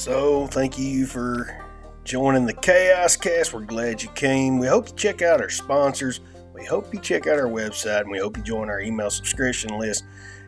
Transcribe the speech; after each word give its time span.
So, 0.00 0.46
thank 0.46 0.78
you 0.78 1.04
for 1.04 1.54
joining 2.04 2.46
the 2.46 2.54
Chaos 2.54 3.18
Cast. 3.18 3.52
We're 3.52 3.66
glad 3.66 4.02
you 4.02 4.08
came. 4.12 4.58
We 4.58 4.66
hope 4.66 4.88
you 4.88 4.94
check 4.94 5.20
out 5.20 5.42
our 5.42 5.50
sponsors. 5.50 6.20
We 6.54 6.64
hope 6.64 6.94
you 6.94 7.00
check 7.00 7.26
out 7.26 7.38
our 7.38 7.50
website 7.50 8.00
and 8.00 8.10
we 8.10 8.18
hope 8.18 8.38
you 8.38 8.42
join 8.42 8.70
our 8.70 8.80
email 8.80 9.10
subscription 9.10 9.78
list. 9.78 10.04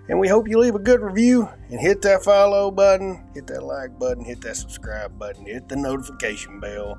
And 0.09 0.19
we 0.19 0.27
hope 0.27 0.49
you 0.49 0.59
leave 0.59 0.75
a 0.75 0.79
good 0.79 1.03
review 1.03 1.51
and 1.69 1.79
hit 1.79 2.01
that 2.01 2.25
follow 2.25 2.71
button, 2.71 3.29
hit 3.35 3.47
that 3.49 3.63
like 3.63 3.99
button, 3.99 4.25
hit 4.25 4.41
that 4.41 4.57
subscribe 4.57 5.19
button, 5.19 5.45
hit 5.45 5.69
the 5.69 5.77
notification 5.77 6.59
bell. 6.59 6.99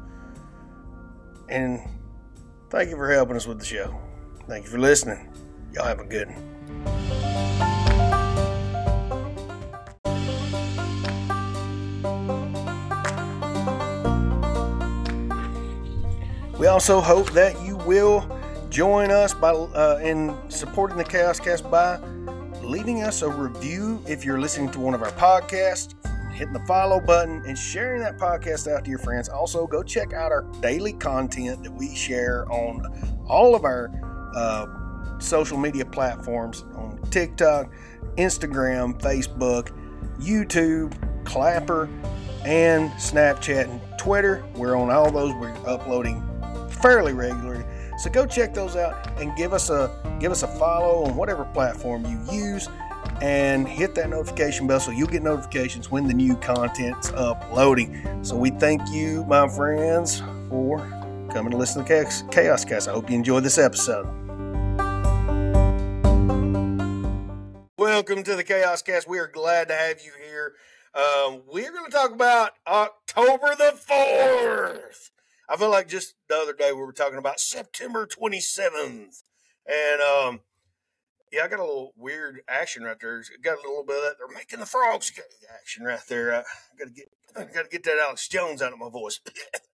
And 1.49 1.79
thank 2.69 2.91
you 2.91 2.97
for 2.97 3.11
helping 3.11 3.35
us 3.35 3.47
with 3.47 3.57
the 3.57 3.65
show. 3.65 3.99
Thank 4.47 4.65
you 4.65 4.69
for 4.69 4.77
listening. 4.77 5.33
Y'all 5.73 5.85
have 5.85 5.99
a 5.99 6.05
good 6.05 6.27
one. 6.27 6.52
We 16.63 16.67
also 16.67 17.01
hope 17.01 17.29
that 17.31 17.61
you 17.61 17.75
will 17.75 18.25
join 18.69 19.11
us 19.11 19.33
by 19.33 19.51
uh, 19.51 19.99
in 20.01 20.33
supporting 20.49 20.95
the 20.97 21.03
Chaos 21.03 21.37
Cast 21.37 21.69
by 21.69 21.97
leaving 22.61 23.03
us 23.03 23.21
a 23.21 23.27
review 23.29 24.01
if 24.07 24.23
you're 24.23 24.39
listening 24.39 24.71
to 24.71 24.79
one 24.79 24.93
of 24.93 25.03
our 25.03 25.11
podcasts, 25.11 25.93
hitting 26.31 26.53
the 26.53 26.63
follow 26.65 27.01
button, 27.01 27.43
and 27.45 27.57
sharing 27.57 27.99
that 27.99 28.17
podcast 28.17 28.71
out 28.71 28.85
to 28.85 28.89
your 28.89 28.99
friends. 28.99 29.27
Also, 29.27 29.67
go 29.67 29.83
check 29.83 30.13
out 30.13 30.31
our 30.31 30.43
daily 30.61 30.93
content 30.93 31.63
that 31.63 31.73
we 31.73 31.93
share 31.93 32.49
on 32.49 32.85
all 33.27 33.55
of 33.55 33.65
our 33.65 33.91
uh, 34.33 35.19
social 35.19 35.57
media 35.57 35.83
platforms 35.83 36.61
on 36.75 36.97
TikTok, 37.11 37.73
Instagram, 38.15 38.97
Facebook, 39.01 39.77
YouTube, 40.17 40.95
Clapper, 41.25 41.89
and 42.45 42.89
Snapchat 42.91 43.69
and 43.69 43.81
Twitter. 43.99 44.45
We're 44.55 44.77
on 44.77 44.91
all 44.91 45.11
those. 45.11 45.33
We're 45.33 45.51
uploading 45.67 46.23
fairly 46.83 47.13
regularly. 47.13 47.63
So 47.97 48.09
go 48.09 48.25
check 48.25 48.53
those 48.53 48.75
out 48.75 49.09
and 49.17 49.33
give 49.37 49.53
us 49.53 49.69
a 49.69 49.89
give 50.19 50.33
us 50.33 50.43
a 50.43 50.47
follow 50.47 51.05
on 51.05 51.15
whatever 51.15 51.45
platform 51.45 52.05
you 52.05 52.19
use 52.29 52.67
and 53.21 53.65
hit 53.65 53.95
that 53.95 54.09
notification 54.09 54.67
bell 54.67 54.81
so 54.81 54.91
you'll 54.91 55.07
get 55.07 55.23
notifications 55.23 55.89
when 55.89 56.07
the 56.07 56.13
new 56.13 56.35
content's 56.35 57.09
uploading. 57.13 58.21
So 58.21 58.35
we 58.35 58.49
thank 58.49 58.81
you, 58.91 59.23
my 59.29 59.47
friends, 59.47 60.21
for 60.49 60.79
coming 61.31 61.51
to 61.51 61.57
listen 61.57 61.85
to 61.85 62.09
Chaos 62.31 62.65
Cast. 62.65 62.89
I 62.89 62.91
hope 62.91 63.09
you 63.09 63.15
enjoyed 63.15 63.45
this 63.45 63.57
episode. 63.57 64.05
Welcome 67.77 68.23
to 68.23 68.35
the 68.35 68.43
Chaos 68.45 68.81
Cast. 68.81 69.07
We 69.07 69.19
are 69.19 69.27
glad 69.27 69.69
to 69.69 69.73
have 69.73 70.01
you 70.01 70.11
here. 70.21 70.55
Um, 70.93 71.43
we're 71.47 71.71
going 71.71 71.85
to 71.85 71.91
talk 71.91 72.11
about 72.11 72.51
October 72.67 73.55
the 73.55 73.73
4th. 73.89 75.12
I 75.49 75.57
feel 75.57 75.69
like 75.69 75.87
just 75.87 76.15
the 76.29 76.35
other 76.35 76.53
day 76.53 76.71
we 76.71 76.79
were 76.79 76.93
talking 76.93 77.17
about 77.17 77.39
September 77.39 78.07
27th. 78.07 79.23
And 79.65 80.01
um, 80.01 80.41
yeah, 81.31 81.43
I 81.43 81.47
got 81.47 81.59
a 81.59 81.65
little 81.65 81.93
weird 81.97 82.41
action 82.47 82.83
right 82.83 82.97
there. 82.99 83.23
Got 83.43 83.57
a 83.57 83.67
little 83.67 83.83
bit 83.83 83.97
of 83.97 84.03
that. 84.03 84.15
They're 84.19 84.35
making 84.35 84.59
the 84.59 84.65
frogs 84.65 85.11
action 85.59 85.83
right 85.83 85.99
there. 86.07 86.33
I 86.33 86.43
got 86.77 86.85
to 86.85 86.93
get, 86.93 87.09
I 87.35 87.43
got 87.43 87.63
to 87.63 87.69
get 87.69 87.83
that 87.83 87.99
Alex 88.05 88.27
Jones 88.27 88.61
out 88.61 88.73
of 88.73 88.79
my 88.79 88.89
voice. 88.89 89.19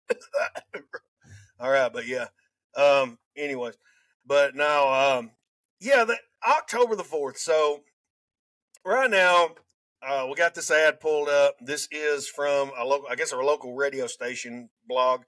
All 1.60 1.72
right, 1.72 1.92
but 1.92 2.08
yeah. 2.08 2.28
Um, 2.76 3.18
anyways, 3.38 3.76
but 4.26 4.56
now, 4.56 5.18
um, 5.18 5.32
yeah, 5.80 6.04
the 6.04 6.18
October 6.46 6.96
the 6.96 7.04
fourth. 7.04 7.38
So 7.38 7.82
right 8.86 9.10
now, 9.10 9.52
uh, 10.06 10.28
we 10.30 10.36
got 10.36 10.54
this 10.54 10.70
ad 10.70 11.00
pulled 11.00 11.30
up. 11.30 11.56
This 11.62 11.88
is 11.92 12.28
from 12.28 12.72
a 12.78 12.86
local, 12.86 13.08
I 13.10 13.16
guess, 13.16 13.32
our 13.32 13.44
local 13.44 13.74
radio 13.76 14.08
station 14.08 14.70
blog, 14.88 15.22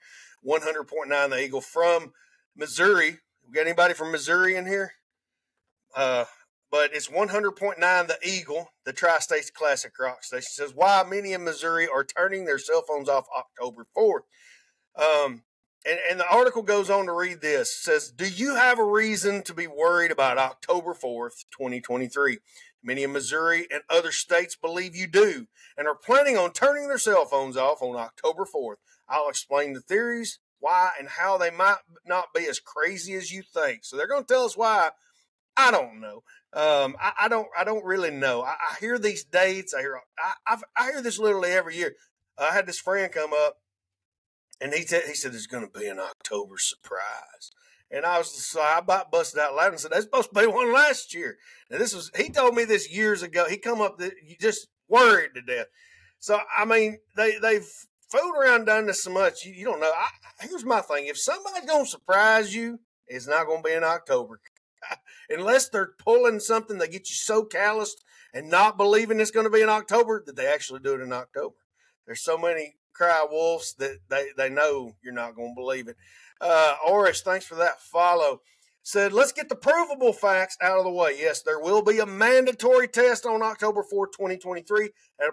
100.9 0.47 1.29
The 1.29 1.43
Eagle 1.43 1.61
from 1.61 2.13
Missouri. 2.55 3.17
We 3.45 3.53
got 3.53 3.61
anybody 3.61 3.93
from 3.93 4.11
Missouri 4.11 4.55
in 4.55 4.65
here? 4.65 4.93
Uh, 5.95 6.25
but 6.71 6.91
it's 6.93 7.09
100.9 7.09 7.77
The 8.07 8.17
Eagle, 8.23 8.71
the 8.85 8.93
Tri 8.93 9.19
States 9.19 9.51
Classic 9.51 9.91
Rock 9.99 10.23
Station. 10.23 10.49
says 10.49 10.73
why 10.73 11.03
many 11.07 11.33
in 11.33 11.43
Missouri 11.43 11.87
are 11.87 12.03
turning 12.03 12.45
their 12.45 12.59
cell 12.59 12.83
phones 12.87 13.09
off 13.09 13.25
October 13.37 13.87
4th. 13.95 14.21
Um, 14.95 15.43
and, 15.85 15.99
and 16.09 16.19
the 16.19 16.29
article 16.29 16.63
goes 16.63 16.89
on 16.89 17.05
to 17.05 17.13
read 17.13 17.41
this 17.41 17.75
says, 17.75 18.11
Do 18.11 18.27
you 18.27 18.55
have 18.55 18.79
a 18.79 18.85
reason 18.85 19.43
to 19.43 19.53
be 19.53 19.67
worried 19.67 20.11
about 20.11 20.37
October 20.37 20.93
4th, 20.93 21.45
2023? 21.51 22.39
Many 22.83 23.03
in 23.03 23.11
Missouri 23.11 23.67
and 23.71 23.81
other 23.89 24.11
states 24.11 24.55
believe 24.55 24.95
you 24.95 25.07
do 25.07 25.47
and 25.77 25.87
are 25.87 25.95
planning 25.95 26.37
on 26.37 26.51
turning 26.51 26.87
their 26.87 26.97
cell 26.97 27.25
phones 27.25 27.57
off 27.57 27.81
on 27.81 27.95
October 27.95 28.45
4th. 28.45 28.75
I'll 29.09 29.29
explain 29.29 29.73
the 29.73 29.81
theories, 29.81 30.39
why, 30.59 30.91
and 30.99 31.07
how 31.07 31.37
they 31.37 31.51
might 31.51 31.77
not 32.05 32.33
be 32.33 32.47
as 32.47 32.59
crazy 32.59 33.13
as 33.13 33.31
you 33.31 33.41
think. 33.41 33.83
So 33.83 33.95
they're 33.95 34.07
going 34.07 34.23
to 34.23 34.33
tell 34.33 34.45
us 34.45 34.57
why. 34.57 34.91
I 35.55 35.71
don't 35.71 35.99
know. 35.99 36.23
Um, 36.53 36.95
I, 37.01 37.13
I, 37.21 37.27
don't. 37.27 37.47
I 37.57 37.63
don't 37.63 37.83
really 37.83 38.11
know. 38.11 38.41
I, 38.41 38.51
I 38.71 38.75
hear 38.79 38.97
these 38.97 39.23
dates. 39.23 39.73
I 39.73 39.81
hear. 39.81 39.99
I, 40.47 40.57
I, 40.75 40.91
hear 40.91 41.01
this 41.01 41.19
literally 41.19 41.51
every 41.51 41.75
year. 41.75 41.93
I 42.37 42.53
had 42.53 42.67
this 42.67 42.79
friend 42.79 43.11
come 43.11 43.31
up, 43.33 43.57
and 44.61 44.73
he 44.73 44.83
t- 44.83 45.01
he 45.07 45.13
said 45.13 45.33
there's 45.33 45.47
going 45.47 45.67
to 45.67 45.79
be 45.79 45.87
an 45.87 45.99
October 45.99 46.55
surprise. 46.57 47.51
And 47.89 48.05
I 48.05 48.17
was 48.17 48.45
so 48.45 48.61
I 48.61 48.79
about 48.79 49.11
busted 49.11 49.39
out 49.39 49.55
loud 49.55 49.71
and 49.71 49.79
said, 49.79 49.91
"That's 49.91 50.03
supposed 50.03 50.29
to 50.33 50.39
be 50.39 50.45
one 50.45 50.73
last 50.73 51.13
year." 51.13 51.37
And 51.69 51.81
this 51.81 51.95
was 51.95 52.11
he 52.15 52.29
told 52.29 52.55
me 52.55 52.63
this 52.63 52.91
years 52.91 53.23
ago. 53.23 53.47
He 53.49 53.57
come 53.57 53.81
up 53.81 53.97
that 53.97 54.13
you 54.23 54.35
just 54.39 54.67
worried 54.87 55.31
to 55.35 55.41
death. 55.41 55.67
So 56.19 56.39
I 56.55 56.65
mean, 56.65 56.99
they 57.15 57.37
they've 57.39 57.67
fooled 58.09 58.35
around 58.35 58.65
done 58.65 58.87
this 58.87 59.03
so 59.03 59.11
much. 59.11 59.45
You, 59.45 59.53
you 59.53 59.65
don't 59.65 59.79
know. 59.79 59.91
I, 59.95 60.07
here's 60.47 60.65
my 60.65 60.81
thing: 60.81 61.07
if 61.07 61.17
somebody's 61.17 61.69
gonna 61.69 61.85
surprise 61.85 62.55
you, 62.55 62.79
it's 63.07 63.27
not 63.27 63.47
gonna 63.47 63.61
be 63.61 63.73
in 63.73 63.83
October, 63.83 64.39
unless 65.29 65.69
they're 65.69 65.91
pulling 65.99 66.39
something 66.39 66.77
that 66.77 66.91
gets 66.91 67.09
you 67.09 67.15
so 67.15 67.43
calloused 67.43 68.03
and 68.33 68.49
not 68.49 68.77
believing 68.77 69.19
it's 69.19 69.31
going 69.31 69.45
to 69.45 69.49
be 69.49 69.61
in 69.61 69.69
October 69.69 70.23
that 70.25 70.35
they 70.35 70.47
actually 70.47 70.79
do 70.79 70.93
it 70.93 71.01
in 71.01 71.11
October. 71.11 71.55
There's 72.05 72.23
so 72.23 72.37
many 72.37 72.75
cry 72.93 73.25
wolves 73.29 73.73
that 73.79 73.99
they, 74.09 74.27
they 74.37 74.49
know 74.49 74.95
you're 75.03 75.13
not 75.13 75.35
going 75.35 75.55
to 75.55 75.59
believe 75.59 75.87
it. 75.87 75.95
Uh, 76.39 76.75
Oris, 76.87 77.21
thanks 77.21 77.45
for 77.45 77.55
that 77.55 77.81
follow. 77.81 78.41
Said, 78.83 79.11
let's 79.11 79.33
get 79.33 79.49
the 79.49 79.55
provable 79.55 80.13
facts 80.13 80.57
out 80.61 80.77
of 80.77 80.85
the 80.85 80.91
way. 80.91 81.15
Yes, 81.17 81.41
there 81.41 81.59
will 81.59 81.81
be 81.81 81.99
a 81.99 82.05
mandatory 82.05 82.87
test 82.87 83.25
on 83.25 83.41
October 83.41 83.83
4, 83.83 84.07
2023 84.07 84.91
at 85.19 85.27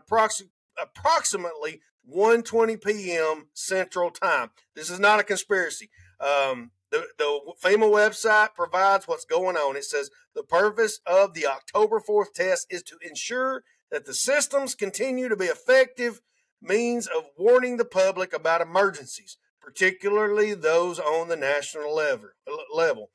approximately 0.82 1.80
1:20 2.12 2.82
p.m. 2.82 3.48
Central 3.54 4.10
Time. 4.10 4.50
This 4.74 4.90
is 4.90 5.00
not 5.00 5.20
a 5.20 5.24
conspiracy. 5.24 5.90
Um, 6.20 6.70
the, 6.90 7.06
the 7.18 7.40
FEMA 7.62 7.90
website 7.90 8.54
provides 8.54 9.08
what's 9.08 9.24
going 9.24 9.56
on. 9.56 9.76
It 9.76 9.84
says 9.84 10.10
the 10.34 10.44
purpose 10.44 11.00
of 11.06 11.34
the 11.34 11.46
October 11.46 12.00
4th 12.00 12.32
test 12.34 12.66
is 12.70 12.82
to 12.84 12.96
ensure 13.02 13.64
that 13.90 14.06
the 14.06 14.14
systems 14.14 14.74
continue 14.74 15.28
to 15.28 15.36
be 15.36 15.46
effective 15.46 16.20
means 16.62 17.06
of 17.06 17.24
warning 17.36 17.76
the 17.78 17.84
public 17.84 18.32
about 18.32 18.60
emergencies 18.60 19.38
particularly 19.64 20.54
those 20.54 20.98
on 20.98 21.28
the 21.28 21.36
national 21.36 21.94
level. 21.94 23.10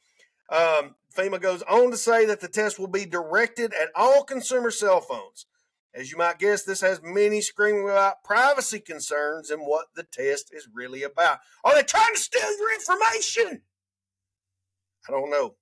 Um, 0.52 0.96
FEMA 1.16 1.40
goes 1.40 1.62
on 1.64 1.92
to 1.92 1.98
say 1.98 2.26
that 2.26 2.42
the 2.42 2.48
test 2.48 2.80
will 2.80 2.88
be 2.88 3.06
directed 3.06 3.72
at 3.74 3.90
all 3.96 4.24
consumer 4.24 4.72
cell 4.72 5.00
phones. 5.00 5.46
As 5.94 6.12
you 6.12 6.18
might 6.18 6.40
guess, 6.40 6.64
this 6.64 6.82
has 6.82 7.02
many 7.04 7.42
screaming 7.42 7.90
about 7.90 8.24
privacy 8.24 8.80
concerns 8.80 9.50
and 9.50 9.64
what 9.64 9.88
the 9.96 10.04
test 10.04 10.54
is 10.54 10.68
really 10.72 11.04
about. 11.04 11.40
Are 11.64 11.74
they 11.74 11.84
trying 11.84 12.14
to 12.14 12.20
steal 12.20 12.58
your 12.58 12.74
information? 12.74 13.64
I 15.08 15.12
don't 15.12 15.32
know. 15.32 15.56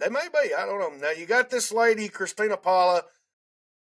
They 0.00 0.08
may 0.08 0.26
be. 0.32 0.54
I 0.54 0.64
don't 0.64 0.80
know. 0.80 0.96
Now 0.96 1.10
you 1.10 1.26
got 1.26 1.50
this 1.50 1.70
lady, 1.70 2.08
Christina 2.08 2.56
Paula. 2.56 3.02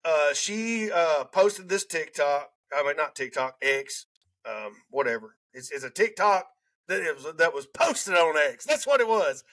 Uh, 0.05 0.35
she 0.35 0.91
uh, 0.91 1.25
posted 1.25 1.69
this 1.69 1.87
TikTok. 1.87 2.51
I 2.77 2.83
mean, 2.83 2.97
not 2.97 3.15
TikTok, 3.15 3.57
X, 3.63 4.07
um, 4.49 4.73
whatever. 4.91 5.37
It's, 5.53 5.71
it's 5.71 5.85
a 5.85 5.91
TikTok 5.91 6.49
that 6.89 7.15
was 7.15 7.35
that 7.37 7.55
was 7.55 7.67
posted 7.67 8.15
on 8.15 8.37
X. 8.37 8.65
That's 8.65 8.87
what 8.87 9.01
it 9.01 9.09
was. 9.09 9.45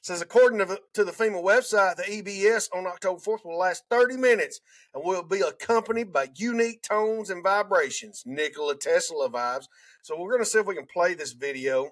Says 0.00 0.22
according 0.22 0.58
to 0.58 0.64
the, 0.64 0.80
to 0.94 1.04
the 1.04 1.12
FEMA 1.12 1.42
website, 1.42 1.96
the 1.96 2.02
EBS 2.04 2.68
on 2.74 2.86
October 2.86 3.20
4th 3.20 3.44
will 3.44 3.58
last 3.58 3.84
30 3.90 4.16
minutes 4.16 4.60
and 4.94 5.04
will 5.04 5.22
be 5.22 5.40
accompanied 5.40 6.12
by 6.12 6.28
unique 6.34 6.82
tones 6.82 7.30
and 7.30 7.42
vibrations, 7.42 8.22
Nikola 8.24 8.76
Tesla 8.76 9.28
vibes. 9.28 9.66
So 10.02 10.18
we're 10.18 10.30
going 10.30 10.42
to 10.42 10.48
see 10.48 10.58
if 10.58 10.66
we 10.66 10.74
can 10.74 10.86
play 10.86 11.14
this 11.14 11.32
video 11.32 11.90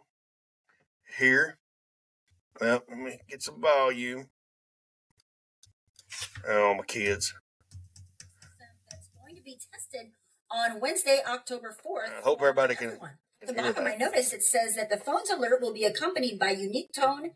here. 1.18 1.58
Well, 2.60 2.82
let 2.88 2.98
me 2.98 3.18
get 3.28 3.42
some 3.42 3.60
volume. 3.60 4.30
Oh, 6.48 6.74
my 6.74 6.84
kids. 6.84 7.34
That's 8.90 9.08
going 9.22 9.36
to 9.36 9.42
be 9.42 9.58
tested 9.72 10.12
on 10.50 10.80
Wednesday, 10.80 11.20
October 11.28 11.76
4th. 11.84 12.18
I 12.18 12.22
hope 12.22 12.40
everybody 12.40 12.74
can. 12.74 12.98
At 13.40 13.48
the 13.48 13.52
bottom 13.52 13.76
of 13.76 13.84
my 13.84 13.94
notice, 13.94 14.32
it 14.32 14.42
says 14.42 14.74
that 14.74 14.90
the 14.90 14.96
phone's 14.96 15.30
alert 15.30 15.60
will 15.60 15.72
be 15.72 15.84
accompanied 15.84 16.40
by 16.40 16.50
unique 16.50 16.92
tone 16.92 17.30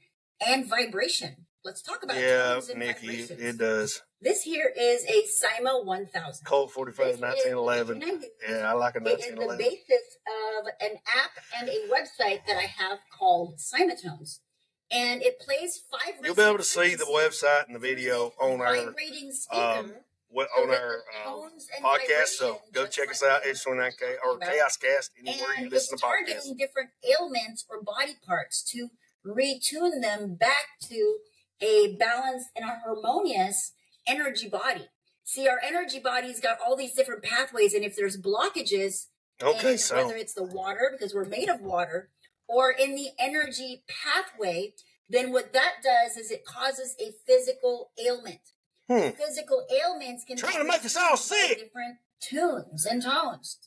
and 0.46 0.68
vibration. 0.68 1.46
Let's 1.64 1.80
talk 1.80 2.02
about 2.02 2.16
Yeah, 2.16 2.54
tones 2.54 2.70
and 2.70 2.80
Nikki, 2.80 3.18
it 3.20 3.58
does. 3.58 4.02
This 4.20 4.42
here 4.42 4.72
is 4.76 5.04
a 5.04 5.22
Sima 5.22 5.84
1000. 5.84 6.44
Colt 6.44 6.72
45, 6.72 7.20
1911. 7.20 8.02
Yeah, 8.48 8.68
I 8.68 8.72
like 8.72 8.96
a 8.96 9.00
1911. 9.00 9.06
It 9.06 9.12
is 9.12 9.38
the 9.38 9.56
basis 9.56 10.16
of 10.26 10.66
an 10.80 10.96
app 11.16 11.30
and 11.58 11.68
a 11.68 11.88
website 11.88 12.46
that 12.46 12.56
I 12.56 12.66
have 12.66 12.98
called 13.16 13.60
Simatones. 13.60 14.40
And 14.90 15.22
it 15.22 15.38
plays 15.38 15.80
five 15.90 16.14
You'll 16.22 16.34
be 16.34 16.42
able 16.42 16.58
to 16.58 16.64
see 16.64 16.94
the 16.96 17.04
website 17.04 17.66
and 17.66 17.74
the 17.76 17.80
video 17.80 18.32
on 18.40 18.60
our 18.60 18.76
um, 18.76 18.94
so 19.50 20.46
on 20.58 20.70
our 20.70 21.02
um, 21.26 21.50
podcast. 21.82 22.28
So 22.28 22.60
go 22.72 22.86
check 22.86 23.10
us 23.10 23.22
out, 23.22 23.42
H29K 23.44 24.16
or 24.24 24.38
Chaos 24.38 24.76
Cast, 24.76 25.12
anywhere 25.18 25.46
and 25.56 25.66
it's 25.66 25.74
listen 25.74 25.98
to 25.98 26.04
podcasts. 26.04 26.26
targeting 26.26 26.56
different 26.56 26.90
ailments 27.08 27.64
or 27.70 27.82
body 27.82 28.16
parts 28.26 28.62
to 28.72 28.88
retune 29.26 30.00
them 30.00 30.34
back 30.34 30.78
to 30.88 31.18
a 31.60 31.96
balanced 31.98 32.48
and 32.56 32.64
a 32.64 32.80
harmonious 32.84 33.72
energy 34.06 34.48
body. 34.48 34.88
See, 35.24 35.48
our 35.48 35.60
energy 35.64 36.00
body's 36.00 36.40
got 36.40 36.58
all 36.64 36.76
these 36.76 36.94
different 36.94 37.22
pathways, 37.22 37.74
and 37.74 37.84
if 37.84 37.94
there's 37.96 38.20
blockages, 38.20 39.06
Okay, 39.42 39.76
so 39.76 39.96
whether 39.96 40.16
it's 40.16 40.34
the 40.34 40.44
water 40.44 40.90
because 40.92 41.14
we're 41.14 41.24
made 41.24 41.48
of 41.48 41.60
water, 41.60 42.10
or 42.48 42.70
in 42.70 42.94
the 42.94 43.08
energy 43.18 43.84
pathway, 43.88 44.74
then 45.08 45.32
what 45.32 45.52
that 45.52 45.76
does 45.82 46.16
is 46.16 46.30
it 46.30 46.44
causes 46.44 46.94
a 47.00 47.12
physical 47.26 47.90
ailment. 48.04 48.40
Hmm. 48.88 49.10
Physical 49.10 49.66
ailments 49.70 50.24
can 50.24 50.36
Trying 50.36 50.58
to 50.58 50.64
make 50.64 50.84
us 50.84 50.96
all 50.96 51.16
sick. 51.16 51.58
Different 51.58 51.98
tunes 52.20 52.86
and 52.86 53.02
tones. 53.02 53.58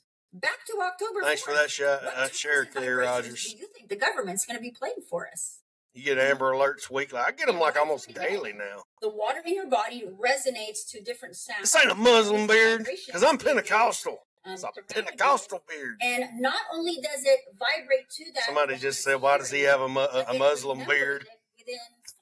Back 0.42 0.66
to 0.68 0.82
October. 0.82 1.22
thanks 1.24 1.42
for 1.42 1.54
that 1.54 1.72
shot, 1.72 2.04
uh, 2.04 2.28
share, 2.28 2.66
vibrations 2.66 2.98
Rogers. 2.98 3.54
Do 3.54 3.58
you 3.58 3.68
think 3.68 3.88
the 3.88 3.96
government's 3.96 4.46
going 4.46 4.58
to 4.58 4.62
be 4.62 4.72
playing 4.72 5.02
for 5.10 5.28
us? 5.28 5.60
You 5.94 6.04
get 6.04 6.18
Amber 6.18 6.52
Alerts 6.52 6.90
weekly. 6.92 7.20
I 7.20 7.32
get 7.32 7.48
them 7.48 7.58
like 7.58 7.78
almost 7.78 8.14
daily 8.14 8.52
now. 8.52 8.84
The 9.02 9.08
water 9.08 9.40
in 9.46 9.56
your 9.56 9.68
body 9.70 10.04
resonates 10.04 10.90
to 10.90 11.02
different 11.02 11.38
sounds. 11.38 11.72
This 11.72 11.76
ain't 11.82 11.90
a 11.90 11.96
Muslim 11.96 12.48
beard 12.48 12.86
because 13.08 13.24
I'm 13.24 13.38
Pentecostal. 13.38 14.18
Um, 14.44 14.54
It's 14.54 14.64
a 14.64 14.94
Pentecostal 14.94 15.64
beard. 15.70 15.96
And 16.02 16.42
not 16.42 16.60
only 16.74 16.96
does 16.96 17.24
it 17.24 17.40
vibrate 17.58 18.10
to 18.18 18.26
that. 18.34 18.44
Somebody 18.44 18.76
just 18.76 19.04
said, 19.04 19.22
"Why 19.22 19.38
does 19.38 19.52
he 19.52 19.62
have 19.62 19.80
a, 19.80 19.88
mu- 19.88 20.06
but 20.12 20.36
a 20.36 20.38
Muslim 20.38 20.80
beard?" 20.86 21.22
it 21.24 21.30
Within 21.66 21.80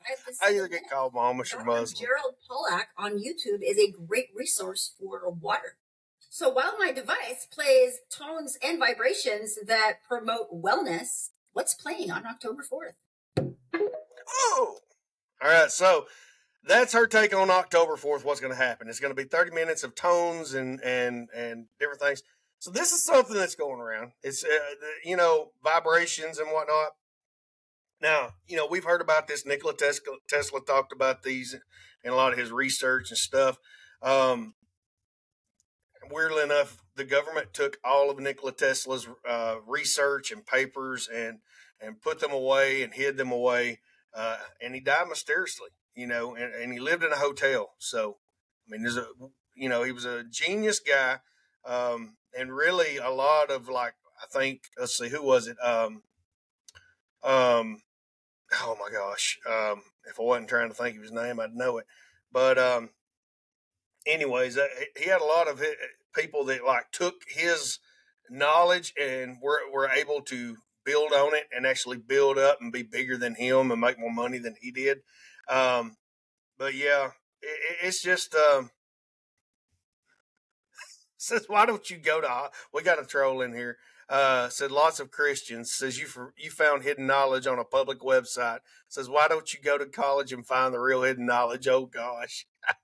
five 0.07 0.35
to 0.37 0.45
I 0.45 0.49
either 0.55 0.67
get 0.67 0.89
called 0.89 1.13
Amish 1.15 1.53
or 1.55 1.63
Muslim. 1.65 1.99
Gerald 1.99 2.35
Pollack 2.47 2.89
on 2.97 3.13
YouTube 3.13 3.61
is 3.63 3.77
a 3.77 3.91
great 3.91 4.27
resource 4.35 4.93
for 4.99 5.29
water. 5.29 5.77
So 6.35 6.49
while 6.49 6.73
my 6.79 6.91
device 6.91 7.45
plays 7.45 7.99
tones 8.09 8.57
and 8.63 8.79
vibrations 8.79 9.59
that 9.67 9.99
promote 10.01 10.51
wellness, 10.51 11.29
what's 11.51 11.75
playing 11.75 12.09
on 12.09 12.25
October 12.25 12.63
4th? 12.63 13.53
Oh, 14.27 14.77
all 15.43 15.47
right. 15.47 15.69
So 15.69 16.07
that's 16.63 16.93
her 16.93 17.05
take 17.05 17.35
on 17.35 17.51
October 17.51 17.97
fourth. 17.97 18.25
What's 18.25 18.39
going 18.39 18.51
to 18.51 18.57
happen? 18.57 18.89
It's 18.89 18.99
going 18.99 19.15
to 19.15 19.21
be 19.21 19.27
thirty 19.27 19.51
minutes 19.51 19.83
of 19.83 19.93
tones 19.93 20.55
and 20.55 20.81
and 20.81 21.29
and 21.35 21.65
different 21.79 22.01
things. 22.01 22.23
So 22.57 22.71
this 22.71 22.93
is 22.93 23.03
something 23.03 23.35
that's 23.35 23.55
going 23.55 23.79
around. 23.79 24.13
It's 24.23 24.43
uh, 24.43 24.47
you 25.03 25.17
know 25.17 25.51
vibrations 25.63 26.39
and 26.39 26.47
whatnot. 26.49 26.93
Now 28.01 28.29
you 28.47 28.55
know 28.55 28.65
we've 28.65 28.85
heard 28.85 29.01
about 29.01 29.27
this. 29.27 29.45
Nikola 29.45 29.75
Tesla, 29.75 30.15
Tesla 30.27 30.61
talked 30.61 30.93
about 30.93 31.21
these 31.21 31.53
in 32.03 32.11
a 32.11 32.15
lot 32.15 32.31
of 32.31 32.39
his 32.39 32.51
research 32.51 33.11
and 33.11 33.17
stuff. 33.17 33.59
Um, 34.01 34.55
weirdly 36.11 36.43
enough, 36.43 36.83
the 36.95 37.03
government 37.03 37.53
took 37.53 37.77
all 37.83 38.09
of 38.09 38.19
Nikola 38.19 38.51
Tesla's 38.51 39.07
uh, 39.27 39.55
research 39.65 40.31
and 40.31 40.45
papers 40.45 41.09
and 41.13 41.39
and 41.81 42.01
put 42.01 42.19
them 42.19 42.31
away 42.31 42.81
and 42.81 42.93
hid 42.93 43.17
them 43.17 43.31
away. 43.31 43.79
Uh, 44.15 44.37
and 44.61 44.73
he 44.73 44.79
died 44.79 45.07
mysteriously, 45.09 45.69
you 45.95 46.07
know, 46.07 46.35
and, 46.35 46.53
and 46.53 46.71
he 46.71 46.79
lived 46.79 47.03
in 47.03 47.11
a 47.11 47.17
hotel. 47.17 47.73
So, 47.79 48.17
I 48.67 48.71
mean, 48.71 48.83
there's 48.83 48.97
a, 48.97 49.07
you 49.55 49.67
know, 49.67 49.83
he 49.83 49.91
was 49.91 50.05
a 50.05 50.23
genius 50.23 50.79
guy. 50.79 51.17
Um, 51.65 52.15
and 52.37 52.55
really 52.55 52.97
a 52.97 53.09
lot 53.09 53.51
of 53.51 53.67
like, 53.67 53.95
I 54.21 54.25
think, 54.27 54.61
let's 54.77 54.97
see, 54.97 55.09
who 55.09 55.23
was 55.23 55.47
it? 55.47 55.57
Um, 55.63 56.03
um, 57.23 57.81
oh 58.61 58.77
my 58.79 58.89
gosh. 58.91 59.39
Um, 59.45 59.81
if 60.09 60.19
I 60.19 60.23
wasn't 60.23 60.49
trying 60.49 60.69
to 60.69 60.75
think 60.75 60.95
of 60.95 61.01
his 61.01 61.11
name, 61.11 61.39
I'd 61.39 61.55
know 61.55 61.77
it. 61.79 61.85
But, 62.31 62.57
um, 62.57 62.89
anyways, 64.05 64.57
uh, 64.57 64.67
he- 64.97 65.09
had 65.09 65.21
a 65.21 65.25
lot 65.25 65.47
of 65.47 65.61
people 66.13 66.45
that 66.45 66.63
like 66.65 66.91
took 66.91 67.23
his 67.27 67.79
knowledge 68.29 68.93
and 68.99 69.37
were, 69.41 69.59
were 69.71 69.89
able 69.89 70.21
to 70.21 70.57
build 70.85 71.11
on 71.13 71.33
it 71.35 71.45
and 71.55 71.65
actually 71.65 71.97
build 71.97 72.37
up 72.37 72.59
and 72.61 72.71
be 72.71 72.83
bigger 72.83 73.17
than 73.17 73.35
him 73.35 73.71
and 73.71 73.81
make 73.81 73.99
more 73.99 74.11
money 74.11 74.37
than 74.37 74.55
he 74.61 74.71
did. 74.71 74.99
Um, 75.49 75.97
but 76.57 76.73
yeah, 76.75 77.11
it, 77.41 77.77
it's 77.83 78.01
just, 78.01 78.35
um, 78.35 78.71
says, 81.17 81.45
why 81.47 81.65
don't 81.65 81.89
you 81.89 81.97
go 81.97 82.21
to, 82.21 82.49
we 82.73 82.83
got 82.83 83.01
a 83.01 83.05
troll 83.05 83.41
in 83.41 83.53
here. 83.53 83.77
Uh, 84.09 84.49
said 84.49 84.69
lots 84.69 84.99
of 84.99 85.11
Christians 85.11 85.71
says 85.71 85.97
you 85.97 86.05
for, 86.05 86.33
you 86.37 86.51
found 86.51 86.83
hidden 86.83 87.07
knowledge 87.07 87.47
on 87.47 87.57
a 87.57 87.63
public 87.63 88.01
website. 88.01 88.59
Says 88.89 89.09
why 89.09 89.27
don't 89.27 89.53
you 89.53 89.59
go 89.61 89.77
to 89.77 89.85
college 89.85 90.33
and 90.33 90.45
find 90.45 90.73
the 90.73 90.79
real 90.79 91.03
hidden 91.03 91.25
knowledge? 91.25 91.67
Oh 91.67 91.85
gosh, 91.85 92.45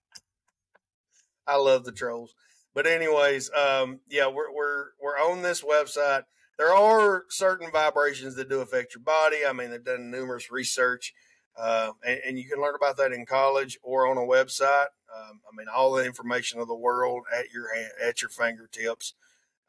I 1.48 1.58
love 1.58 1.86
the 1.86 1.92
trolls. 1.92 2.34
But 2.74 2.88
anyways, 2.88 3.52
um, 3.52 4.00
yeah, 4.10 4.28
we're 4.28 4.54
we're 4.54 4.86
we're 5.02 5.18
on 5.18 5.42
this 5.42 5.62
website. 5.62 6.24
There 6.58 6.74
are 6.74 7.26
certain 7.30 7.72
vibrations 7.72 8.36
that 8.36 8.50
do 8.50 8.60
affect 8.60 8.94
your 8.94 9.04
body. 9.04 9.38
I 9.48 9.54
mean, 9.54 9.72
they've 9.72 9.84
done 9.84 10.12
numerous 10.12 10.52
research, 10.52 11.14
uh, 11.58 11.92
and, 12.06 12.20
and 12.26 12.38
you 12.38 12.48
can 12.48 12.62
learn 12.62 12.76
about 12.76 12.98
that 12.98 13.12
in 13.12 13.26
college 13.26 13.80
or 13.82 14.08
on 14.08 14.18
a 14.18 14.22
website. 14.22 14.88
Um, 15.16 15.42
I 15.52 15.56
mean, 15.56 15.68
all 15.74 15.94
the 15.94 16.06
information 16.06 16.60
of 16.60 16.68
the 16.68 16.76
world 16.76 17.24
at 17.34 17.52
your 17.52 17.74
hand, 17.74 17.92
at 18.04 18.22
your 18.22 18.30
fingertips. 18.30 19.14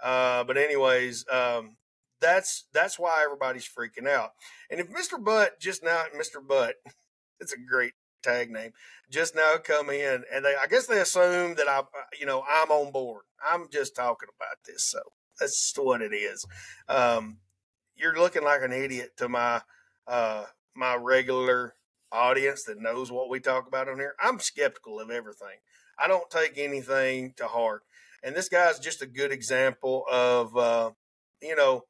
Uh, 0.03 0.45
but 0.45 0.57
anyways, 0.57 1.25
um, 1.31 1.77
that's 2.21 2.67
that's 2.73 2.99
why 2.99 3.23
everybody's 3.25 3.69
freaking 3.69 4.09
out. 4.09 4.33
And 4.71 4.81
if 4.81 4.91
Mr. 4.91 5.23
Butt 5.23 5.59
just 5.59 5.83
now, 5.83 6.05
Mr. 6.17 6.47
Butt, 6.47 6.77
it's 7.41 7.53
a 7.53 7.59
great 7.59 7.95
tag 8.23 8.51
name, 8.51 8.73
just 9.11 9.35
now 9.35 9.57
come 9.63 9.91
in, 9.91 10.25
and 10.33 10.45
they, 10.45 10.55
I 10.61 10.67
guess 10.69 10.87
they 10.87 11.01
assume 11.01 11.55
that 11.57 11.69
I, 11.69 11.83
you 12.19 12.27
know, 12.27 12.45
I'm 12.49 12.71
on 12.71 12.93
board. 12.93 13.25
I'm 13.45 13.69
just 13.71 13.97
talking 13.97 14.29
about 14.37 14.59
this, 14.67 14.85
so 14.85 15.01
that's 15.39 15.73
what 15.77 16.03
it 16.03 16.13
is. 16.13 16.45
Um, 16.89 17.39
you're 17.97 18.19
looking 18.19 18.45
like 18.45 18.63
an 18.63 18.73
idiot 18.73 19.13
to 19.19 19.29
my 19.29 19.63
uh, 20.07 20.45
my 20.75 20.97
regular 20.97 21.75
audience 22.13 22.65
that 22.65 22.81
knows 22.81 23.13
what 23.13 23.31
we 23.31 23.41
talk 23.41 23.67
about 23.67 23.89
on 23.89 23.99
here. 23.99 24.15
I'm 24.21 24.41
skeptical 24.41 25.01
of 25.01 25.11
everything. 25.11 25.59
I 25.99 26.09
don't 26.09 26.31
take 26.31 26.57
anything 26.57 27.35
to 27.37 27.47
heart, 27.47 27.83
and 28.23 28.35
this 28.35 28.49
guy's 28.49 28.79
just 28.79 29.03
a 29.03 29.07
good 29.07 29.33
example 29.33 30.05
of, 30.11 30.57
uh, 30.57 30.91
you 31.43 31.57
know, 31.57 31.85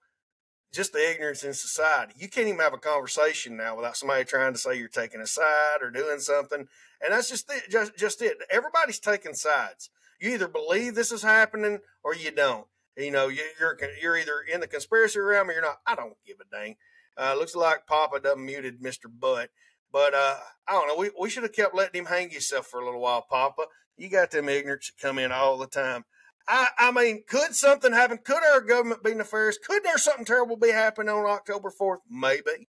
just 0.72 0.92
the 0.92 1.10
ignorance 1.10 1.42
in 1.42 1.52
society. 1.52 2.14
You 2.16 2.28
can't 2.28 2.48
even 2.48 2.60
have 2.60 2.74
a 2.74 2.78
conversation 2.78 3.56
now 3.56 3.76
without 3.76 3.96
somebody 3.96 4.24
trying 4.24 4.52
to 4.52 4.58
say 4.58 4.78
you're 4.78 4.88
taking 4.88 5.20
a 5.20 5.26
side 5.26 5.78
or 5.82 5.90
doing 5.90 6.20
something, 6.20 6.68
and 7.02 7.12
that's 7.12 7.28
just 7.28 7.50
it, 7.50 7.70
just 7.70 7.96
just 7.96 8.22
it. 8.22 8.38
Everybody's 8.50 9.00
taking 9.00 9.34
sides. 9.34 9.90
You 10.20 10.34
either 10.34 10.48
believe 10.48 10.94
this 10.94 11.12
is 11.12 11.22
happening 11.22 11.78
or 12.04 12.14
you 12.14 12.30
don't. 12.30 12.66
You 12.96 13.10
know, 13.10 13.28
you, 13.28 13.42
you're 13.58 13.78
you're 14.00 14.16
either 14.16 14.44
in 14.52 14.60
the 14.60 14.66
conspiracy 14.66 15.18
realm 15.18 15.48
or 15.48 15.52
you're 15.52 15.62
not. 15.62 15.80
I 15.86 15.94
don't 15.94 16.16
give 16.26 16.36
a 16.40 16.54
dang. 16.54 16.76
Uh, 17.16 17.34
looks 17.34 17.54
like 17.54 17.86
Papa 17.86 18.20
done 18.20 18.44
muted 18.44 18.80
Mister 18.80 19.08
Butt, 19.08 19.50
but 19.92 20.14
uh, 20.14 20.36
I 20.68 20.72
don't 20.72 20.88
know. 20.88 20.96
We 20.96 21.10
we 21.18 21.30
should 21.30 21.42
have 21.42 21.52
kept 21.52 21.74
letting 21.74 22.00
him 22.00 22.06
hang 22.06 22.30
himself 22.30 22.66
for 22.66 22.80
a 22.80 22.84
little 22.84 23.00
while, 23.00 23.22
Papa. 23.28 23.62
You 23.96 24.08
got 24.08 24.30
them 24.30 24.46
ignorants 24.46 24.86
that 24.86 25.00
come 25.00 25.18
in 25.18 25.32
all 25.32 25.58
the 25.58 25.66
time. 25.66 26.04
I, 26.50 26.69
I 26.78 26.90
mean, 26.90 27.23
could 27.28 27.54
something 27.54 27.92
happen? 27.92 28.19
Could 28.19 28.42
our 28.52 28.61
government 28.61 29.04
be 29.04 29.14
nefarious? 29.14 29.57
Could 29.57 29.85
there 29.85 29.99
something 29.99 30.25
terrible 30.25 30.57
be 30.57 30.73
happening 30.73 31.09
on 31.09 31.25
October 31.25 31.71
4th? 31.71 31.99
Maybe. 32.11 32.69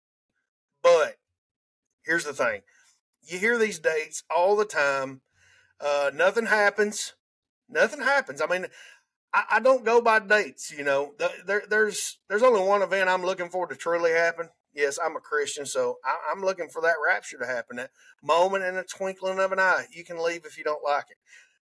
But 0.83 1.15
here's 2.03 2.25
the 2.25 2.33
thing 2.33 2.61
you 3.23 3.39
hear 3.39 3.57
these 3.57 3.79
dates 3.79 4.23
all 4.35 4.57
the 4.57 4.65
time. 4.65 5.21
Uh, 5.79 6.11
nothing 6.13 6.47
happens. 6.47 7.13
Nothing 7.69 8.01
happens. 8.01 8.41
I 8.41 8.47
mean, 8.47 8.65
I, 9.33 9.43
I 9.51 9.59
don't 9.61 9.85
go 9.85 10.01
by 10.01 10.19
dates. 10.19 10.71
You 10.77 10.83
know, 10.83 11.13
there, 11.45 11.63
there's 11.69 12.19
there's 12.27 12.43
only 12.43 12.61
one 12.61 12.81
event 12.81 13.09
I'm 13.09 13.23
looking 13.23 13.49
for 13.49 13.65
to 13.65 13.75
truly 13.75 14.11
happen. 14.11 14.49
Yes, 14.73 14.99
I'm 15.03 15.15
a 15.15 15.21
Christian, 15.21 15.65
so 15.65 15.99
I, 16.03 16.31
I'm 16.31 16.41
looking 16.41 16.67
for 16.67 16.81
that 16.81 16.95
rapture 17.05 17.37
to 17.37 17.45
happen. 17.45 17.77
That 17.77 17.91
moment 18.21 18.65
in 18.65 18.75
a 18.75 18.83
twinkling 18.83 19.39
of 19.39 19.53
an 19.53 19.59
eye. 19.59 19.85
You 19.91 20.03
can 20.03 20.21
leave 20.21 20.45
if 20.45 20.57
you 20.57 20.65
don't 20.65 20.83
like 20.83 21.05
it 21.09 21.17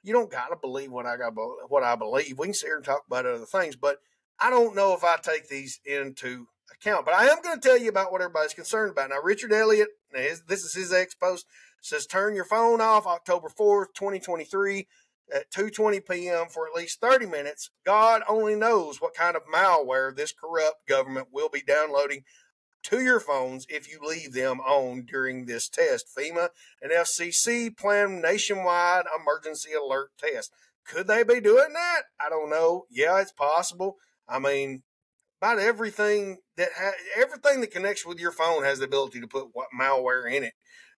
you 0.06 0.14
don't 0.14 0.32
got 0.32 0.48
to 0.48 0.56
believe 0.56 0.92
what 0.92 1.06
I 1.06 1.18
got 1.18 1.34
what 1.68 1.84
I 1.84 1.96
believe. 1.96 2.38
We 2.38 2.48
can 2.48 2.54
sit 2.54 2.68
here 2.68 2.76
and 2.76 2.86
talk 2.86 3.04
about 3.08 3.26
other 3.26 3.46
things, 3.46 3.76
but 3.76 3.98
I 4.40 4.50
don't 4.50 4.76
know 4.76 4.94
if 4.94 5.04
I 5.04 5.18
take 5.18 5.50
these 5.50 5.80
into 5.86 6.48
account. 6.72 7.06
But 7.06 7.16
I 7.16 7.26
am 7.26 7.42
going 7.42 7.60
to 7.60 7.68
tell 7.68 7.78
you 7.78 7.90
about 7.90 8.12
what 8.12 8.22
everybody's 8.22 8.54
concerned 8.54 8.92
about. 8.92 9.10
Now, 9.10 9.22
Richard 9.22 9.52
Elliott, 9.52 9.90
his, 10.14 10.44
this 10.44 10.64
is 10.64 10.74
his 10.74 10.94
ex 10.94 11.16
post, 11.16 11.48
says 11.82 12.06
turn 12.06 12.36
your 12.36 12.46
phone 12.46 12.82
off 12.82 13.08
October 13.08 13.50
4th, 13.50 13.94
2023 13.96 14.88
at 15.34 15.52
2:20 15.52 16.08
p.m. 16.08 16.46
for 16.50 16.68
at 16.68 16.76
least 16.76 17.02
30 17.02 17.26
minutes. 17.26 17.72
God 17.84 18.22
only 18.28 18.56
knows 18.56 19.02
what 19.02 19.16
kind 19.16 19.36
of 19.36 19.44
malware 19.52 20.16
this 20.16 20.32
corrupt 20.32 20.88
government 20.88 21.30
will 21.32 21.50
be 21.50 21.62
downloading 21.62 22.24
to 22.86 23.02
your 23.02 23.20
phones 23.20 23.66
if 23.70 23.90
you 23.90 24.00
leave 24.02 24.34
them 24.34 24.60
on 24.62 25.06
during 25.06 25.46
this 25.46 25.70
test. 25.70 26.08
FEMA 26.16 26.50
and 26.82 26.92
FCC 26.92 27.76
plan 27.76 28.22
nationwide 28.22 29.06
emergency 29.20 29.72
alert 29.74 30.12
test. 30.18 30.52
Could 30.86 31.08
they 31.08 31.24
be 31.24 31.42
doing 31.42 31.74
that? 31.74 32.04
I 32.20 32.30
don't 32.30 32.50
know. 32.50 32.86
Yeah, 32.90 33.20
it's 33.20 33.32
possible. 33.32 33.98
I 34.28 34.40
mean, 34.40 34.84
about 35.42 35.60
everything 35.60 36.38
that 36.58 36.70
ha- 36.78 36.92
everything 37.18 37.62
that 37.62 37.72
connects 37.72 38.06
with 38.06 38.20
your 38.20 38.32
phone 38.32 38.64
has 38.64 38.80
the 38.80 38.86
ability 38.86 39.20
to 39.22 39.28
put 39.28 39.48
malware 39.80 40.32
in 40.32 40.44
it. 40.44 40.54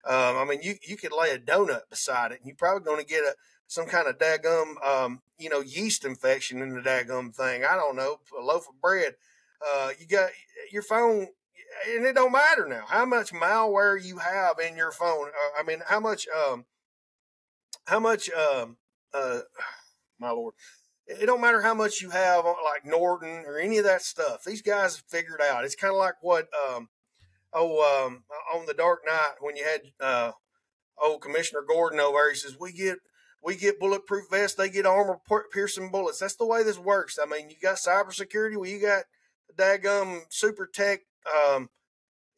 Um, 0.05 0.37
I 0.37 0.45
mean, 0.45 0.61
you 0.63 0.75
you 0.87 0.97
could 0.97 1.13
lay 1.13 1.31
a 1.31 1.39
donut 1.39 1.89
beside 1.91 2.33
it, 2.33 2.39
and 2.39 2.47
you're 2.47 2.57
probably 2.57 2.85
going 2.85 3.01
to 3.01 3.07
get 3.07 3.23
a 3.23 3.35
some 3.69 3.87
kind 3.87 4.07
of 4.07 4.19
dagum, 4.19 4.75
um, 4.87 5.21
you 5.39 5.49
know, 5.49 5.61
yeast 5.61 6.05
infection 6.05 6.63
in 6.63 6.71
the 6.71 6.81
dagum 6.81 7.35
thing. 7.35 7.65
I 7.65 7.75
don't 7.75 7.97
know, 7.97 8.19
a 8.39 8.43
loaf 8.43 8.69
of 8.69 8.81
bread. 8.81 9.15
Uh, 9.67 9.91
you 9.99 10.07
got 10.07 10.31
your 10.71 10.83
phone, 10.83 11.29
and 11.89 12.05
it 12.05 12.15
don't 12.15 12.33
matter 12.33 12.67
now 12.67 12.85
how 12.89 13.05
much 13.05 13.33
malware 13.33 14.03
you 14.03 14.19
have 14.19 14.59
in 14.59 14.77
your 14.77 14.93
phone. 14.93 15.29
Uh, 15.29 15.61
I 15.61 15.63
mean, 15.63 15.83
how 15.87 16.01
much, 16.01 16.27
um, 16.29 16.65
how 17.87 18.01
much, 18.01 18.31
um, 18.31 18.77
uh, 19.13 19.41
my 20.19 20.31
lord, 20.31 20.55
it 21.07 21.27
don't 21.27 21.41
matter 21.41 21.63
how 21.63 21.75
much 21.75 22.01
you 22.01 22.11
have, 22.11 22.45
like 22.45 22.85
Norton 22.85 23.45
or 23.47 23.59
any 23.59 23.79
of 23.79 23.85
that 23.85 24.03
stuff. 24.03 24.43
These 24.45 24.63
guys 24.63 25.03
figured 25.09 25.41
out. 25.41 25.65
It's 25.65 25.77
kind 25.77 25.93
of 25.93 25.99
like 25.99 26.17
what, 26.21 26.49
um, 26.69 26.89
oh, 27.53 28.05
um, 28.05 28.25
on 28.55 28.67
the 28.67 28.75
Dark 28.75 29.01
Knight 29.07 29.35
when 29.41 29.57
you 29.57 29.65
had 29.65 29.81
uh, 30.01 30.33
old 31.03 31.23
Commissioner 31.23 31.63
Gordon 31.67 32.01
over 32.01 32.19
there. 32.19 32.31
He 32.31 32.37
says 32.37 32.57
we 32.59 32.73
get 32.73 32.99
we 33.43 33.55
get 33.55 33.79
bulletproof 33.79 34.25
vests, 34.31 34.57
they 34.57 34.69
get 34.69 34.87
armor 34.87 35.21
piercing 35.53 35.91
bullets. 35.91 36.19
That's 36.19 36.35
the 36.35 36.47
way 36.47 36.65
this 36.65 36.79
works. 36.79 37.19
I 37.23 37.27
mean, 37.27 37.49
you 37.51 37.57
got 37.63 37.77
cybersecurity, 37.77 38.57
well, 38.57 38.69
you 38.69 38.81
got 38.81 39.05
daggum 39.57 40.23
super 40.31 40.67
tech, 40.67 41.01
um, 41.35 41.69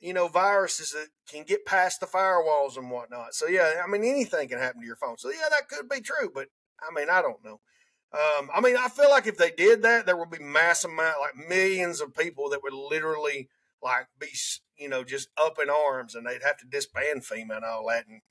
you 0.01 0.13
know, 0.13 0.29
viruses 0.29 0.93
that 0.93 1.09
can 1.29 1.45
get 1.45 1.67
past 1.67 2.01
the 2.01 2.07
firewalls 2.07 2.77
and 2.77 2.91
whatnot. 2.91 3.35
So 3.35 3.47
yeah, 3.47 3.83
I 3.85 3.91
mean, 3.91 4.05
anything 4.05 4.49
can 4.49 4.59
happen 4.59 4.81
to 4.81 4.87
your 4.87 4.97
phone. 4.97 5.19
So 5.19 5.31
yeah, 5.31 5.49
that 5.51 5.69
could 5.69 5.89
be 5.89 6.01
true, 6.01 6.31
but 6.33 6.49
I 6.81 6.95
mean, 6.95 7.11
I 7.11 7.21
don't 7.21 7.45
know. 7.45 7.61
Um, 8.13 8.49
I 8.55 8.61
mean, 8.61 8.77
I 8.77 8.89
feel 8.89 9.11
like 9.11 9.27
if 9.27 9.37
they 9.37 9.51
did 9.51 9.83
that, 9.83 10.07
there 10.07 10.17
would 10.17 10.31
be 10.31 10.39
mass 10.39 10.85
amount, 10.85 11.21
like 11.21 11.49
millions 11.49 12.01
of 12.01 12.15
people 12.15 12.49
that 12.51 12.63
would 12.63 12.73
literally 12.73 13.49
like 13.83 14.07
be, 14.19 14.29
you 14.79 14.89
know, 14.89 15.05
just 15.05 15.29
up 15.37 15.59
in 15.63 15.69
arms, 15.69 16.15
and 16.15 16.27
they'd 16.27 16.43
have 16.43 16.57
to 16.59 16.67
disband 16.67 17.23
FEMA 17.23 17.57
and 17.57 17.65
all 17.65 17.87
that, 17.89 18.07
and 18.09 18.23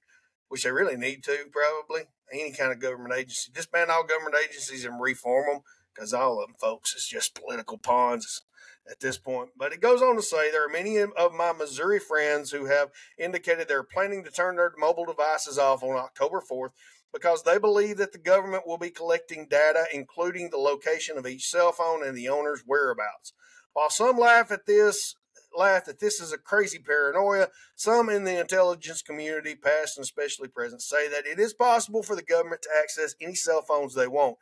which 0.48 0.64
they 0.64 0.72
really 0.72 0.98
need 0.98 1.24
to 1.26 1.38
probably 1.52 2.04
any 2.32 2.52
kind 2.52 2.72
of 2.72 2.80
government 2.80 3.14
agency, 3.14 3.52
disband 3.54 3.92
all 3.92 4.04
government 4.04 4.36
agencies 4.44 4.84
and 4.84 5.00
reform 5.00 5.46
them 5.48 5.62
because 5.94 6.14
all 6.14 6.42
of 6.42 6.48
them, 6.48 6.56
folks, 6.60 6.96
is 6.96 7.08
just 7.08 7.36
political 7.36 7.78
pawns 7.78 8.42
at 8.90 9.00
this 9.00 9.18
point. 9.18 9.50
But 9.58 9.74
it 9.74 9.82
goes 9.82 10.02
on 10.02 10.16
to 10.16 10.22
say 10.22 10.50
there 10.50 10.66
are 10.66 10.70
many 10.70 10.98
of 10.98 11.34
my 11.34 11.54
Missouri 11.54 12.00
friends 12.00 12.52
who 12.52 12.66
have 12.66 12.90
indicated 13.18 13.68
they're 13.68 13.84
planning 13.84 14.24
to 14.24 14.32
turn 14.32 14.56
their 14.56 14.74
mobile 14.78 15.06
devices 15.06 15.58
off 15.58 15.84
on 15.84 15.98
October 15.98 16.42
4th 16.42 16.72
because 17.14 17.44
they 17.44 17.58
believe 17.58 17.98
that 17.98 18.12
the 18.12 18.18
government 18.18 18.68
will 18.68 18.78
be 18.78 18.90
collecting 18.90 19.48
data, 19.50 19.86
including 19.94 20.50
the 20.50 20.58
location 20.58 21.18
of 21.18 21.26
each 21.26 21.48
cell 21.48 21.72
phone 21.72 22.06
and 22.06 22.18
the 22.18 22.30
owner's 22.30 22.64
whereabouts. 22.66 23.34
While 23.74 23.90
some 23.90 24.18
laugh 24.18 24.52
at 24.52 24.66
this, 24.66 25.16
laugh 25.58 25.86
that 25.86 26.00
this 26.00 26.20
is 26.20 26.32
a 26.32 26.38
crazy 26.38 26.80
paranoia, 26.80 27.48
some 27.76 28.10
in 28.10 28.24
the 28.24 28.40
intelligence 28.40 29.02
community, 29.02 29.56
past 29.56 29.98
and 29.98 30.04
especially 30.04 30.48
present, 30.48 30.82
say 30.82 31.08
that 31.10 31.26
it 31.26 31.40
is 31.40 31.54
possible 31.54 32.04
for 32.04 32.16
the 32.16 32.24
government 32.24 32.62
to 32.64 32.70
access 32.82 33.16
any 33.22 33.36
cell 33.36 33.62
phones 33.62 33.94
they 33.94 34.08
want. 34.08 34.38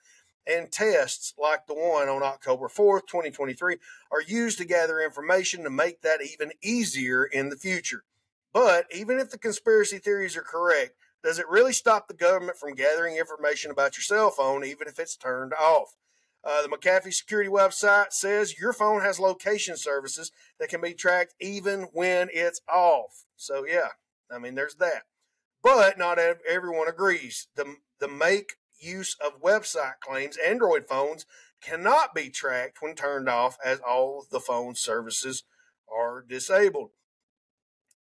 And 0.48 0.72
tests 0.72 1.34
like 1.38 1.66
the 1.66 1.74
one 1.74 2.08
on 2.08 2.22
October 2.22 2.68
4th, 2.68 3.08
2023, 3.08 3.78
are 4.12 4.22
used 4.22 4.58
to 4.60 4.66
gather 4.66 5.00
information 5.00 5.64
to 5.64 5.70
make 5.70 6.02
that 6.02 6.20
even 6.22 6.52
easier 6.62 7.26
in 7.26 7.50
the 7.50 7.56
future. 7.56 8.04
But 8.54 8.86
even 8.94 9.20
if 9.20 9.32
the 9.32 9.38
conspiracy 9.38 9.98
theories 9.98 10.38
are 10.38 10.42
correct, 10.42 10.94
does 11.24 11.40
it 11.40 11.50
really 11.50 11.74
stop 11.74 12.08
the 12.08 12.14
government 12.14 12.58
from 12.58 12.76
gathering 12.76 13.18
information 13.18 13.72
about 13.72 13.98
your 13.98 14.04
cell 14.04 14.30
phone, 14.30 14.64
even 14.64 14.88
if 14.88 15.00
it's 15.00 15.18
turned 15.18 15.54
off? 15.54 15.96
Uh, 16.44 16.62
the 16.62 16.70
McAfee 16.70 17.12
security 17.12 17.50
website 17.50 18.12
says 18.12 18.60
your 18.60 18.72
phone 18.72 19.02
has 19.02 19.20
location 19.20 19.76
services 19.76 20.32
that 20.60 20.70
can 20.70 20.80
be 20.80 20.94
tracked 20.94 21.34
even 21.42 21.88
when 21.94 22.30
it's 22.32 22.62
off. 22.70 23.26
So, 23.36 23.66
yeah, 23.66 23.90
I 24.32 24.38
mean, 24.38 24.54
there's 24.54 24.76
that. 24.76 25.04
But 25.64 25.98
not 25.98 26.20
everyone 26.20 26.88
agrees. 26.88 27.48
The, 27.56 27.78
the 28.00 28.08
make 28.08 28.58
use 28.86 29.16
of 29.24 29.42
website 29.42 30.00
claims 30.02 30.38
Android 30.38 30.88
phones 30.88 31.26
cannot 31.62 32.14
be 32.14 32.30
tracked 32.30 32.82
when 32.82 32.96
turned 32.96 33.28
off, 33.28 33.58
as 33.64 33.80
all 33.80 34.26
the 34.30 34.40
phone 34.40 34.76
services 34.76 35.44
are 35.92 36.24
disabled. 36.28 36.92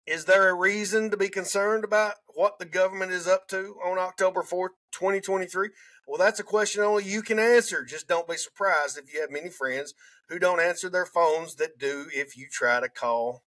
Is 0.05 0.25
there 0.25 0.49
a 0.49 0.53
reason 0.53 1.09
to 1.09 1.17
be 1.17 1.29
concerned 1.29 1.83
about 1.83 2.13
what 2.35 2.59
the 2.59 2.65
government 2.65 3.11
is 3.11 3.27
up 3.27 3.47
to 3.47 3.75
on 3.83 3.97
October 3.97 4.43
4th, 4.43 4.75
2023? 4.91 5.69
Well, 6.07 6.19
that's 6.19 6.39
a 6.39 6.43
question 6.43 6.83
only 6.83 7.03
you 7.03 7.23
can 7.23 7.39
answer. 7.39 7.83
Just 7.83 8.07
don't 8.07 8.27
be 8.27 8.37
surprised 8.37 8.99
if 8.99 9.11
you 9.11 9.21
have 9.21 9.31
many 9.31 9.49
friends 9.49 9.95
who 10.29 10.37
don't 10.37 10.61
answer 10.61 10.89
their 10.89 11.07
phones 11.07 11.55
that 11.55 11.79
do 11.79 12.05
if 12.13 12.37
you 12.37 12.47
try 12.51 12.79
to 12.79 12.89
call. 12.89 13.43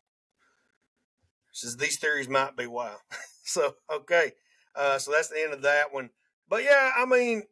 Says 1.51 1.77
these 1.77 1.99
theories 1.99 2.29
might 2.29 2.55
be 2.55 2.67
wild. 2.67 2.99
so, 3.43 3.75
okay. 3.91 4.33
Uh, 4.75 4.99
so 4.99 5.11
that's 5.11 5.29
the 5.29 5.41
end 5.41 5.53
of 5.53 5.63
that 5.63 5.91
one. 5.91 6.11
But 6.50 6.63
yeah, 6.63 6.91
I 6.97 7.05
mean, 7.05 7.43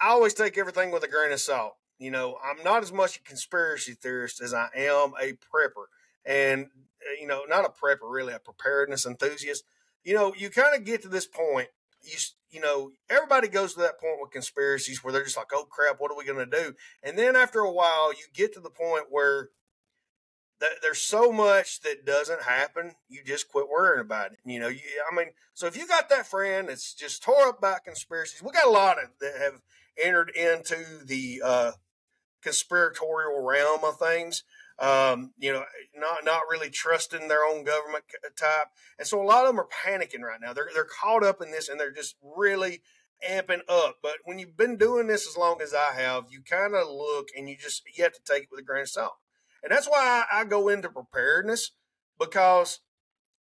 I 0.00 0.08
always 0.08 0.34
take 0.34 0.58
everything 0.58 0.90
with 0.90 1.04
a 1.04 1.08
grain 1.08 1.32
of 1.32 1.40
salt. 1.40 1.74
You 1.98 2.10
know, 2.10 2.36
I'm 2.44 2.62
not 2.62 2.82
as 2.82 2.92
much 2.92 3.16
a 3.16 3.22
conspiracy 3.22 3.92
theorist 3.92 4.40
as 4.40 4.54
I 4.54 4.68
am 4.74 5.12
a 5.20 5.32
prepper. 5.32 5.86
And, 6.24 6.66
uh, 6.66 7.20
you 7.20 7.26
know, 7.26 7.42
not 7.48 7.64
a 7.64 7.68
prepper, 7.68 8.10
really, 8.10 8.32
a 8.32 8.38
preparedness 8.38 9.06
enthusiast. 9.06 9.64
You 10.04 10.14
know, 10.14 10.32
you 10.36 10.50
kind 10.50 10.76
of 10.76 10.84
get 10.84 11.02
to 11.02 11.08
this 11.08 11.26
point 11.26 11.68
you 12.02 12.16
you 12.50 12.60
know 12.60 12.90
everybody 13.10 13.48
goes 13.48 13.74
to 13.74 13.80
that 13.80 14.00
point 14.00 14.18
with 14.20 14.30
conspiracies 14.30 15.02
where 15.02 15.12
they're 15.12 15.24
just 15.24 15.36
like 15.36 15.50
oh 15.52 15.64
crap 15.64 15.96
what 15.98 16.10
are 16.10 16.16
we 16.16 16.24
going 16.24 16.38
to 16.38 16.46
do 16.46 16.74
and 17.02 17.18
then 17.18 17.36
after 17.36 17.60
a 17.60 17.70
while 17.70 18.12
you 18.12 18.24
get 18.34 18.52
to 18.54 18.60
the 18.60 18.70
point 18.70 19.06
where 19.10 19.50
there's 20.82 21.00
so 21.00 21.30
much 21.30 21.80
that 21.80 22.04
doesn't 22.04 22.42
happen 22.42 22.92
you 23.08 23.22
just 23.24 23.48
quit 23.48 23.68
worrying 23.68 24.00
about 24.00 24.32
it 24.32 24.38
you 24.44 24.58
know 24.58 24.68
you, 24.68 24.80
i 25.10 25.14
mean 25.14 25.28
so 25.54 25.66
if 25.66 25.76
you 25.76 25.86
got 25.86 26.08
that 26.08 26.26
friend 26.26 26.68
that's 26.68 26.94
just 26.94 27.22
tore 27.22 27.48
up 27.48 27.60
by 27.60 27.78
conspiracies 27.84 28.42
we 28.42 28.50
got 28.50 28.66
a 28.66 28.70
lot 28.70 28.98
of 29.02 29.10
that 29.20 29.36
have 29.38 29.60
entered 30.02 30.30
into 30.30 31.04
the 31.04 31.42
uh, 31.44 31.72
conspiratorial 32.42 33.42
realm 33.42 33.80
of 33.84 33.98
things 33.98 34.44
um, 34.78 35.32
you 35.38 35.52
know, 35.52 35.64
not 35.96 36.24
not 36.24 36.42
really 36.48 36.70
trusting 36.70 37.26
their 37.26 37.44
own 37.44 37.64
government 37.64 38.04
type, 38.36 38.68
and 38.98 39.08
so 39.08 39.20
a 39.20 39.26
lot 39.26 39.44
of 39.44 39.48
them 39.48 39.60
are 39.60 39.66
panicking 39.66 40.20
right 40.20 40.40
now. 40.40 40.52
They're 40.52 40.70
they're 40.72 40.84
caught 40.84 41.24
up 41.24 41.42
in 41.42 41.50
this, 41.50 41.68
and 41.68 41.80
they're 41.80 41.90
just 41.90 42.14
really 42.22 42.80
amping 43.28 43.62
up. 43.68 43.96
But 44.02 44.18
when 44.24 44.38
you've 44.38 44.56
been 44.56 44.76
doing 44.76 45.08
this 45.08 45.26
as 45.26 45.36
long 45.36 45.60
as 45.60 45.74
I 45.74 45.94
have, 46.00 46.26
you 46.30 46.42
kind 46.42 46.74
of 46.74 46.88
look 46.88 47.28
and 47.36 47.48
you 47.48 47.56
just 47.56 47.82
you 47.96 48.04
have 48.04 48.12
to 48.12 48.20
take 48.24 48.44
it 48.44 48.48
with 48.52 48.60
a 48.60 48.64
grain 48.64 48.82
of 48.82 48.88
salt, 48.88 49.16
and 49.62 49.72
that's 49.72 49.88
why 49.88 50.24
I, 50.32 50.44
go 50.44 50.68
into 50.68 50.88
preparedness 50.88 51.72
because 52.18 52.80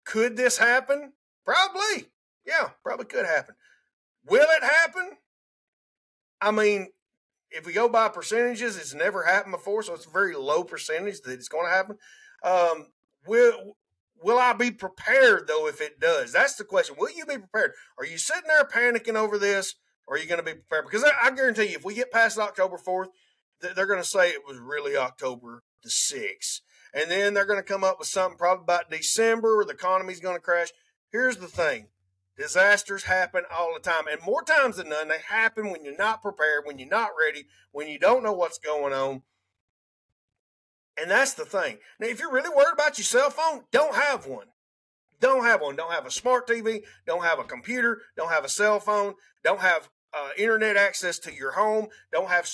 could 0.06 0.38
this 0.38 0.58
happen? 0.58 1.14
Probably, 1.46 2.12
yeah, 2.46 2.70
probably 2.84 3.06
could 3.06 3.26
happen. 3.26 3.56
Will 4.26 4.48
it 4.50 4.64
happen? 4.64 5.12
I 6.42 6.52
mean, 6.52 6.88
if 7.52 7.66
we 7.66 7.74
go 7.74 7.88
by 7.88 8.10
percentages, 8.10 8.78
it's 8.78 8.94
never 8.94 9.24
happened 9.24 9.54
before, 9.54 9.84
so 9.84 9.94
it's 9.94 10.06
a 10.06 10.12
very 10.12 10.36
low 10.36 10.64
percentage 10.64 11.22
that 11.22 11.34
it's 11.34 11.48
going 11.48 11.66
to 11.66 11.72
happen. 11.72 11.98
Um, 12.44 12.88
will 13.26 13.78
will 14.22 14.40
I 14.40 14.54
be 14.54 14.72
prepared 14.72 15.48
though 15.48 15.68
if 15.68 15.82
it 15.82 16.00
does? 16.00 16.32
That's 16.32 16.56
the 16.56 16.64
question. 16.64 16.96
Will 16.98 17.12
you 17.16 17.26
be 17.26 17.38
prepared? 17.38 17.74
Are 17.98 18.06
you 18.06 18.18
sitting 18.18 18.48
there 18.48 18.64
panicking 18.66 19.16
over 19.16 19.38
this, 19.38 19.76
or 20.08 20.16
are 20.16 20.20
you 20.20 20.28
going 20.28 20.40
to 20.40 20.46
be 20.46 20.54
prepared? 20.54 20.86
Because 20.86 21.04
I, 21.04 21.12
I, 21.28 21.32
guarantee 21.32 21.70
you, 21.70 21.78
if 21.78 21.86
we 21.86 21.94
get 21.94 22.12
past 22.12 22.38
October 22.38 22.78
fourth, 22.78 23.10
they're 23.62 23.86
going 23.86 24.02
to 24.02 24.08
say 24.08 24.30
it 24.30 24.42
was 24.48 24.58
really 24.58 24.98
October 24.98 25.64
the 25.84 25.90
six. 25.90 26.62
and 26.94 27.10
then 27.10 27.34
they're 27.34 27.46
going 27.46 27.60
to 27.60 27.64
come 27.64 27.84
up 27.84 28.00
with 28.00 28.08
something 28.08 28.38
probably 28.38 28.64
about 28.64 28.92
December, 28.92 29.60
or 29.60 29.66
the 29.66 29.74
economy's 29.74 30.20
going 30.20 30.36
to 30.36 30.42
crash. 30.42 30.70
Here's 31.12 31.38
the 31.38 31.48
thing: 31.48 31.88
Disasters 32.38 33.04
happen 33.04 33.44
all 33.52 33.74
the 33.74 33.80
time. 33.80 34.08
And 34.12 34.22
more 34.24 34.44
times 34.44 34.78
than 34.78 34.90
none, 34.90 35.08
they 35.08 35.20
happen 35.20 35.70
when 35.70 35.86
you're 35.86 35.98
not 35.98 36.22
prepared, 36.22 36.66
when 36.66 36.80
you're 36.80 36.90
not 36.90 37.12
ready, 37.20 37.46
when 37.72 37.88
you 37.88 38.00
don't 38.00 38.24
know 38.24 38.34
what's 38.34 38.58
going 38.58 38.94
on. 38.94 39.22
And 41.00 41.10
that's 41.10 41.34
the 41.34 41.46
thing. 41.46 41.78
Now, 42.00 42.08
if 42.08 42.20
you're 42.20 42.32
really 42.32 42.56
worried 42.56 42.74
about 42.74 42.98
your 42.98 43.06
cell 43.06 43.30
phone, 43.30 43.64
don't 43.72 43.96
have 43.96 44.26
one. 44.26 44.48
Don't 45.20 45.46
have 45.46 45.62
one. 45.62 45.76
Don't 45.76 45.92
have 45.92 46.06
a 46.06 46.12
smart 46.12 46.48
TV. 46.48 46.84
Don't 47.06 47.24
have 47.24 47.40
a 47.40 47.44
computer. 47.44 48.02
Don't 48.18 48.32
have 48.32 48.46
a 48.46 48.50
cell 48.50 48.80
phone. 48.80 49.14
Don't 49.44 49.62
have 49.62 49.90
uh, 50.14 50.30
internet 50.38 50.78
access 50.78 51.20
to 51.20 51.34
your 51.34 51.54
home. 51.54 51.88
Don't 52.12 52.30
have 52.30 52.50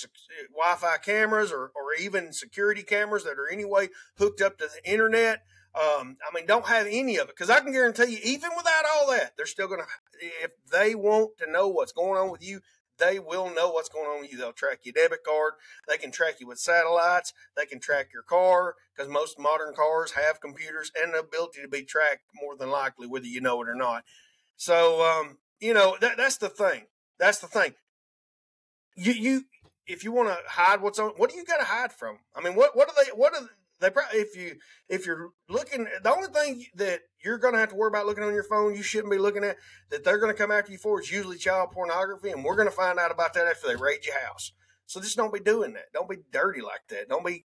Wi 0.52 0.76
Fi 0.76 0.96
cameras 0.98 1.52
or, 1.52 1.70
or 1.74 1.94
even 2.00 2.32
security 2.32 2.82
cameras 2.82 3.24
that 3.24 3.38
are 3.38 3.50
anyway 3.50 3.88
hooked 4.18 4.40
up 4.40 4.58
to 4.58 4.66
the 4.66 4.90
internet. 4.90 5.42
Um, 5.74 6.16
I 6.26 6.34
mean, 6.34 6.46
don't 6.46 6.66
have 6.66 6.86
any 6.90 7.16
of 7.18 7.28
it 7.28 7.36
because 7.36 7.50
I 7.50 7.60
can 7.60 7.72
guarantee 7.72 8.12
you, 8.12 8.18
even 8.24 8.50
without 8.56 8.84
all 8.92 9.10
that, 9.10 9.36
they're 9.36 9.46
still 9.46 9.68
going 9.68 9.80
to, 9.80 10.26
if 10.42 10.50
they 10.72 10.96
want 10.96 11.38
to 11.38 11.50
know 11.50 11.68
what's 11.68 11.92
going 11.92 12.18
on 12.18 12.30
with 12.30 12.44
you, 12.44 12.60
they 12.98 13.18
will 13.18 13.54
know 13.54 13.70
what's 13.70 13.88
going 13.88 14.06
on 14.06 14.20
with 14.20 14.32
you. 14.32 14.38
They'll 14.38 14.52
track 14.52 14.80
your 14.82 14.92
debit 14.92 15.24
card. 15.24 15.54
They 15.88 15.96
can 15.96 16.10
track 16.10 16.34
you 16.38 16.46
with 16.46 16.58
satellites. 16.58 17.32
They 17.56 17.66
can 17.66 17.80
track 17.80 18.08
your 18.12 18.22
car 18.22 18.74
because 18.94 19.10
most 19.10 19.38
modern 19.38 19.74
cars 19.74 20.12
have 20.12 20.40
computers 20.40 20.92
and 21.00 21.14
the 21.14 21.20
ability 21.20 21.62
to 21.62 21.68
be 21.68 21.82
tracked 21.82 22.24
more 22.34 22.56
than 22.56 22.70
likely, 22.70 23.06
whether 23.06 23.26
you 23.26 23.40
know 23.40 23.62
it 23.62 23.68
or 23.68 23.74
not. 23.74 24.04
So, 24.56 25.02
um, 25.02 25.38
you 25.60 25.72
know, 25.72 25.96
that, 26.00 26.16
that's 26.16 26.36
the 26.36 26.50
thing. 26.50 26.82
That's 27.20 27.38
the 27.38 27.46
thing. 27.46 27.74
You, 28.96 29.12
you, 29.12 29.44
if 29.86 30.02
you 30.02 30.10
want 30.10 30.30
to 30.30 30.38
hide 30.48 30.80
what's 30.80 30.98
on, 30.98 31.10
what 31.10 31.30
do 31.30 31.36
you 31.36 31.44
got 31.44 31.58
to 31.58 31.64
hide 31.64 31.92
from? 31.92 32.18
I 32.34 32.40
mean, 32.40 32.54
what, 32.56 32.76
what 32.76 32.88
are 32.88 33.04
they, 33.04 33.10
what 33.12 33.34
are 33.34 33.48
they 33.80 33.90
probably 33.90 34.20
if 34.20 34.36
you 34.36 34.56
if 34.88 35.06
you're 35.06 35.30
looking 35.48 35.86
the 36.02 36.12
only 36.12 36.28
thing 36.28 36.66
that 36.74 37.00
you're 37.24 37.38
going 37.38 37.54
to 37.54 37.60
have 37.60 37.70
to 37.70 37.74
worry 37.74 37.88
about 37.88 38.06
looking 38.06 38.24
on 38.24 38.34
your 38.34 38.44
phone 38.44 38.74
you 38.74 38.82
shouldn't 38.82 39.10
be 39.10 39.18
looking 39.18 39.42
at 39.42 39.56
that 39.90 40.04
they're 40.04 40.18
going 40.18 40.32
to 40.32 40.38
come 40.38 40.50
after 40.50 40.70
you 40.70 40.76
for 40.78 41.00
is 41.00 41.10
usually 41.10 41.38
child 41.38 41.70
pornography 41.70 42.30
and 42.30 42.44
we're 42.44 42.56
going 42.56 42.68
to 42.68 42.74
find 42.74 42.98
out 42.98 43.10
about 43.10 43.32
that 43.32 43.46
after 43.46 43.68
they 43.68 43.76
raid 43.76 44.04
your 44.04 44.20
house. 44.20 44.52
So 44.86 45.00
just 45.00 45.16
don't 45.16 45.32
be 45.32 45.40
doing 45.40 45.72
that. 45.74 45.92
Don't 45.94 46.10
be 46.10 46.18
dirty 46.30 46.60
like 46.60 46.88
that. 46.88 47.08
Don't 47.08 47.24
be 47.24 47.46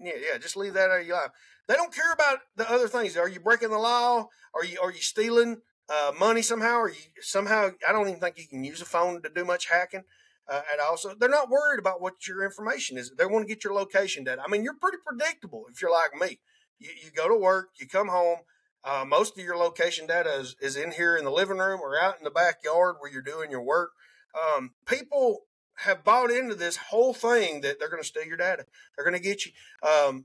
yeah 0.00 0.12
yeah 0.14 0.38
just 0.38 0.56
leave 0.56 0.74
that 0.74 0.90
out 0.90 1.00
of 1.00 1.06
your 1.06 1.16
life. 1.16 1.30
They 1.66 1.74
don't 1.74 1.94
care 1.94 2.12
about 2.12 2.38
the 2.56 2.70
other 2.70 2.88
things. 2.88 3.16
Are 3.16 3.28
you 3.28 3.40
breaking 3.40 3.70
the 3.70 3.78
law? 3.78 4.28
Are 4.54 4.64
you 4.64 4.80
are 4.80 4.90
you 4.90 5.00
stealing 5.00 5.60
uh, 5.90 6.12
money 6.18 6.42
somehow 6.42 6.76
or 6.76 6.88
you 6.90 6.96
somehow 7.20 7.70
i 7.88 7.92
don't 7.92 8.08
even 8.08 8.20
think 8.20 8.38
you 8.38 8.46
can 8.46 8.64
use 8.64 8.82
a 8.82 8.86
phone 8.86 9.22
to 9.22 9.28
do 9.28 9.44
much 9.44 9.68
hacking 9.68 10.04
uh, 10.48 10.62
and 10.72 10.80
also, 10.80 11.14
they're 11.14 11.28
not 11.28 11.50
worried 11.50 11.78
about 11.78 12.00
what 12.00 12.26
your 12.26 12.42
information 12.42 12.96
is. 12.96 13.12
They 13.16 13.26
want 13.26 13.46
to 13.46 13.54
get 13.54 13.64
your 13.64 13.74
location 13.74 14.24
data. 14.24 14.42
I 14.44 14.50
mean, 14.50 14.64
you're 14.64 14.78
pretty 14.80 14.96
predictable 15.04 15.66
if 15.70 15.82
you're 15.82 15.90
like 15.90 16.14
me. 16.18 16.40
You, 16.78 16.88
you 17.04 17.10
go 17.14 17.28
to 17.28 17.36
work, 17.36 17.70
you 17.78 17.86
come 17.86 18.08
home. 18.08 18.38
Uh, 18.82 19.04
most 19.06 19.36
of 19.38 19.44
your 19.44 19.58
location 19.58 20.06
data 20.06 20.30
is, 20.30 20.56
is 20.62 20.76
in 20.76 20.92
here 20.92 21.16
in 21.16 21.24
the 21.24 21.30
living 21.30 21.58
room 21.58 21.80
or 21.82 22.00
out 22.00 22.16
in 22.16 22.24
the 22.24 22.30
backyard 22.30 22.96
where 22.98 23.12
you're 23.12 23.20
doing 23.20 23.50
your 23.50 23.62
work. 23.62 23.90
Um, 24.34 24.70
people 24.86 25.40
have 25.80 26.02
bought 26.02 26.30
into 26.30 26.54
this 26.54 26.76
whole 26.76 27.12
thing 27.12 27.60
that 27.60 27.78
they're 27.78 27.90
going 27.90 28.02
to 28.02 28.08
steal 28.08 28.24
your 28.24 28.36
data. 28.36 28.64
They're 28.96 29.04
going 29.04 29.20
to 29.20 29.22
get 29.22 29.44
you, 29.44 29.52
um, 29.86 30.24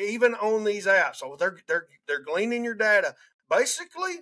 even 0.00 0.34
on 0.34 0.64
these 0.64 0.86
apps. 0.86 1.16
So 1.16 1.36
they're 1.38 1.58
they're 1.66 1.86
they're 2.06 2.22
gleaning 2.22 2.64
your 2.64 2.74
data. 2.74 3.14
Basically, 3.50 4.20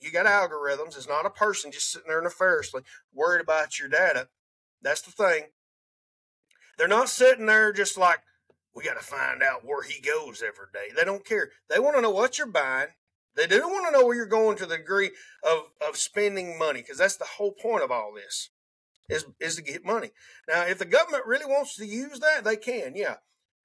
you 0.00 0.10
got 0.10 0.26
algorithms. 0.26 0.96
It's 0.96 1.08
not 1.08 1.26
a 1.26 1.30
person 1.30 1.72
just 1.72 1.90
sitting 1.90 2.08
there 2.08 2.22
nefariously 2.22 2.82
worried 3.12 3.40
about 3.40 3.78
your 3.78 3.88
data. 3.88 4.28
That's 4.82 5.02
the 5.02 5.10
thing. 5.10 5.44
They're 6.76 6.88
not 6.88 7.08
sitting 7.08 7.46
there 7.46 7.72
just 7.72 7.96
like, 7.96 8.20
we 8.74 8.82
got 8.82 8.98
to 8.98 9.04
find 9.04 9.42
out 9.42 9.64
where 9.64 9.82
he 9.82 10.00
goes 10.00 10.42
every 10.42 10.66
day. 10.72 10.92
They 10.94 11.04
don't 11.04 11.24
care. 11.24 11.50
They 11.70 11.78
want 11.78 11.96
to 11.96 12.02
know 12.02 12.10
what 12.10 12.38
you're 12.38 12.46
buying. 12.46 12.88
They 13.36 13.46
do 13.46 13.60
want 13.60 13.86
to 13.86 13.92
know 13.92 14.04
where 14.04 14.16
you're 14.16 14.26
going 14.26 14.56
to 14.58 14.66
the 14.66 14.76
degree 14.76 15.10
of, 15.42 15.64
of 15.86 15.96
spending 15.96 16.58
money 16.58 16.82
because 16.82 16.98
that's 16.98 17.16
the 17.16 17.24
whole 17.24 17.52
point 17.52 17.82
of 17.82 17.90
all 17.90 18.12
this 18.14 18.50
is, 19.08 19.26
is 19.40 19.56
to 19.56 19.62
get 19.62 19.84
money. 19.84 20.10
Now, 20.48 20.62
if 20.66 20.78
the 20.78 20.84
government 20.84 21.26
really 21.26 21.46
wants 21.46 21.76
to 21.76 21.86
use 21.86 22.20
that, 22.20 22.44
they 22.44 22.56
can, 22.56 22.94
yeah. 22.94 23.16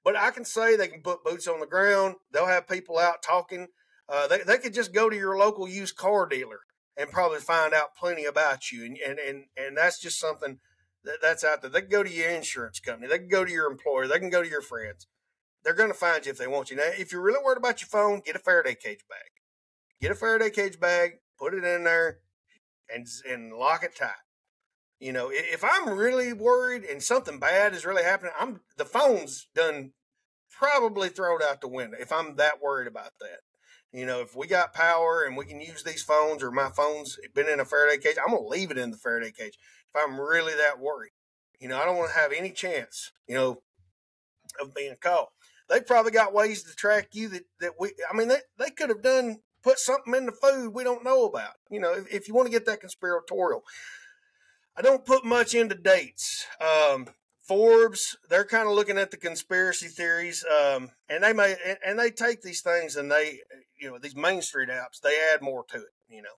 But 0.04 0.16
I 0.16 0.32
can 0.32 0.46
say 0.46 0.76
they 0.76 0.88
can 0.88 1.02
put 1.02 1.24
boots 1.24 1.48
on 1.48 1.60
the 1.60 1.68
ground. 1.68 2.16
They'll 2.32 2.48
have 2.48 2.68
people 2.68 2.98
out 2.98 3.22
talking. 3.22 3.68
Uh, 4.12 4.28
they, 4.28 4.40
they 4.40 4.58
could 4.58 4.74
just 4.74 4.94
go 4.94 5.10
to 5.10 5.16
your 5.16 5.38
local 5.38 5.68
used 5.68 5.96
car 5.96 6.26
dealer 6.26 6.62
and 6.98 7.12
probably 7.12 7.40
find 7.40 7.74
out 7.74 7.96
plenty 7.98 8.26
about 8.26 8.72
you. 8.72 8.84
And, 8.84 8.98
and, 8.98 9.20
and, 9.20 9.46
and 9.56 9.78
that's 9.78 10.02
just 10.02 10.20
something 10.20 10.60
that, 11.04 11.18
that's 11.22 11.44
out 11.44 11.62
there. 11.62 11.70
They 11.70 11.82
can 11.82 11.90
go 11.90 12.04
to 12.04 12.12
your 12.12 12.30
insurance 12.30 12.80
company. 12.80 13.08
They 13.08 13.20
can 13.20 13.30
go 13.30 13.46
to 13.46 13.52
your 13.52 13.72
employer. 13.72 14.08
They 14.08 14.20
can 14.20 14.30
go 14.30 14.42
to 14.42 14.50
your 14.50 14.62
friends. 14.62 15.08
They're 15.64 15.74
going 15.74 15.92
to 15.92 15.98
find 15.98 16.26
you 16.26 16.32
if 16.32 16.38
they 16.38 16.48
want 16.48 16.72
you. 16.72 16.78
Now, 16.78 16.90
if 16.98 17.12
you're 17.12 17.22
really 17.22 17.44
worried 17.44 17.58
about 17.58 17.82
your 17.82 17.90
phone, 17.90 18.22
get 18.26 18.36
a 18.36 18.40
Faraday 18.40 18.76
cage 18.76 19.04
bag. 19.10 19.30
Get 20.02 20.12
a 20.12 20.16
Faraday 20.16 20.50
cage 20.50 20.80
bag, 20.80 21.20
put 21.38 21.54
it 21.54 21.64
in 21.64 21.84
there, 21.84 22.20
and 22.94 23.06
and 23.30 23.54
lock 23.54 23.84
it 23.84 23.96
tight. 23.96 24.12
You 25.00 25.14
know, 25.14 25.30
if 25.32 25.64
I'm 25.64 25.98
really 25.98 26.34
worried 26.34 26.84
and 26.84 27.04
something 27.04 27.40
bad 27.40 27.74
is 27.74 27.86
really 27.86 28.04
happening, 28.04 28.32
I'm 28.40 28.62
the 28.78 28.86
phone's 28.86 29.48
done 29.54 29.92
probably 30.50 31.10
thrown 31.10 31.40
out 31.44 31.62
the 31.62 31.68
window 31.68 31.98
if 32.00 32.12
I'm 32.12 32.36
that 32.38 32.62
worried 32.62 32.88
about 32.88 33.12
that. 33.20 33.40
You 33.92 34.06
know, 34.06 34.22
if 34.22 34.36
we 34.36 34.46
got 34.46 34.74
power 34.74 35.24
and 35.24 35.36
we 35.36 35.46
can 35.46 35.60
use 35.60 35.84
these 35.84 36.04
phones 36.04 36.44
or 36.44 36.52
my 36.52 36.70
phone's 36.70 37.18
been 37.34 37.50
in 37.50 37.60
a 37.60 37.66
Faraday 37.66 37.98
cage, 37.98 38.18
I'm 38.20 38.34
gonna 38.34 38.48
leave 38.48 38.70
it 38.70 38.78
in 38.78 38.92
the 38.92 38.98
Faraday 38.98 39.32
cage 39.32 39.58
if 39.88 40.02
I'm 40.02 40.20
really 40.20 40.54
that 40.54 40.80
worried. 40.80 41.12
You 41.60 41.68
know, 41.68 41.82
I 41.82 41.86
don't 41.86 41.98
want 41.98 42.12
to 42.12 42.20
have 42.20 42.32
any 42.32 42.52
chance, 42.52 43.12
you 43.28 43.36
know, 43.36 43.62
of 44.62 44.74
being 44.74 44.96
caught. 45.02 45.30
They 45.70 45.82
probably 45.82 46.12
got 46.12 46.34
ways 46.34 46.64
to 46.64 46.76
track 46.76 47.10
you 47.14 47.30
that, 47.30 47.44
that 47.60 47.74
we, 47.80 47.92
I 48.10 48.16
mean, 48.16 48.28
they, 48.28 48.40
they 48.58 48.70
could 48.70 48.90
have 48.90 49.02
done, 49.02 49.40
put 49.62 49.78
something 49.78 50.16
in 50.16 50.26
the 50.26 50.32
food 50.32 50.74
we 50.74 50.84
don't 50.84 51.04
know 51.04 51.26
about. 51.26 51.54
You 51.70 51.80
know, 51.80 51.94
if, 51.94 52.14
if 52.14 52.28
you 52.28 52.34
want 52.34 52.48
to 52.48 52.52
get 52.52 52.66
that 52.66 52.80
conspiratorial, 52.80 53.64
I 54.78 54.82
don't 54.82 55.06
put 55.06 55.26
much 55.26 55.54
into 55.54 55.76
dates. 55.76 56.46
Um, 56.62 57.08
Forbes, 57.50 58.16
they're 58.30 58.46
kind 58.46 58.68
of 58.68 58.76
looking 58.76 59.00
at 59.00 59.10
the 59.10 59.18
conspiracy 59.18 59.88
theories, 59.88 60.46
um, 60.46 60.92
and 61.10 61.24
they 61.24 61.34
may 61.34 61.56
and 61.84 61.98
they 61.98 62.12
take 62.12 62.44
these 62.44 62.62
things 62.62 62.96
and 62.96 63.12
they, 63.12 63.40
you 63.82 63.90
know, 63.90 63.98
these 63.98 64.16
Main 64.16 64.44
Street 64.44 64.70
apps, 64.70 65.02
they 65.02 65.20
add 65.34 65.42
more 65.42 65.66
to 65.70 65.78
it. 65.78 65.90
You 66.08 66.22
know, 66.22 66.30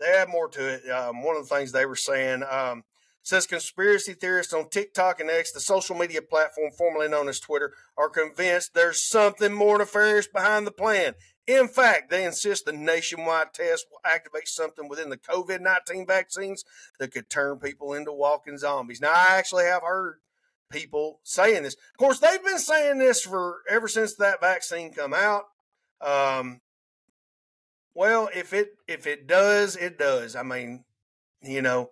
they 0.00 0.06
add 0.06 0.28
more 0.28 0.48
to 0.48 0.74
it. 0.74 0.90
Um, 0.90 1.22
one 1.22 1.36
of 1.36 1.48
the 1.48 1.54
things 1.54 1.70
they 1.70 1.86
were 1.86 1.94
saying, 1.94 2.42
um, 2.50 2.82
says 3.22 3.46
conspiracy 3.46 4.12
theorists 4.12 4.52
on 4.52 4.68
TikTok 4.68 5.20
and 5.20 5.30
X, 5.30 5.52
the 5.52 5.60
social 5.60 5.94
media 5.94 6.20
platform 6.20 6.72
formerly 6.76 7.06
known 7.06 7.28
as 7.28 7.38
Twitter, 7.38 7.72
are 7.96 8.08
convinced 8.08 8.74
there's 8.74 9.08
something 9.08 9.52
more 9.52 9.78
nefarious 9.78 10.26
behind 10.26 10.66
the 10.66 10.72
plan. 10.72 11.14
In 11.46 11.68
fact, 11.68 12.10
they 12.10 12.24
insist 12.24 12.64
the 12.64 12.72
nationwide 12.72 13.54
test 13.54 13.86
will 13.88 14.00
activate 14.04 14.48
something 14.48 14.88
within 14.88 15.10
the 15.10 15.16
COVID 15.16 15.60
19 15.60 16.08
vaccines 16.08 16.64
that 16.98 17.12
could 17.12 17.30
turn 17.30 17.60
people 17.60 17.92
into 17.92 18.12
walking 18.12 18.58
zombies. 18.58 19.00
Now, 19.00 19.12
I 19.12 19.36
actually 19.36 19.66
have 19.66 19.82
heard 19.82 20.16
people 20.70 21.20
saying 21.22 21.62
this. 21.62 21.74
Of 21.74 21.98
course, 21.98 22.18
they've 22.18 22.44
been 22.44 22.58
saying 22.58 22.98
this 22.98 23.22
for 23.22 23.58
ever 23.70 23.88
since 23.88 24.14
that 24.16 24.40
vaccine 24.40 24.92
come 24.92 25.14
out. 25.14 25.44
Um, 26.00 26.60
well, 27.94 28.28
if 28.34 28.52
it 28.52 28.68
if 28.86 29.06
it 29.06 29.26
does, 29.26 29.76
it 29.76 29.98
does. 29.98 30.36
I 30.36 30.42
mean, 30.42 30.84
you 31.42 31.62
know, 31.62 31.90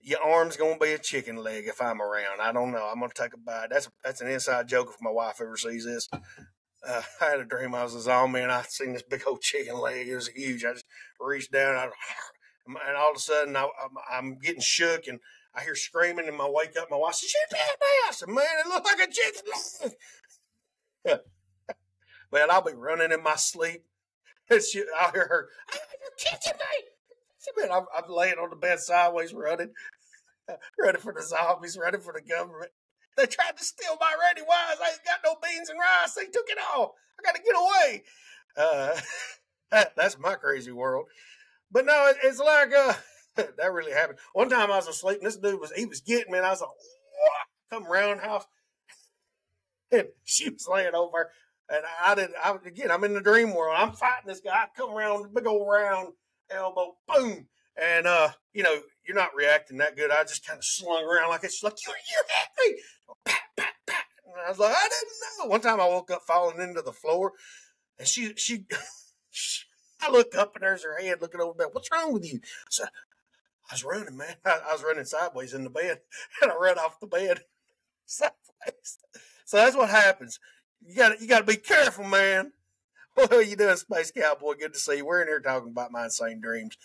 your 0.00 0.20
arm's 0.20 0.56
gonna 0.56 0.78
be 0.78 0.92
a 0.92 0.98
chicken 0.98 1.36
leg 1.36 1.64
if 1.66 1.80
I'm 1.80 2.02
around. 2.02 2.40
I 2.40 2.52
don't 2.52 2.72
know. 2.72 2.88
I'm 2.90 3.00
gonna 3.00 3.12
take 3.14 3.34
a 3.34 3.38
bite. 3.38 3.68
That's 3.70 3.88
that's 4.04 4.20
an 4.20 4.28
inside 4.28 4.68
joke 4.68 4.90
if 4.90 5.00
my 5.00 5.10
wife 5.10 5.40
ever 5.40 5.56
sees 5.56 5.84
this. 5.84 6.08
Uh, 6.12 7.02
I 7.20 7.24
had 7.24 7.40
a 7.40 7.44
dream 7.44 7.74
I 7.74 7.84
was 7.84 7.94
a 7.94 8.00
zombie 8.00 8.40
and 8.40 8.50
I 8.50 8.62
seen 8.62 8.92
this 8.94 9.02
big 9.02 9.22
old 9.26 9.40
chicken 9.40 9.78
leg. 9.78 10.08
It 10.08 10.16
was 10.16 10.28
huge. 10.28 10.64
I 10.64 10.72
just 10.72 10.84
reached 11.20 11.52
down 11.52 11.76
I, 11.76 11.84
and 12.66 12.96
all 12.96 13.12
of 13.12 13.16
a 13.16 13.20
sudden 13.20 13.56
I, 13.56 13.68
am 14.10 14.38
getting 14.38 14.60
shook 14.60 15.06
and 15.06 15.20
I 15.54 15.62
hear 15.62 15.74
screaming 15.74 16.28
and 16.28 16.40
I 16.40 16.48
wake 16.48 16.76
up. 16.80 16.90
My 16.90 16.96
wife 16.96 17.14
says, 17.14 17.30
"Shit, 17.30 17.58
I 18.08 18.12
said, 18.12 18.28
"Man, 18.28 18.44
it 18.64 18.68
looked 18.68 18.86
like 18.86 19.08
a 19.08 19.12
chicken 19.12 19.42
leg." 21.04 21.20
Man, 22.32 22.50
I'll 22.50 22.62
be 22.62 22.72
running 22.72 23.12
in 23.12 23.22
my 23.22 23.36
sleep. 23.36 23.84
And 24.48 24.62
she, 24.72 24.84
I'll 24.98 25.12
hear 25.12 25.26
her, 25.28 25.48
"You're 25.72 26.10
kicking 26.18 26.58
me!" 26.58 27.60
Man, 27.60 27.72
I'm, 27.72 27.86
I'm 27.96 28.10
laying 28.10 28.38
on 28.38 28.50
the 28.50 28.56
bed 28.56 28.78
sideways, 28.78 29.34
running, 29.34 29.70
running 30.78 31.00
for 31.00 31.12
the 31.12 31.22
zombies, 31.22 31.76
running 31.76 32.00
for 32.00 32.12
the 32.12 32.20
government. 32.22 32.70
They 33.16 33.26
tried 33.26 33.56
to 33.56 33.64
steal 33.64 33.96
my 34.00 34.14
Ready 34.18 34.42
Wise. 34.42 34.78
I 34.80 34.90
ain't 34.90 35.04
got 35.04 35.20
no 35.24 35.36
beans 35.42 35.68
and 35.68 35.78
rice. 35.78 36.14
They 36.14 36.26
took 36.26 36.48
it 36.48 36.58
all. 36.74 36.94
I 37.18 37.22
got 37.22 37.34
to 37.34 37.42
get 37.42 37.56
away. 37.56 38.02
Uh, 38.56 39.00
that, 39.70 39.96
that's 39.96 40.18
my 40.18 40.34
crazy 40.34 40.72
world. 40.72 41.06
But 41.70 41.84
no, 41.84 42.06
it, 42.08 42.16
it's 42.22 42.38
like 42.38 42.72
uh, 42.72 42.94
that 43.56 43.72
really 43.72 43.92
happened. 43.92 44.18
One 44.32 44.48
time 44.48 44.70
I 44.70 44.76
was 44.76 44.88
asleep, 44.88 45.18
and 45.18 45.26
this 45.26 45.36
dude 45.36 45.60
was 45.60 45.72
he 45.72 45.86
was 45.86 46.00
getting 46.00 46.32
me, 46.32 46.38
and 46.38 46.46
I 46.46 46.50
was 46.50 46.60
like, 46.60 46.70
come 47.70 47.90
roundhouse, 47.90 48.44
and 49.92 50.08
she 50.24 50.50
was 50.50 50.68
laying 50.68 50.94
over, 50.94 51.30
and 51.68 51.82
I 52.02 52.14
didn't. 52.14 52.34
I 52.42 52.56
again, 52.66 52.90
I'm 52.90 53.04
in 53.04 53.14
the 53.14 53.20
dream 53.20 53.54
world. 53.54 53.76
I'm 53.78 53.92
fighting 53.92 54.26
this 54.26 54.40
guy. 54.40 54.50
I 54.52 54.66
come 54.76 54.90
around, 54.90 55.34
big 55.34 55.46
old 55.46 55.68
round 55.68 56.12
elbow, 56.52 56.96
boom. 57.08 57.46
And, 57.80 58.06
uh, 58.06 58.30
you 58.52 58.62
know, 58.62 58.80
you're 59.06 59.16
not 59.16 59.34
reacting 59.34 59.78
that 59.78 59.96
good. 59.96 60.10
I 60.10 60.22
just 60.22 60.46
kind 60.46 60.58
of 60.58 60.64
slung 60.64 61.04
around 61.04 61.30
like 61.30 61.44
it's 61.44 61.62
like, 61.62 61.74
you, 61.86 61.92
you 61.92 62.22
hit 62.28 62.74
me. 62.74 62.82
Pat, 63.24 63.40
pat, 63.56 63.74
pat. 63.86 64.04
And 64.26 64.34
I 64.46 64.48
was 64.50 64.58
like, 64.58 64.74
I 64.74 64.88
didn't 64.88 65.12
know. 65.38 65.50
One 65.50 65.60
time 65.60 65.80
I 65.80 65.88
woke 65.88 66.10
up 66.10 66.22
falling 66.22 66.60
into 66.60 66.82
the 66.82 66.92
floor 66.92 67.32
and 67.98 68.06
she, 68.06 68.34
she 68.36 68.66
I 70.02 70.10
look 70.10 70.34
up 70.34 70.54
and 70.54 70.62
there's 70.62 70.84
her 70.84 71.00
head 71.00 71.20
looking 71.20 71.40
over 71.40 71.54
there. 71.56 71.68
What's 71.68 71.90
wrong 71.90 72.12
with 72.12 72.30
you? 72.30 72.40
I 72.42 72.70
said, 72.70 72.88
I 73.72 73.74
was 73.74 73.84
running, 73.84 74.18
man. 74.18 74.34
I, 74.44 74.60
I 74.68 74.72
was 74.72 74.84
running 74.84 75.06
sideways 75.06 75.54
in 75.54 75.64
the 75.64 75.70
bed 75.70 76.00
and 76.42 76.52
I 76.52 76.54
ran 76.60 76.78
off 76.78 77.00
the 77.00 77.06
bed 77.06 77.40
sideways. 78.06 78.98
So 79.46 79.56
that's 79.56 79.76
what 79.76 79.88
happens. 79.88 80.38
You 80.82 80.96
got 80.96 81.20
you 81.20 81.26
got 81.26 81.38
to 81.38 81.44
be 81.44 81.56
careful, 81.56 82.04
man. 82.04 82.52
What 83.14 83.32
are 83.32 83.42
you 83.42 83.56
doing, 83.56 83.76
Space 83.76 84.10
Cowboy? 84.10 84.54
Good 84.58 84.74
to 84.74 84.78
see 84.78 84.98
you. 84.98 85.06
We're 85.06 85.22
in 85.22 85.28
here 85.28 85.40
talking 85.40 85.70
about 85.70 85.92
my 85.92 86.04
insane 86.04 86.40
dreams. 86.40 86.76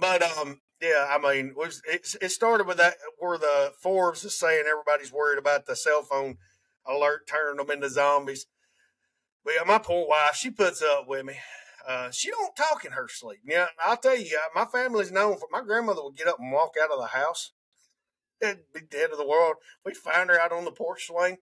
But 0.00 0.22
um, 0.22 0.60
yeah, 0.80 1.06
I 1.08 1.18
mean, 1.18 1.54
it, 1.90 2.06
it 2.20 2.28
started 2.30 2.66
with 2.66 2.76
that 2.78 2.94
where 3.18 3.38
the 3.38 3.72
Forbes 3.80 4.24
is 4.24 4.38
saying 4.38 4.64
everybody's 4.70 5.12
worried 5.12 5.38
about 5.38 5.66
the 5.66 5.76
cell 5.76 6.02
phone 6.02 6.38
alert 6.86 7.26
turning 7.28 7.56
them 7.56 7.70
into 7.70 7.88
zombies. 7.88 8.46
But 9.44 9.54
my 9.66 9.78
poor 9.78 10.08
wife, 10.08 10.36
she 10.36 10.50
puts 10.50 10.82
up 10.82 11.08
with 11.08 11.24
me. 11.24 11.34
Uh, 11.86 12.10
she 12.10 12.30
don't 12.30 12.56
talk 12.56 12.84
in 12.84 12.92
her 12.92 13.08
sleep. 13.08 13.40
Yeah, 13.44 13.66
I'll 13.84 13.96
tell 13.96 14.16
you, 14.16 14.36
uh, 14.36 14.48
my 14.54 14.64
family's 14.64 15.12
known 15.12 15.36
for 15.36 15.48
my 15.50 15.60
grandmother 15.60 16.02
would 16.02 16.16
get 16.16 16.28
up 16.28 16.38
and 16.38 16.52
walk 16.52 16.74
out 16.82 16.90
of 16.90 16.98
the 16.98 17.08
house. 17.08 17.52
It'd 18.40 18.72
be 18.72 18.80
dead 18.80 19.10
of 19.10 19.18
the 19.18 19.26
world. 19.26 19.56
We'd 19.84 19.96
find 19.96 20.30
her 20.30 20.40
out 20.40 20.52
on 20.52 20.64
the 20.64 20.72
porch 20.72 21.06
swing. 21.06 21.38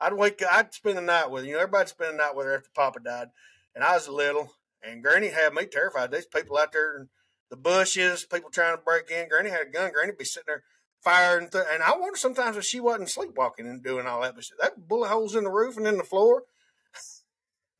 I'd 0.00 0.14
wake. 0.14 0.40
Up, 0.42 0.52
I'd 0.52 0.74
spend 0.74 0.96
the 0.96 1.02
night 1.02 1.30
with 1.30 1.42
her. 1.42 1.48
You 1.48 1.54
know, 1.54 1.60
everybody'd 1.60 1.88
spend 1.88 2.14
the 2.14 2.22
night 2.22 2.34
with 2.34 2.46
her 2.46 2.56
after 2.56 2.70
Papa 2.74 3.00
died, 3.00 3.28
and 3.74 3.84
I 3.84 3.94
was 3.94 4.08
little. 4.08 4.52
And 4.82 5.02
Granny 5.02 5.28
had 5.28 5.54
me 5.54 5.66
terrified. 5.66 6.10
There's 6.10 6.26
people 6.26 6.58
out 6.58 6.72
there 6.72 6.98
in 6.98 7.08
the 7.50 7.56
bushes, 7.56 8.24
people 8.24 8.50
trying 8.50 8.76
to 8.76 8.82
break 8.82 9.10
in. 9.10 9.28
Granny 9.28 9.50
had 9.50 9.68
a 9.68 9.70
gun. 9.70 9.92
Granny'd 9.92 10.18
be 10.18 10.24
sitting 10.24 10.44
there 10.46 10.62
firing. 11.02 11.48
Th- 11.48 11.64
and 11.70 11.82
I 11.82 11.96
wonder 11.96 12.18
sometimes 12.18 12.56
if 12.56 12.64
she 12.64 12.80
wasn't 12.80 13.10
sleepwalking 13.10 13.66
and 13.66 13.82
doing 13.82 14.06
all 14.06 14.22
that. 14.22 14.34
But 14.34 14.44
that 14.60 14.88
bullet 14.88 15.08
holes 15.08 15.34
in 15.34 15.44
the 15.44 15.50
roof 15.50 15.76
and 15.76 15.86
in 15.86 15.96
the 15.96 16.04
floor. 16.04 16.44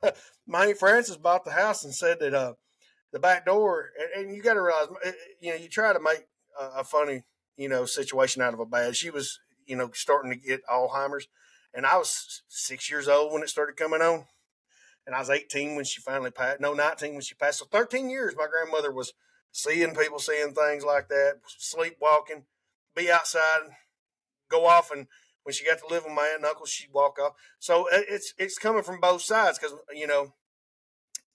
My 0.47 0.67
Aunt 0.67 0.77
Frances 0.77 1.17
bought 1.17 1.45
the 1.45 1.51
house 1.51 1.83
and 1.83 1.93
said 1.93 2.19
that 2.19 2.33
uh, 2.33 2.53
the 3.11 3.19
back 3.19 3.45
door, 3.45 3.89
and, 3.99 4.27
and 4.27 4.35
you 4.35 4.43
got 4.43 4.53
to 4.53 4.61
realize, 4.61 4.87
you 5.39 5.51
know, 5.51 5.57
you 5.57 5.67
try 5.67 5.93
to 5.93 5.99
make 5.99 6.27
a, 6.59 6.79
a 6.79 6.83
funny, 6.83 7.23
you 7.57 7.69
know, 7.69 7.85
situation 7.85 8.41
out 8.41 8.53
of 8.53 8.59
a 8.59 8.65
bad. 8.65 8.95
She 8.95 9.09
was, 9.09 9.39
you 9.65 9.75
know, 9.75 9.89
starting 9.93 10.31
to 10.31 10.37
get 10.37 10.65
Alzheimer's, 10.67 11.27
and 11.73 11.85
I 11.85 11.97
was 11.97 12.43
six 12.47 12.89
years 12.89 13.07
old 13.07 13.33
when 13.33 13.43
it 13.43 13.49
started 13.49 13.75
coming 13.75 14.01
on 14.01 14.25
and 15.05 15.15
I 15.15 15.19
was 15.19 15.29
18 15.29 15.75
when 15.75 15.85
she 15.85 16.01
finally 16.01 16.31
passed. 16.31 16.59
No, 16.59 16.73
19 16.73 17.13
when 17.13 17.21
she 17.21 17.35
passed. 17.35 17.59
So 17.59 17.65
13 17.65 18.09
years, 18.09 18.35
my 18.35 18.47
grandmother 18.47 18.91
was 18.91 19.13
seeing 19.51 19.95
people, 19.95 20.19
seeing 20.19 20.53
things 20.53 20.83
like 20.83 21.09
that, 21.09 21.41
sleepwalking, 21.45 22.43
be 22.95 23.11
outside, 23.11 23.61
go 24.49 24.65
off, 24.65 24.91
and 24.91 25.07
when 25.45 25.53
she 25.53 25.63
got 25.63 25.77
to 25.77 25.87
live 25.87 26.03
with 26.03 26.13
my 26.13 26.23
aunt 26.23 26.37
and 26.37 26.45
uncle, 26.45 26.65
she'd 26.65 26.91
walk 26.91 27.19
off. 27.19 27.33
So 27.59 27.87
it's 27.91 28.33
it's 28.37 28.57
coming 28.57 28.81
from 28.81 28.99
both 28.99 29.21
sides 29.21 29.59
because 29.59 29.77
you 29.93 30.07
know 30.07 30.33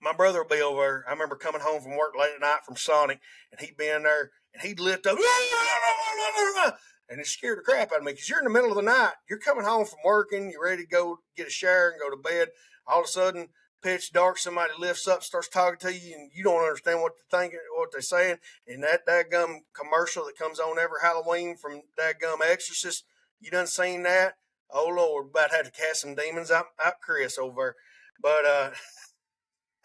my 0.03 0.13
brother 0.13 0.41
would 0.41 0.49
be 0.49 0.61
over. 0.61 1.05
I 1.07 1.13
remember 1.13 1.37
coming 1.37 1.61
home 1.61 1.81
from 1.81 1.97
work 1.97 2.15
late 2.19 2.33
at 2.35 2.41
night 2.41 2.65
from 2.67 2.75
Sonic, 2.77 3.21
and 3.53 3.61
he'd 3.61 3.77
be 3.77 3.87
in 3.87 4.03
there, 4.03 4.33
and 4.53 4.63
he'd 4.63 4.81
lift 4.81 5.07
up, 5.07 5.17
and 7.09 7.21
it 7.21 7.27
scared 7.27 7.59
the 7.59 7.63
crap 7.63 7.93
out 7.93 7.99
of 7.99 8.05
me 8.05 8.13
because 8.13 8.29
you're 8.29 8.41
in 8.41 8.45
the 8.45 8.51
middle 8.51 8.71
of 8.71 8.77
the 8.77 8.83
night. 8.83 9.13
You're 9.29 9.39
coming 9.39 9.65
home 9.65 9.87
from 9.87 10.01
working, 10.05 10.51
you're 10.51 10.65
ready 10.65 10.83
to 10.83 10.89
go 10.89 11.21
get 11.37 11.47
a 11.47 11.51
shower 11.51 11.91
and 11.91 12.01
go 12.01 12.11
to 12.11 12.21
bed. 12.21 12.49
All 12.89 13.01
of 13.01 13.05
a 13.05 13.09
sudden, 13.09 13.49
pitch 13.83 14.13
dark, 14.13 14.39
somebody 14.39 14.73
lifts 14.79 15.07
up, 15.07 15.23
starts 15.23 15.49
talking 15.49 15.79
to 15.81 15.95
you, 15.95 16.15
and 16.17 16.31
you 16.35 16.43
don't 16.43 16.63
understand 16.63 17.01
what 17.01 17.13
they're 17.31 17.41
thinking, 17.41 17.61
what 17.77 17.91
they're 17.93 18.01
saying. 18.01 18.39
And 18.67 18.83
that 18.83 19.31
gum 19.31 19.63
commercial 19.73 20.25
that 20.27 20.39
comes 20.39 20.59
on 20.59 20.79
every 20.79 20.99
Halloween 21.03 21.57
from 21.57 21.83
that 21.97 22.19
gum 22.21 22.41
Exorcist, 22.45 23.05
you 23.41 23.51
done 23.51 23.67
seen 23.67 24.03
that? 24.05 24.35
Oh 24.71 24.89
Lord, 24.89 25.31
about 25.31 25.51
had 25.51 25.65
to 25.65 25.71
cast 25.71 26.03
some 26.03 26.15
demons 26.15 26.51
out, 26.51 26.67
out 26.85 27.01
Chris 27.03 27.39
over. 27.39 27.77
But 28.23 28.45
uh 28.45 28.71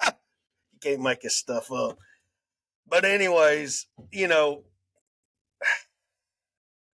you 0.08 0.80
can't 0.82 1.02
make 1.02 1.22
this 1.22 1.36
stuff 1.36 1.72
up. 1.72 1.98
But 2.88 3.06
anyways, 3.06 3.88
you 4.12 4.28
know, 4.28 4.64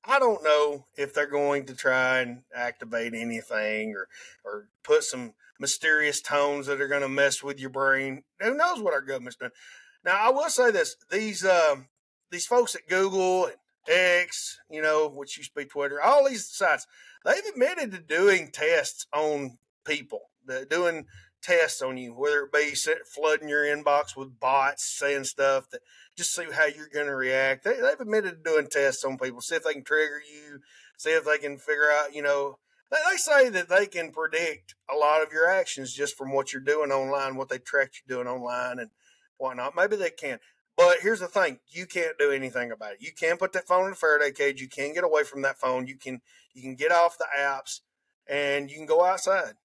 I 0.05 0.19
don't 0.19 0.43
know 0.43 0.85
if 0.97 1.13
they're 1.13 1.27
going 1.27 1.65
to 1.67 1.75
try 1.75 2.19
and 2.19 2.41
activate 2.53 3.13
anything 3.13 3.93
or 3.95 4.07
or 4.43 4.69
put 4.83 5.03
some 5.03 5.33
mysterious 5.59 6.21
tones 6.21 6.67
that 6.67 6.81
are 6.81 6.87
going 6.87 7.01
to 7.01 7.09
mess 7.09 7.43
with 7.43 7.59
your 7.59 7.69
brain. 7.69 8.23
Who 8.39 8.55
knows 8.55 8.81
what 8.81 8.93
our 8.93 9.01
government's 9.01 9.35
doing? 9.35 9.51
Now, 10.03 10.17
I 10.19 10.29
will 10.31 10.49
say 10.49 10.71
this: 10.71 10.95
these 11.11 11.45
um, 11.45 11.87
these 12.31 12.45
folks 12.45 12.75
at 12.75 12.87
Google 12.87 13.45
and 13.45 13.55
X, 13.87 14.57
you 14.69 14.81
know, 14.81 15.09
which 15.09 15.37
used 15.37 15.53
to 15.53 15.61
be 15.61 15.65
Twitter, 15.65 16.01
all 16.01 16.27
these 16.27 16.49
sites, 16.49 16.85
they've 17.25 17.45
admitted 17.51 17.91
to 17.91 17.99
doing 17.99 18.49
tests 18.51 19.05
on 19.13 19.57
people, 19.85 20.29
doing 20.69 21.05
tests 21.41 21.81
on 21.81 21.97
you, 21.97 22.13
whether 22.13 22.43
it 22.43 22.53
be 22.53 22.75
flooding 23.13 23.49
your 23.49 23.63
inbox 23.63 24.15
with 24.15 24.39
bots 24.39 24.85
saying 24.97 25.23
stuff 25.23 25.69
that 25.71 25.81
just 26.17 26.35
see 26.35 26.45
how 26.51 26.65
you're 26.65 26.89
going 26.93 27.07
to 27.07 27.15
react. 27.15 27.63
They, 27.63 27.77
have 27.77 28.01
admitted 28.01 28.43
to 28.43 28.51
doing 28.51 28.67
tests 28.69 29.03
on 29.03 29.17
people, 29.17 29.41
see 29.41 29.55
if 29.55 29.63
they 29.63 29.73
can 29.73 29.83
trigger 29.83 30.19
you, 30.19 30.59
see 30.97 31.11
if 31.11 31.25
they 31.25 31.37
can 31.37 31.57
figure 31.57 31.89
out, 31.91 32.13
you 32.13 32.21
know, 32.21 32.59
they 32.91 33.17
say 33.17 33.49
that 33.49 33.69
they 33.69 33.85
can 33.85 34.11
predict 34.11 34.75
a 34.91 34.95
lot 34.95 35.21
of 35.21 35.31
your 35.31 35.47
actions 35.47 35.93
just 35.93 36.17
from 36.17 36.33
what 36.33 36.51
you're 36.51 36.61
doing 36.61 36.91
online, 36.91 37.35
what 37.35 37.49
they 37.49 37.59
track 37.59 37.91
you 37.93 38.15
doing 38.15 38.27
online, 38.27 38.79
and 38.79 38.89
whatnot. 39.37 39.75
Maybe 39.75 39.95
they 39.95 40.09
can. 40.09 40.39
But 40.79 40.99
here's 41.01 41.19
the 41.19 41.27
thing: 41.27 41.59
you 41.67 41.85
can't 41.85 42.17
do 42.17 42.31
anything 42.31 42.71
about 42.71 42.93
it. 42.93 43.01
You 43.01 43.11
can 43.11 43.35
put 43.35 43.51
that 43.51 43.67
phone 43.67 43.87
in 43.87 43.91
a 43.91 43.95
Faraday 43.95 44.31
cage. 44.31 44.61
You 44.61 44.69
can 44.69 44.93
get 44.93 45.03
away 45.03 45.23
from 45.25 45.41
that 45.41 45.59
phone. 45.59 45.87
You 45.87 45.97
can 45.97 46.21
you 46.53 46.61
can 46.61 46.75
get 46.75 46.93
off 46.93 47.17
the 47.17 47.27
apps, 47.37 47.81
and 48.29 48.71
you 48.71 48.77
can 48.77 48.85
go 48.85 49.03
outside. 49.03 49.55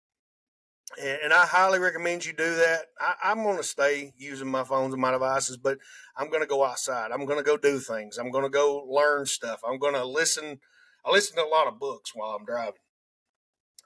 And, 1.01 1.19
and 1.23 1.33
I 1.33 1.47
highly 1.47 1.79
recommend 1.79 2.27
you 2.27 2.33
do 2.33 2.57
that. 2.57 2.87
I, 3.01 3.31
am 3.31 3.45
going 3.45 3.59
to 3.59 3.63
stay 3.63 4.13
using 4.19 4.49
my 4.49 4.65
phones 4.65 4.93
and 4.93 5.01
my 5.01 5.13
devices, 5.13 5.57
but 5.57 5.79
I'm 6.17 6.31
going 6.31 6.43
to 6.43 6.49
go 6.49 6.65
outside. 6.65 7.13
I'm 7.13 7.27
going 7.27 7.39
to 7.39 7.45
go 7.45 7.57
do 7.57 7.79
things. 7.79 8.19
I'm 8.19 8.33
going 8.33 8.45
to 8.45 8.51
go 8.51 8.85
learn 8.89 9.27
stuff. 9.27 9.61
I'm 9.65 9.79
going 9.79 9.95
to 9.95 10.05
listen. 10.05 10.59
I 11.05 11.13
listen 11.13 11.37
to 11.37 11.45
a 11.45 11.49
lot 11.49 11.69
of 11.69 11.79
books 11.79 12.11
while 12.13 12.31
I'm 12.31 12.45
driving 12.45 12.75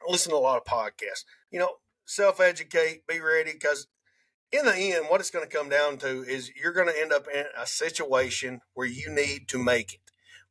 I 0.00 0.10
listen 0.10 0.30
to 0.30 0.36
a 0.36 0.38
lot 0.38 0.56
of 0.56 0.64
podcasts. 0.64 1.24
You 1.50 1.58
know, 1.58 1.76
self 2.06 2.40
educate, 2.40 3.06
be 3.06 3.20
ready, 3.20 3.52
because 3.52 3.86
in 4.50 4.64
the 4.64 4.74
end, 4.74 5.06
what 5.08 5.20
it's 5.20 5.30
going 5.30 5.48
to 5.48 5.56
come 5.56 5.68
down 5.68 5.98
to 5.98 6.22
is 6.22 6.50
you're 6.60 6.72
going 6.72 6.88
to 6.88 7.00
end 7.00 7.12
up 7.12 7.26
in 7.32 7.44
a 7.56 7.66
situation 7.66 8.60
where 8.74 8.86
you 8.86 9.10
need 9.10 9.48
to 9.48 9.58
make 9.58 9.94
it, 9.94 10.00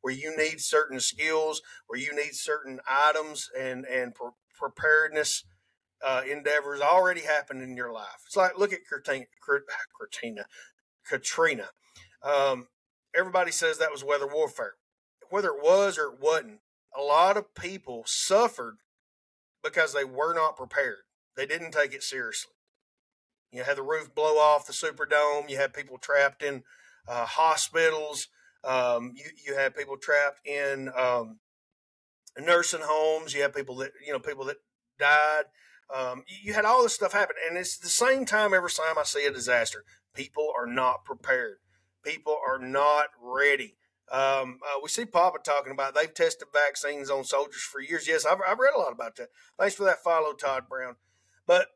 where 0.02 0.14
you 0.14 0.36
need 0.38 0.62
certain 0.62 1.00
skills, 1.00 1.62
where 1.88 2.00
you 2.00 2.16
need 2.16 2.34
certain 2.34 2.80
items 2.90 3.50
and 3.58 3.86
and 3.86 4.14
pre- 4.14 4.32
preparedness 4.54 5.44
uh, 6.06 6.22
endeavors 6.30 6.80
already 6.82 7.22
happened 7.22 7.62
in 7.62 7.76
your 7.76 7.92
life. 7.92 8.22
It's 8.26 8.36
like 8.36 8.58
look 8.58 8.72
at 8.72 8.82
Katrina, 8.88 9.26
Katrina, 10.00 10.46
Katrina. 11.08 11.70
Um, 12.24 12.68
everybody 13.16 13.52
says 13.52 13.78
that 13.78 13.92
was 13.92 14.04
weather 14.04 14.28
warfare. 14.28 14.74
Whether 15.30 15.50
it 15.50 15.64
was 15.64 15.98
or 15.98 16.14
it 16.14 16.22
wasn't, 16.22 16.60
a 16.96 17.02
lot 17.02 17.36
of 17.36 17.54
people 17.56 18.04
suffered 18.06 18.78
because 19.64 19.94
they 19.94 20.06
were 20.06 20.34
not 20.34 20.56
prepared. 20.56 21.00
They 21.36 21.46
didn't 21.46 21.72
take 21.72 21.94
it 21.94 22.04
seriously. 22.04 22.54
You 23.52 23.64
had 23.64 23.78
the 23.78 23.84
roof 23.84 24.14
blow 24.14 24.38
off 24.38 24.68
the 24.68 24.74
Superdome. 24.74 25.50
You 25.50 25.58
had 25.58 25.74
people 25.74 25.98
trapped 25.98 26.44
in 26.44 26.64
uh, 27.08 27.26
hospitals. 27.26 28.28
Um, 28.64 29.14
you 29.16 29.26
you 29.46 29.56
had 29.56 29.76
people 29.76 29.98
trapped 29.98 30.46
in 30.46 30.90
um, 30.96 31.40
nursing 32.38 32.82
homes. 32.84 33.34
You 33.34 33.42
had 33.42 33.54
people 33.54 33.76
that 33.78 33.92
you 34.06 34.12
know 34.12 34.20
people 34.20 34.46
that 34.46 34.58
died. 35.00 35.46
Um, 35.94 36.24
you 36.28 36.54
had 36.54 36.66
all 36.66 36.84
this 36.84 36.96
stuff 36.96 37.14
happen, 37.14 37.38
and 37.48 37.58
it's 37.58 37.78
the 37.78 37.88
same 37.88 38.26
time 38.26 38.54
every 38.54 38.70
time 38.70 38.98
I 38.98 39.04
see 39.04 39.26
a 39.26 39.32
disaster. 39.32 39.86
People 40.14 40.52
are 40.58 40.68
not 40.68 41.06
prepared. 41.06 41.58
People 42.04 42.38
are 42.46 42.60
not 42.60 43.08
ready. 43.22 43.76
Um, 44.12 44.60
uh, 44.66 44.80
we 44.82 44.90
see 44.90 45.06
Papa 45.06 45.40
talking 45.44 45.72
about 45.72 45.96
they've 45.96 46.14
tested 46.14 46.48
vaccines 46.54 47.10
on 47.10 47.24
soldiers 47.24 47.62
for 47.62 47.82
years. 47.82 48.08
Yes, 48.08 48.26
I've, 48.26 48.40
I've 48.46 48.60
read 48.60 48.74
a 48.76 48.80
lot 48.80 48.94
about 48.94 49.16
that. 49.18 49.30
Thanks 49.58 49.76
for 49.76 49.84
that 49.84 50.04
follow, 50.04 50.34
Todd 50.34 50.64
Brown. 50.70 50.96
But 51.46 51.68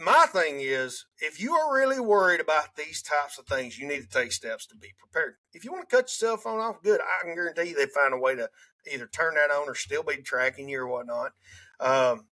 my 0.00 0.26
thing 0.26 0.60
is, 0.60 1.06
if 1.20 1.40
you 1.40 1.54
are 1.54 1.74
really 1.74 2.00
worried 2.00 2.40
about 2.40 2.76
these 2.76 3.02
types 3.02 3.38
of 3.38 3.46
things, 3.46 3.78
you 3.78 3.86
need 3.86 4.02
to 4.02 4.08
take 4.08 4.32
steps 4.32 4.66
to 4.66 4.76
be 4.76 4.92
prepared. 4.98 5.34
If 5.52 5.64
you 5.64 5.72
want 5.72 5.88
to 5.88 5.96
cut 5.96 6.02
your 6.02 6.08
cell 6.08 6.36
phone 6.36 6.60
off, 6.60 6.82
good. 6.82 7.00
I 7.00 7.24
can 7.24 7.34
guarantee 7.34 7.70
you 7.70 7.76
they 7.76 7.86
find 7.86 8.14
a 8.14 8.18
way 8.18 8.34
to 8.36 8.48
either 8.92 9.06
turn 9.06 9.34
that 9.34 9.54
on 9.54 9.68
or 9.68 9.74
still 9.74 10.02
be 10.02 10.16
tracking 10.16 10.68
you 10.68 10.80
or 10.80 10.86
whatnot. 10.86 11.32
Um, 11.80 12.26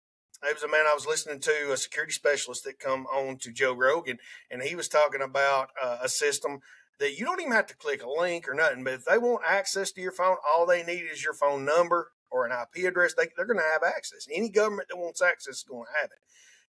it 0.42 0.54
was 0.54 0.62
a 0.62 0.68
man 0.68 0.84
I 0.86 0.94
was 0.94 1.06
listening 1.06 1.40
to, 1.40 1.72
a 1.72 1.76
security 1.76 2.12
specialist 2.12 2.64
that 2.64 2.78
come 2.78 3.06
on 3.06 3.38
to 3.38 3.52
Joe 3.52 3.72
Rogan, 3.72 4.18
and 4.50 4.62
he 4.62 4.74
was 4.74 4.88
talking 4.88 5.22
about 5.22 5.70
uh, 5.82 5.98
a 6.02 6.08
system 6.08 6.60
that 7.00 7.18
you 7.18 7.24
don't 7.24 7.40
even 7.40 7.52
have 7.52 7.66
to 7.66 7.76
click 7.76 8.02
a 8.02 8.08
link 8.08 8.48
or 8.48 8.54
nothing. 8.54 8.84
But 8.84 8.94
if 8.94 9.04
they 9.04 9.18
want 9.18 9.42
access 9.46 9.90
to 9.92 10.00
your 10.00 10.12
phone, 10.12 10.36
all 10.46 10.66
they 10.66 10.82
need 10.82 11.04
is 11.10 11.24
your 11.24 11.34
phone 11.34 11.64
number 11.64 12.10
or 12.30 12.46
an 12.46 12.52
IP 12.52 12.84
address. 12.84 13.14
They, 13.14 13.28
they're 13.36 13.46
going 13.46 13.58
to 13.58 13.64
have 13.64 13.82
access. 13.82 14.26
Any 14.32 14.50
government 14.50 14.88
that 14.90 14.98
wants 14.98 15.22
access 15.22 15.56
is 15.56 15.64
going 15.68 15.84
to 15.84 16.00
have 16.00 16.10
it. 16.10 16.18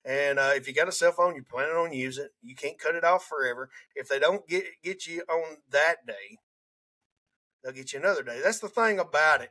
And 0.04 0.38
uh, 0.38 0.50
if 0.54 0.68
you 0.68 0.74
got 0.74 0.88
a 0.88 0.92
cell 0.92 1.12
phone, 1.12 1.34
you're 1.34 1.44
planning 1.44 1.76
on 1.76 1.92
using 1.92 2.26
it. 2.26 2.34
You 2.42 2.54
can't 2.54 2.78
cut 2.78 2.94
it 2.94 3.04
off 3.04 3.24
forever. 3.24 3.70
If 3.94 4.08
they 4.08 4.18
don't 4.18 4.46
get 4.46 4.64
get 4.82 5.06
you 5.06 5.22
on 5.30 5.58
that 5.70 6.06
day, 6.06 6.38
they'll 7.62 7.72
get 7.72 7.92
you 7.92 8.00
another 8.00 8.22
day. 8.22 8.40
That's 8.42 8.60
the 8.60 8.68
thing 8.68 8.98
about 8.98 9.40
it. 9.40 9.50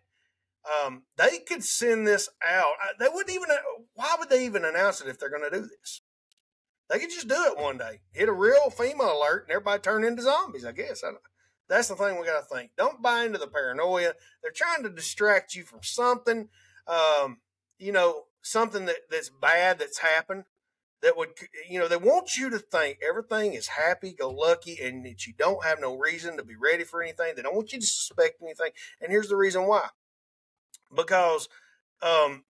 Um, 0.85 1.03
they 1.17 1.39
could 1.39 1.63
send 1.63 2.07
this 2.07 2.29
out. 2.45 2.73
They 2.99 3.07
wouldn't 3.11 3.35
even. 3.35 3.49
Why 3.95 4.15
would 4.19 4.29
they 4.29 4.45
even 4.45 4.63
announce 4.63 5.01
it 5.01 5.07
if 5.07 5.19
they're 5.19 5.29
going 5.29 5.49
to 5.49 5.49
do 5.49 5.67
this? 5.67 6.01
They 6.89 6.99
could 6.99 7.09
just 7.09 7.27
do 7.27 7.45
it 7.47 7.57
one 7.57 7.77
day, 7.77 8.01
hit 8.11 8.29
a 8.29 8.33
real 8.33 8.69
FEMA 8.69 8.99
alert, 8.99 9.45
and 9.47 9.51
everybody 9.51 9.81
turn 9.81 10.03
into 10.03 10.21
zombies. 10.21 10.65
I 10.65 10.73
guess 10.73 11.03
that's 11.69 11.87
the 11.87 11.95
thing 11.95 12.19
we 12.19 12.27
got 12.27 12.47
to 12.47 12.55
think. 12.55 12.71
Don't 12.77 13.01
buy 13.01 13.23
into 13.23 13.39
the 13.39 13.47
paranoia. 13.47 14.13
They're 14.41 14.51
trying 14.51 14.83
to 14.83 14.89
distract 14.89 15.55
you 15.55 15.63
from 15.63 15.79
something, 15.81 16.49
um, 16.87 17.37
you 17.79 17.93
know, 17.93 18.25
something 18.43 18.85
that, 18.85 18.97
that's 19.09 19.29
bad 19.29 19.79
that's 19.79 19.99
happened. 19.99 20.43
That 21.01 21.17
would, 21.17 21.31
you 21.69 21.79
know, 21.79 21.89
they 21.89 21.97
want 21.97 22.37
you 22.37 22.49
to 22.49 22.59
think 22.59 22.99
everything 23.05 23.55
is 23.55 23.67
happy 23.67 24.13
go 24.13 24.29
lucky 24.29 24.77
and 24.81 25.05
that 25.05 25.27
you 25.27 25.33
don't 25.37 25.65
have 25.65 25.81
no 25.81 25.97
reason 25.97 26.37
to 26.37 26.45
be 26.45 26.55
ready 26.55 26.85
for 26.85 27.03
anything. 27.03 27.33
They 27.35 27.41
don't 27.41 27.55
want 27.55 27.73
you 27.73 27.79
to 27.81 27.85
suspect 27.85 28.41
anything. 28.41 28.71
And 29.01 29.11
here's 29.11 29.27
the 29.27 29.35
reason 29.35 29.63
why 29.63 29.89
because 30.95 31.49
um, 32.01 32.43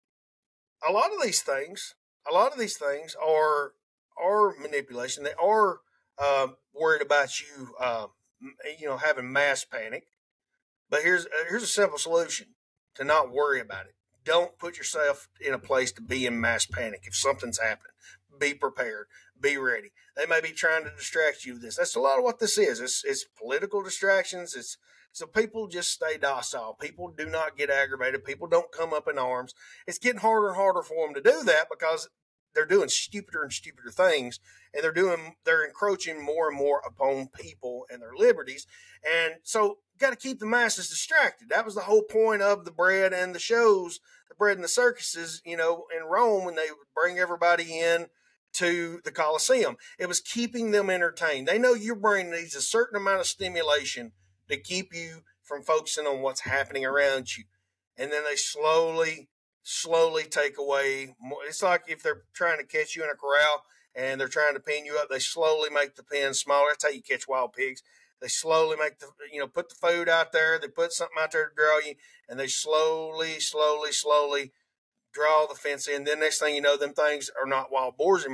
a 0.88 0.92
lot 0.92 1.12
of 1.14 1.22
these 1.24 1.42
things, 1.42 1.96
a 2.30 2.34
lot 2.34 2.52
of 2.52 2.60
these 2.60 2.78
things 2.78 3.16
are 3.16 3.74
are 4.22 4.56
manipulation. 4.60 5.24
They 5.24 5.34
are 5.42 5.80
uh, 6.20 6.48
worried 6.74 7.02
about 7.02 7.40
you, 7.40 7.76
uh, 7.80 8.08
you 8.80 8.88
know, 8.88 8.98
having 8.98 9.32
mass 9.32 9.66
panic. 9.66 10.06
But 10.90 11.02
here's 11.04 11.26
uh, 11.26 11.46
here's 11.50 11.64
a 11.64 11.68
simple 11.68 11.98
solution. 11.98 12.48
to 12.96 13.04
not 13.04 13.32
worry 13.32 13.60
about 13.60 13.88
it. 13.88 13.96
Don't 14.26 14.58
put 14.58 14.78
yourself 14.78 15.28
in 15.40 15.54
a 15.54 15.60
place 15.60 15.92
to 15.94 16.02
be 16.02 16.26
in 16.26 16.40
mass 16.40 16.66
panic. 16.66 17.02
If 17.04 17.16
something's 17.16 17.60
happening, 17.60 17.92
be 18.40 18.54
prepared, 18.54 19.08
be 19.40 19.58
ready. 19.58 19.92
They 20.16 20.26
may 20.26 20.42
be 20.42 20.52
trying 20.52 20.84
to 20.86 20.92
distract 20.96 21.46
you 21.46 21.54
with 21.54 21.62
this. 21.62 21.78
That's 21.78 21.96
a 21.96 22.00
lot 22.00 22.18
of 22.18 22.24
what 22.24 22.40
this 22.40 22.58
is. 22.58 22.80
It's, 22.80 23.04
it's 23.04 23.26
political 23.38 23.84
distractions. 23.84 24.56
It's 24.56 24.78
so 25.12 25.28
people 25.28 25.68
just 25.68 25.92
stay 25.92 26.18
docile. 26.18 26.76
People 26.80 27.14
do 27.16 27.28
not 27.28 27.56
get 27.56 27.70
aggravated. 27.70 28.26
People 28.26 28.48
don't 28.48 28.72
come 28.72 28.94
up 28.94 29.08
in 29.08 29.20
arms. 29.20 29.54
It's 29.86 30.00
getting 30.00 30.22
harder 30.22 30.48
and 30.48 30.56
harder 30.56 30.82
for 30.82 31.06
them 31.06 31.14
to 31.14 31.22
do 31.22 31.44
that 31.44 31.68
because 31.70 32.10
they're 32.54 32.66
doing 32.66 32.90
stupider 32.90 33.44
and 33.44 33.54
stupider 33.54 33.92
things 33.92 34.40
and 34.74 34.84
they're 34.84 34.92
doing 34.92 35.36
they're 35.46 35.66
encroaching 35.66 36.24
more 36.24 36.50
and 36.50 36.58
more 36.58 36.82
upon 36.86 37.28
people 37.28 37.86
and 37.92 38.02
their 38.02 38.16
liberties 38.16 38.68
and 39.10 39.36
so 39.44 39.78
got 40.00 40.12
to 40.12 40.16
keep 40.16 40.40
the 40.40 40.46
masses 40.46 40.90
distracted 40.90 41.50
that 41.50 41.66
was 41.66 41.76
the 41.76 41.82
whole 41.82 42.04
point 42.04 42.42
of 42.42 42.66
the 42.66 42.72
bread 42.72 43.14
and 43.14 43.34
the 43.34 43.40
shows 43.40 44.00
the 44.30 44.36
bread 44.36 44.58
and 44.58 44.64
the 44.64 44.70
circuses 44.70 45.42
you 45.46 45.58
know 45.58 45.86
in 45.96 46.04
rome 46.04 46.46
when 46.46 46.56
they 46.56 46.70
would 46.70 46.88
bring 46.96 47.20
everybody 47.20 47.80
in 47.80 48.08
to 48.54 49.02
the 49.04 49.12
Colosseum. 49.12 49.78
It 50.00 50.08
was 50.08 50.20
keeping 50.20 50.72
them 50.72 50.90
entertained. 50.90 51.48
They 51.48 51.58
know 51.58 51.74
your 51.74 51.96
brain 51.96 52.32
needs 52.32 52.56
a 52.56 52.62
certain 52.62 52.96
amount 52.96 53.20
of 53.20 53.26
stimulation 53.28 54.12
to 54.50 54.58
keep 54.58 54.94
you 54.94 55.24
from 55.42 55.64
focusing 55.64 56.08
on 56.08 56.22
what's 56.22 56.42
happening 56.42 56.86
around 56.86 57.36
you. 57.36 57.46
And 57.98 58.12
then 58.12 58.24
they 58.24 58.36
slowly 58.36 59.28
slowly 59.64 60.24
take 60.24 60.58
away 60.58 61.16
more. 61.20 61.40
It's 61.48 61.64
like 61.64 61.84
if 61.88 62.04
they're 62.04 62.24
trying 62.34 62.60
to 62.60 62.66
catch 62.66 62.96
you 62.96 63.04
in 63.04 63.10
a 63.10 63.16
corral 63.16 63.64
and 63.96 64.20
they're 64.20 64.28
trying 64.28 64.54
to 64.54 64.60
pin 64.60 64.86
you 64.86 64.98
up, 64.98 65.10
they 65.10 65.20
slowly 65.20 65.70
make 65.70 65.96
the 65.96 66.04
pen 66.04 66.34
smaller. 66.34 66.68
That's 66.70 66.84
how 66.84 66.92
you 66.92 67.02
catch 67.02 67.28
wild 67.28 67.54
pigs. 67.54 67.82
They 68.22 68.28
slowly 68.28 68.78
make 68.78 69.00
the, 69.00 69.08
you 69.32 69.40
know, 69.40 69.48
put 69.48 69.70
the 69.70 69.76
food 69.76 70.08
out 70.08 70.32
there. 70.32 70.58
They 70.60 70.68
put 70.68 70.94
something 70.94 71.18
out 71.20 71.32
there 71.32 71.50
to 71.50 71.56
draw 71.56 71.80
you, 71.80 71.96
and 72.30 72.40
they 72.40 72.48
slowly, 72.48 73.40
slowly, 73.40 73.92
slowly 73.92 74.54
draw 75.14 75.46
the 75.46 75.56
fence 75.56 75.88
in. 75.88 76.06
Then 76.06 76.22
next 76.22 76.40
thing 76.40 76.56
you 76.56 76.62
know, 76.62 76.78
them 76.78 76.94
things 76.94 77.30
are 77.40 77.48
not 77.48 77.72
wild 77.72 77.98
boars 77.98 78.26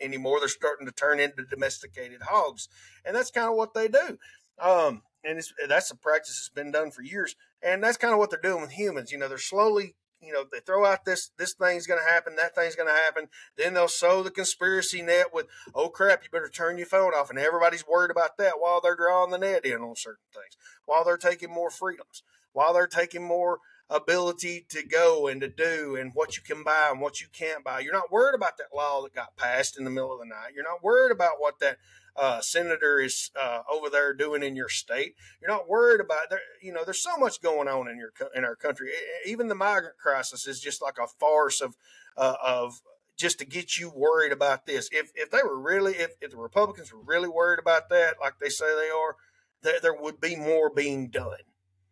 anymore. 0.00 0.38
They're 0.38 0.48
starting 0.48 0.86
to 0.86 0.92
turn 0.92 1.18
into 1.18 1.44
domesticated 1.44 2.22
hogs, 2.22 2.68
and 3.04 3.16
that's 3.16 3.32
kind 3.32 3.48
of 3.48 3.56
what 3.56 3.74
they 3.74 3.88
do. 3.88 4.18
Um, 4.60 5.02
and 5.24 5.42
that's 5.68 5.90
a 5.90 5.96
practice 5.96 6.36
that's 6.38 6.54
been 6.54 6.70
done 6.70 6.92
for 6.92 7.02
years, 7.02 7.34
and 7.60 7.82
that's 7.82 7.96
kind 7.96 8.12
of 8.12 8.18
what 8.18 8.30
they're 8.30 8.40
doing 8.40 8.62
with 8.62 8.72
humans. 8.72 9.10
You 9.10 9.18
know, 9.18 9.28
they're 9.28 9.38
slowly 9.38 9.96
you 10.26 10.32
know, 10.32 10.44
they 10.50 10.60
throw 10.60 10.84
out 10.84 11.04
this 11.04 11.30
this 11.38 11.54
thing's 11.54 11.86
going 11.86 12.00
to 12.00 12.10
happen, 12.10 12.36
that 12.36 12.54
thing's 12.54 12.76
going 12.76 12.88
to 12.88 12.94
happen. 12.94 13.28
Then 13.56 13.74
they'll 13.74 13.88
sow 13.88 14.22
the 14.22 14.30
conspiracy 14.30 15.02
net 15.02 15.26
with, 15.32 15.46
oh 15.74 15.88
crap, 15.88 16.22
you 16.22 16.30
better 16.30 16.48
turn 16.48 16.78
your 16.78 16.86
phone 16.86 17.12
off, 17.12 17.30
and 17.30 17.38
everybody's 17.38 17.86
worried 17.86 18.10
about 18.10 18.36
that 18.38 18.54
while 18.58 18.80
they're 18.80 18.96
drawing 18.96 19.30
the 19.30 19.38
net 19.38 19.64
in 19.64 19.80
on 19.80 19.96
certain 19.96 20.24
things, 20.32 20.56
while 20.86 21.04
they're 21.04 21.16
taking 21.16 21.50
more 21.50 21.70
freedoms, 21.70 22.22
while 22.52 22.72
they're 22.74 22.86
taking 22.86 23.22
more 23.22 23.60
ability 23.90 24.64
to 24.70 24.82
go 24.82 25.26
and 25.26 25.40
to 25.42 25.48
do 25.48 25.96
and 25.96 26.12
what 26.14 26.36
you 26.36 26.42
can 26.42 26.64
buy 26.64 26.88
and 26.90 27.00
what 27.00 27.20
you 27.20 27.26
can't 27.32 27.62
buy. 27.62 27.80
You're 27.80 27.92
not 27.92 28.10
worried 28.10 28.34
about 28.34 28.56
that 28.56 28.74
law 28.74 29.02
that 29.02 29.14
got 29.14 29.36
passed 29.36 29.78
in 29.78 29.84
the 29.84 29.90
middle 29.90 30.12
of 30.12 30.20
the 30.20 30.26
night. 30.26 30.52
You're 30.54 30.64
not 30.64 30.82
worried 30.82 31.12
about 31.12 31.34
what 31.38 31.58
that 31.60 31.76
uh, 32.16 32.40
senator 32.40 33.00
is 33.00 33.30
uh, 33.40 33.60
over 33.70 33.90
there 33.90 34.14
doing 34.14 34.42
in 34.42 34.56
your 34.56 34.68
state. 34.68 35.14
You're 35.40 35.50
not 35.50 35.68
worried 35.68 36.00
about 36.00 36.30
there. 36.30 36.40
You 36.62 36.72
know, 36.72 36.84
there's 36.84 37.02
so 37.02 37.16
much 37.16 37.42
going 37.42 37.68
on 37.68 37.88
in 37.88 37.98
your 37.98 38.12
in 38.34 38.44
our 38.44 38.56
country. 38.56 38.90
Even 39.26 39.48
the 39.48 39.54
migrant 39.54 39.96
crisis 39.96 40.46
is 40.46 40.60
just 40.60 40.80
like 40.80 40.96
a 41.02 41.08
farce 41.08 41.60
of 41.60 41.76
uh, 42.16 42.36
of 42.42 42.80
just 43.16 43.38
to 43.38 43.44
get 43.44 43.78
you 43.78 43.90
worried 43.94 44.32
about 44.32 44.66
this. 44.66 44.88
If 44.92 45.10
if 45.14 45.30
they 45.30 45.42
were 45.42 45.60
really, 45.60 45.94
if, 45.94 46.12
if 46.20 46.30
the 46.30 46.36
Republicans 46.36 46.92
were 46.92 47.02
really 47.02 47.28
worried 47.28 47.58
about 47.58 47.88
that, 47.90 48.16
like 48.20 48.34
they 48.40 48.48
say 48.48 48.66
they 48.66 48.90
are, 48.90 49.16
there, 49.62 49.80
there 49.80 49.94
would 49.94 50.20
be 50.20 50.36
more 50.36 50.70
being 50.70 51.08
done. 51.08 51.38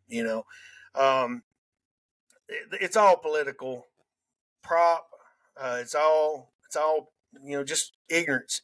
You 0.06 0.24
know, 0.24 0.44
um, 0.94 1.42
it, 2.48 2.78
it's 2.80 2.96
all 2.96 3.16
political 3.16 3.88
prop. 4.62 5.08
Uh, 5.60 5.78
it's 5.80 5.96
all 5.96 6.52
it's 6.66 6.76
all 6.76 7.12
you 7.42 7.56
know, 7.56 7.64
just 7.64 7.92
ignorance 8.08 8.60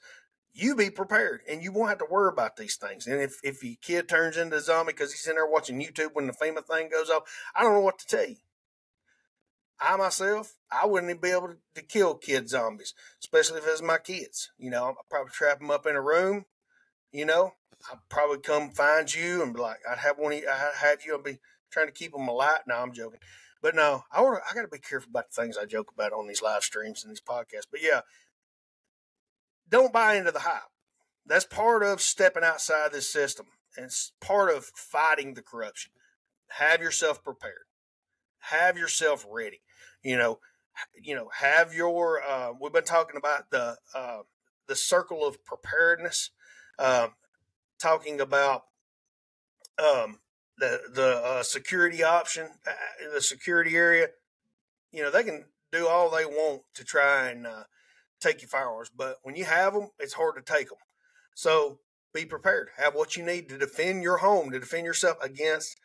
you 0.58 0.74
be 0.74 0.90
prepared 0.90 1.40
and 1.48 1.62
you 1.62 1.72
won't 1.72 1.88
have 1.88 1.98
to 1.98 2.06
worry 2.10 2.30
about 2.32 2.56
these 2.56 2.76
things. 2.76 3.06
And 3.06 3.20
if, 3.20 3.38
if 3.42 3.62
your 3.62 3.76
kid 3.80 4.08
turns 4.08 4.36
into 4.36 4.56
a 4.56 4.60
zombie 4.60 4.92
because 4.92 5.12
he's 5.12 5.26
in 5.26 5.36
there 5.36 5.46
watching 5.46 5.80
YouTube 5.80 6.14
when 6.14 6.26
the 6.26 6.32
FEMA 6.32 6.64
thing 6.64 6.88
goes 6.90 7.10
off, 7.10 7.22
I 7.54 7.62
don't 7.62 7.74
know 7.74 7.80
what 7.80 7.98
to 8.00 8.06
tell 8.06 8.26
you. 8.26 8.36
I 9.80 9.96
myself, 9.96 10.56
I 10.72 10.86
wouldn't 10.86 11.10
even 11.10 11.20
be 11.20 11.30
able 11.30 11.54
to 11.74 11.82
kill 11.82 12.16
kid 12.16 12.48
zombies, 12.48 12.94
especially 13.20 13.58
if 13.58 13.66
it 13.66 13.70
was 13.70 13.82
my 13.82 13.98
kids. 13.98 14.50
You 14.58 14.70
know, 14.70 14.86
I'd 14.86 15.08
probably 15.08 15.30
trap 15.30 15.60
them 15.60 15.70
up 15.70 15.86
in 15.86 15.94
a 15.94 16.02
room. 16.02 16.46
You 17.12 17.26
know, 17.26 17.52
I'd 17.90 17.98
probably 18.08 18.38
come 18.38 18.70
find 18.70 19.12
you 19.14 19.42
and 19.42 19.54
be 19.54 19.60
like, 19.60 19.78
I'd 19.88 19.98
have 19.98 20.18
one, 20.18 20.32
I'd 20.32 20.72
have 20.80 20.98
you, 21.06 21.14
I'd 21.16 21.22
be 21.22 21.38
trying 21.70 21.86
to 21.86 21.92
keep 21.92 22.12
them 22.12 22.26
alive. 22.26 22.60
No, 22.66 22.76
I'm 22.76 22.92
joking. 22.92 23.20
But 23.60 23.74
no, 23.74 24.04
I 24.12 24.20
want 24.20 24.40
I 24.48 24.54
got 24.54 24.62
to 24.62 24.68
be 24.68 24.78
careful 24.78 25.10
about 25.10 25.30
the 25.30 25.42
things 25.42 25.56
I 25.56 25.64
joke 25.64 25.92
about 25.92 26.12
on 26.12 26.28
these 26.28 26.42
live 26.42 26.62
streams 26.62 27.04
and 27.04 27.10
these 27.10 27.20
podcasts. 27.20 27.66
But 27.70 27.82
yeah, 27.82 28.02
don't 29.68 29.92
buy 29.92 30.16
into 30.16 30.32
the 30.32 30.40
hype. 30.40 30.70
That's 31.26 31.44
part 31.44 31.82
of 31.82 32.00
stepping 32.00 32.44
outside 32.44 32.92
this 32.92 33.12
system 33.12 33.46
and 33.78 33.86
it's 33.86 34.12
part 34.20 34.54
of 34.54 34.64
fighting 34.74 35.34
the 35.34 35.42
corruption. 35.42 35.92
Have 36.48 36.82
yourself 36.82 37.22
prepared. 37.22 37.66
Have 38.40 38.76
yourself 38.76 39.24
ready. 39.30 39.60
You 40.02 40.16
know, 40.16 40.40
you 41.00 41.14
know, 41.14 41.30
have 41.40 41.72
your. 41.72 42.22
Uh, 42.22 42.52
we've 42.60 42.72
been 42.72 42.84
talking 42.84 43.16
about 43.16 43.50
the 43.50 43.76
uh, 43.94 44.22
the 44.66 44.76
circle 44.76 45.26
of 45.26 45.44
preparedness, 45.44 46.30
um, 46.78 47.10
talking 47.78 48.20
about 48.20 48.64
um, 49.78 50.18
the 50.58 50.80
the 50.92 51.22
uh, 51.24 51.42
security 51.42 52.02
option, 52.02 52.48
uh, 52.66 53.14
the 53.14 53.20
security 53.20 53.76
area. 53.76 54.08
You 54.90 55.02
know, 55.02 55.10
they 55.10 55.24
can 55.24 55.44
do 55.70 55.86
all 55.86 56.10
they 56.10 56.24
want 56.24 56.62
to 56.74 56.84
try 56.84 57.28
and 57.28 57.46
uh, 57.46 57.64
take 58.20 58.42
your 58.42 58.48
firearms, 58.48 58.90
but 58.94 59.16
when 59.22 59.36
you 59.36 59.44
have 59.44 59.74
them, 59.74 59.88
it's 59.98 60.14
hard 60.14 60.36
to 60.36 60.42
take 60.42 60.68
them. 60.68 60.78
So 61.34 61.80
be 62.12 62.24
prepared. 62.24 62.70
Have 62.76 62.94
what 62.94 63.16
you 63.16 63.24
need 63.24 63.48
to 63.48 63.58
defend 63.58 64.02
your 64.02 64.18
home, 64.18 64.50
to 64.50 64.60
defend 64.60 64.86
yourself 64.86 65.16
against 65.22 65.76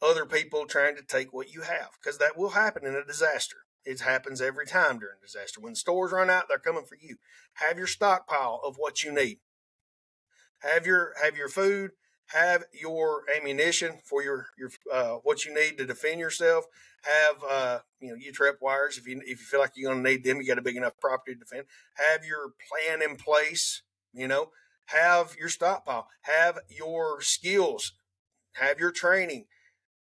other 0.00 0.24
people 0.26 0.66
trying 0.66 0.96
to 0.96 1.02
take 1.02 1.32
what 1.32 1.52
you 1.52 1.62
have, 1.62 1.90
because 2.02 2.18
that 2.18 2.36
will 2.36 2.50
happen 2.50 2.86
in 2.86 2.94
a 2.94 3.04
disaster. 3.04 3.58
It 3.84 4.00
happens 4.00 4.40
every 4.40 4.66
time 4.66 4.98
during 4.98 5.16
disaster. 5.20 5.60
When 5.60 5.74
stores 5.74 6.12
run 6.12 6.30
out, 6.30 6.44
they're 6.48 6.58
coming 6.58 6.84
for 6.84 6.96
you. 7.00 7.16
Have 7.54 7.78
your 7.78 7.86
stockpile 7.86 8.60
of 8.64 8.76
what 8.76 9.02
you 9.02 9.12
need. 9.12 9.38
Have 10.60 10.86
your 10.86 11.14
have 11.22 11.36
your 11.36 11.48
food. 11.48 11.90
Have 12.32 12.64
your 12.72 13.22
ammunition 13.36 13.98
for 14.04 14.22
your 14.22 14.46
your 14.58 14.70
uh, 14.92 15.16
what 15.22 15.44
you 15.44 15.54
need 15.54 15.76
to 15.78 15.86
defend 15.86 16.18
yourself. 16.18 16.64
Have 17.04 17.36
uh, 17.48 17.78
you 18.00 18.08
know 18.08 18.14
you 18.14 18.32
trip 18.32 18.58
wires. 18.60 18.96
If 18.96 19.06
you 19.06 19.20
if 19.22 19.28
you 19.28 19.36
feel 19.36 19.60
like 19.60 19.72
you're 19.74 19.92
going 19.92 20.02
to 20.02 20.10
need 20.10 20.24
them 20.24 20.40
you 20.40 20.46
got 20.46 20.58
a 20.58 20.62
big 20.62 20.76
enough 20.76 20.98
property 21.00 21.34
to 21.34 21.40
defend. 21.40 21.64
Have 21.96 22.24
your 22.24 22.52
plan 22.68 23.02
in 23.02 23.16
place 23.16 23.82
you 24.14 24.28
know. 24.28 24.50
Have 24.86 25.36
your 25.38 25.48
stockpile. 25.48 26.08
Have 26.22 26.58
your 26.68 27.20
skills. 27.20 27.92
Have 28.54 28.78
your 28.80 28.92
training. 28.92 29.46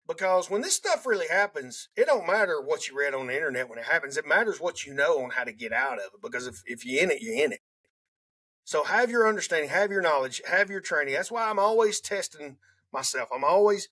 Because 0.07 0.49
when 0.49 0.61
this 0.61 0.75
stuff 0.75 1.05
really 1.05 1.27
happens 1.27 1.89
it 1.95 2.05
don't 2.05 2.27
matter 2.27 2.61
what 2.61 2.87
you 2.87 2.97
read 2.97 3.15
on 3.15 3.27
the 3.27 3.35
internet. 3.35 3.69
When 3.69 3.79
it 3.79 3.85
happens 3.85 4.17
it 4.17 4.27
matters 4.27 4.59
what 4.59 4.85
you 4.85 4.93
know 4.93 5.23
on 5.23 5.31
how 5.31 5.45
to 5.45 5.53
get 5.53 5.73
out 5.73 5.97
of 5.97 6.11
it. 6.13 6.21
Because 6.21 6.45
if, 6.45 6.61
if 6.65 6.85
you're 6.85 7.03
in 7.03 7.11
it 7.11 7.21
you're 7.21 7.43
in 7.43 7.53
it 7.53 7.61
so 8.69 8.83
have 8.83 9.09
your 9.09 9.27
understanding 9.27 9.69
have 9.69 9.91
your 9.91 10.01
knowledge 10.01 10.41
have 10.47 10.69
your 10.69 10.81
training 10.81 11.13
that's 11.13 11.31
why 11.31 11.49
i'm 11.49 11.59
always 11.59 11.99
testing 11.99 12.57
myself 12.91 13.29
i'm 13.33 13.43
always 13.43 13.89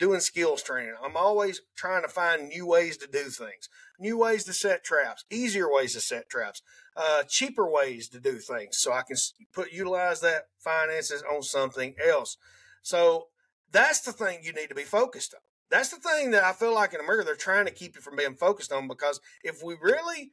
doing 0.00 0.18
skills 0.18 0.62
training. 0.62 0.94
I'm 1.04 1.16
always 1.16 1.60
trying 1.76 2.02
to 2.02 2.08
find 2.08 2.48
new 2.48 2.66
ways 2.66 2.96
to 2.96 3.06
do 3.06 3.24
things, 3.24 3.68
new 4.00 4.16
ways 4.16 4.44
to 4.44 4.52
set 4.54 4.82
traps, 4.82 5.24
easier 5.30 5.70
ways 5.70 5.92
to 5.92 6.00
set 6.00 6.28
traps, 6.28 6.62
uh, 6.96 7.22
cheaper 7.28 7.70
ways 7.70 8.08
to 8.08 8.18
do 8.18 8.38
things, 8.38 8.78
so 8.78 8.92
I 8.92 9.02
can 9.02 9.16
put 9.52 9.72
utilize 9.72 10.20
that 10.22 10.48
finances 10.58 11.22
on 11.30 11.42
something 11.42 11.94
else. 12.04 12.38
So 12.82 13.26
that's 13.70 14.00
the 14.00 14.12
thing 14.12 14.40
you 14.42 14.54
need 14.54 14.70
to 14.70 14.74
be 14.74 14.82
focused 14.82 15.34
on. 15.34 15.40
That's 15.70 15.90
the 15.90 16.00
thing 16.00 16.30
that 16.32 16.42
I 16.42 16.52
feel 16.52 16.74
like 16.74 16.94
in 16.94 17.00
America 17.00 17.26
they're 17.26 17.36
trying 17.36 17.66
to 17.66 17.70
keep 17.70 17.94
you 17.94 18.00
from 18.00 18.16
being 18.16 18.34
focused 18.34 18.72
on 18.72 18.88
because 18.88 19.20
if 19.44 19.62
we 19.62 19.76
really 19.80 20.32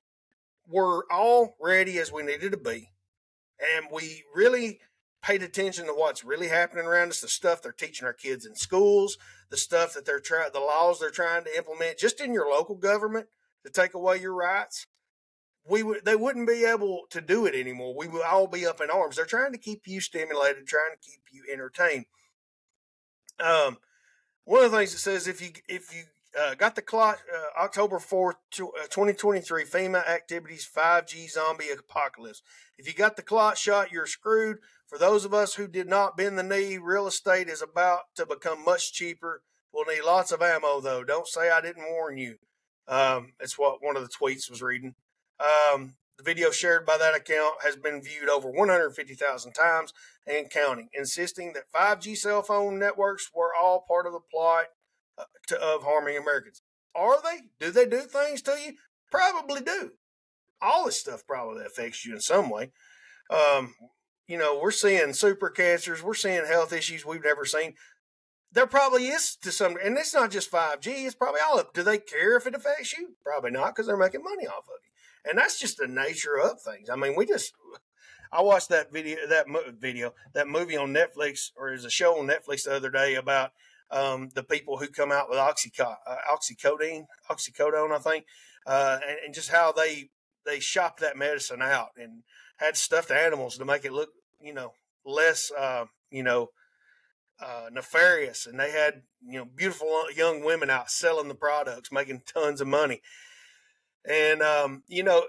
were 0.65 1.05
all 1.11 1.57
ready 1.61 1.99
as 1.99 2.11
we 2.11 2.23
needed 2.23 2.53
to 2.53 2.57
be, 2.57 2.89
and 3.75 3.87
we 3.91 4.23
really 4.33 4.79
paid 5.21 5.43
attention 5.43 5.85
to 5.85 5.93
what's 5.93 6.23
really 6.23 6.47
happening 6.47 6.85
around 6.85 7.09
us, 7.09 7.21
the 7.21 7.27
stuff 7.27 7.61
they're 7.61 7.71
teaching 7.71 8.05
our 8.05 8.13
kids 8.13 8.45
in 8.45 8.55
schools, 8.55 9.17
the 9.49 9.57
stuff 9.57 9.93
that 9.93 10.05
they're 10.05 10.19
trying, 10.19 10.51
the 10.53 10.59
laws 10.59 10.99
they're 10.99 11.09
trying 11.09 11.43
to 11.43 11.57
implement 11.57 11.97
just 11.97 12.21
in 12.21 12.33
your 12.33 12.49
local 12.49 12.75
government 12.75 13.27
to 13.65 13.71
take 13.71 13.93
away 13.93 14.17
your 14.17 14.33
rights. 14.33 14.87
We 15.69 15.83
would, 15.83 16.05
they 16.05 16.15
wouldn't 16.15 16.47
be 16.47 16.63
able 16.63 17.01
to 17.09 17.19
do 17.19 17.45
it 17.45 17.53
anymore. 17.53 17.93
We 17.97 18.07
would 18.07 18.23
all 18.23 18.47
be 18.47 18.65
up 18.65 18.79
in 18.79 18.89
arms. 18.89 19.17
They're 19.17 19.25
trying 19.25 19.51
to 19.51 19.57
keep 19.57 19.81
you 19.85 19.99
stimulated, 19.99 20.65
trying 20.65 20.91
to 20.93 21.09
keep 21.09 21.21
you 21.31 21.43
entertained. 21.51 22.05
Um, 23.39 23.77
one 24.45 24.63
of 24.63 24.71
the 24.71 24.77
things 24.77 24.93
it 24.93 24.99
says 24.99 25.27
if 25.27 25.41
you 25.41 25.49
if 25.67 25.93
you 25.93 26.03
uh, 26.39 26.55
got 26.55 26.75
the 26.75 26.81
clock 26.81 27.19
uh, 27.33 27.61
October 27.61 27.97
4th, 27.97 28.35
2023 28.51 29.63
uh, 29.63 29.65
FEMA 29.65 30.07
activities 30.07 30.69
5G 30.73 31.29
zombie 31.29 31.69
apocalypse. 31.69 32.41
If 32.77 32.87
you 32.87 32.93
got 32.93 33.15
the 33.15 33.23
clot 33.23 33.57
shot, 33.57 33.91
you're 33.91 34.05
screwed. 34.05 34.57
For 34.87 34.97
those 34.97 35.25
of 35.25 35.33
us 35.33 35.55
who 35.55 35.67
did 35.67 35.87
not 35.87 36.15
bend 36.15 36.37
the 36.37 36.43
knee, 36.43 36.77
real 36.77 37.07
estate 37.07 37.49
is 37.49 37.61
about 37.61 38.01
to 38.15 38.25
become 38.25 38.63
much 38.63 38.93
cheaper 38.93 39.41
We'll 39.77 39.85
need 39.85 40.03
lots 40.03 40.31
of 40.31 40.41
ammo, 40.41 40.81
though. 40.81 41.03
Don't 41.03 41.27
say 41.27 41.51
I 41.51 41.61
didn't 41.61 41.91
warn 41.91 42.17
you. 42.17 42.37
Um, 42.87 43.33
it's 43.39 43.59
what 43.59 43.83
one 43.83 43.95
of 43.95 44.01
the 44.01 44.09
tweets 44.09 44.49
was 44.49 44.61
reading. 44.61 44.95
Um, 45.39 45.97
the 46.17 46.23
video 46.23 46.49
shared 46.49 46.83
by 46.83 46.97
that 46.97 47.13
account 47.13 47.57
has 47.63 47.75
been 47.75 48.01
viewed 48.01 48.27
over 48.27 48.49
150,000 48.49 49.53
times 49.53 49.93
and 50.25 50.49
counting, 50.49 50.89
insisting 50.93 51.53
that 51.53 51.71
5G 51.71 52.17
cell 52.17 52.41
phone 52.41 52.79
networks 52.79 53.29
were 53.35 53.53
all 53.53 53.85
part 53.87 54.07
of 54.07 54.13
the 54.13 54.19
plot 54.19 54.65
to, 55.47 55.61
of 55.61 55.83
harming 55.83 56.17
Americans. 56.17 56.61
Are 56.95 57.17
they? 57.21 57.41
Do 57.59 57.71
they 57.71 57.85
do 57.85 58.01
things 58.01 58.41
to 58.43 58.51
you? 58.51 58.73
Probably 59.11 59.61
do. 59.61 59.91
All 60.61 60.85
this 60.85 60.99
stuff 60.99 61.25
probably 61.27 61.65
affects 61.65 62.05
you 62.05 62.13
in 62.13 62.21
some 62.21 62.49
way. 62.49 62.71
Um, 63.29 63.75
you 64.27 64.37
know, 64.37 64.59
we're 64.61 64.71
seeing 64.71 65.13
super 65.13 65.49
cancers, 65.49 66.03
we're 66.03 66.13
seeing 66.13 66.45
health 66.45 66.73
issues 66.73 67.05
we've 67.05 67.23
never 67.23 67.45
seen. 67.45 67.75
There 68.51 68.67
probably 68.67 69.07
is 69.07 69.35
to 69.41 69.51
some, 69.51 69.77
and 69.83 69.97
it's 69.97 70.13
not 70.13 70.31
just 70.31 70.51
5G, 70.51 71.05
it's 71.05 71.15
probably 71.15 71.41
all 71.41 71.59
of. 71.59 71.71
Do 71.73 71.83
they 71.83 71.97
care 71.97 72.35
if 72.37 72.47
it 72.47 72.55
affects 72.55 72.97
you? 72.97 73.15
Probably 73.23 73.51
not 73.51 73.75
because 73.75 73.87
they're 73.87 73.97
making 73.97 74.23
money 74.23 74.47
off 74.47 74.63
of 74.63 74.79
you. 74.83 75.29
And 75.29 75.37
that's 75.37 75.59
just 75.59 75.77
the 75.77 75.87
nature 75.87 76.37
of 76.37 76.61
things. 76.61 76.89
I 76.89 76.95
mean, 76.95 77.15
we 77.15 77.25
just, 77.25 77.53
I 78.31 78.41
watched 78.41 78.69
that 78.69 78.91
video, 78.91 79.27
that 79.27 79.47
mo- 79.47 79.73
video, 79.77 80.13
that 80.33 80.47
movie 80.47 80.77
on 80.77 80.93
Netflix, 80.93 81.51
or 81.55 81.69
there's 81.69 81.85
a 81.85 81.89
show 81.89 82.19
on 82.19 82.27
Netflix 82.27 82.63
the 82.63 82.75
other 82.75 82.89
day 82.89 83.15
about 83.15 83.51
um, 83.91 84.29
the 84.35 84.43
people 84.43 84.77
who 84.77 84.87
come 84.87 85.11
out 85.11 85.29
with 85.29 85.39
oxyco- 85.39 85.97
uh, 86.05 86.17
oxycodone, 86.31 87.05
oxycodone, 87.29 87.91
I 87.91 87.99
think, 87.99 88.25
uh, 88.65 88.99
and, 89.07 89.17
and, 89.25 89.33
just 89.33 89.49
how 89.49 89.71
they 89.71 90.09
they 90.45 90.59
shop 90.59 90.99
that 90.99 91.17
medicine 91.17 91.61
out 91.61 91.89
and 91.97 92.23
had 92.57 92.75
stuffed 92.75 93.11
animals 93.11 93.57
to 93.57 93.65
make 93.65 93.85
it 93.85 93.93
look, 93.93 94.09
you 94.41 94.53
know, 94.53 94.73
less, 95.05 95.51
uh, 95.57 95.85
you 96.11 96.23
know, 96.23 96.49
uh, 97.39 97.69
nefarious. 97.71 98.45
And 98.45 98.59
they 98.59 98.71
had, 98.71 99.03
you 99.25 99.39
know, 99.39 99.45
beautiful 99.45 100.11
young 100.11 100.43
women 100.43 100.69
out 100.69 100.89
selling 100.89 101.27
the 101.27 101.35
products, 101.35 101.91
making 101.91 102.23
tons 102.25 102.61
of 102.61 102.67
money. 102.67 103.01
And 104.07 104.41
um, 104.41 104.83
you 104.87 105.03
know, 105.03 105.25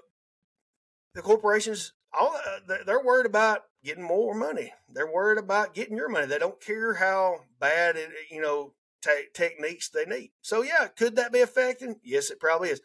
the 1.14 1.22
corporations, 1.22 1.92
all 2.18 2.34
uh, 2.34 2.76
they're 2.86 3.02
worried 3.02 3.26
about 3.26 3.62
getting 3.84 4.04
more 4.04 4.34
money. 4.34 4.72
They're 4.92 5.10
worried 5.10 5.38
about 5.38 5.74
getting 5.74 5.96
your 5.96 6.08
money. 6.08 6.26
They 6.26 6.38
don't 6.38 6.60
care 6.60 6.94
how 6.94 7.40
bad 7.60 7.96
it, 7.96 8.10
you 8.30 8.40
know, 8.40 8.74
te- 9.02 9.28
techniques 9.32 9.88
they 9.88 10.04
need. 10.04 10.32
So 10.42 10.62
yeah, 10.62 10.88
could 10.88 11.16
that 11.16 11.32
be 11.32 11.40
affecting? 11.40 11.96
Yes, 12.02 12.30
it 12.30 12.40
probably 12.40 12.70
is. 12.70 12.80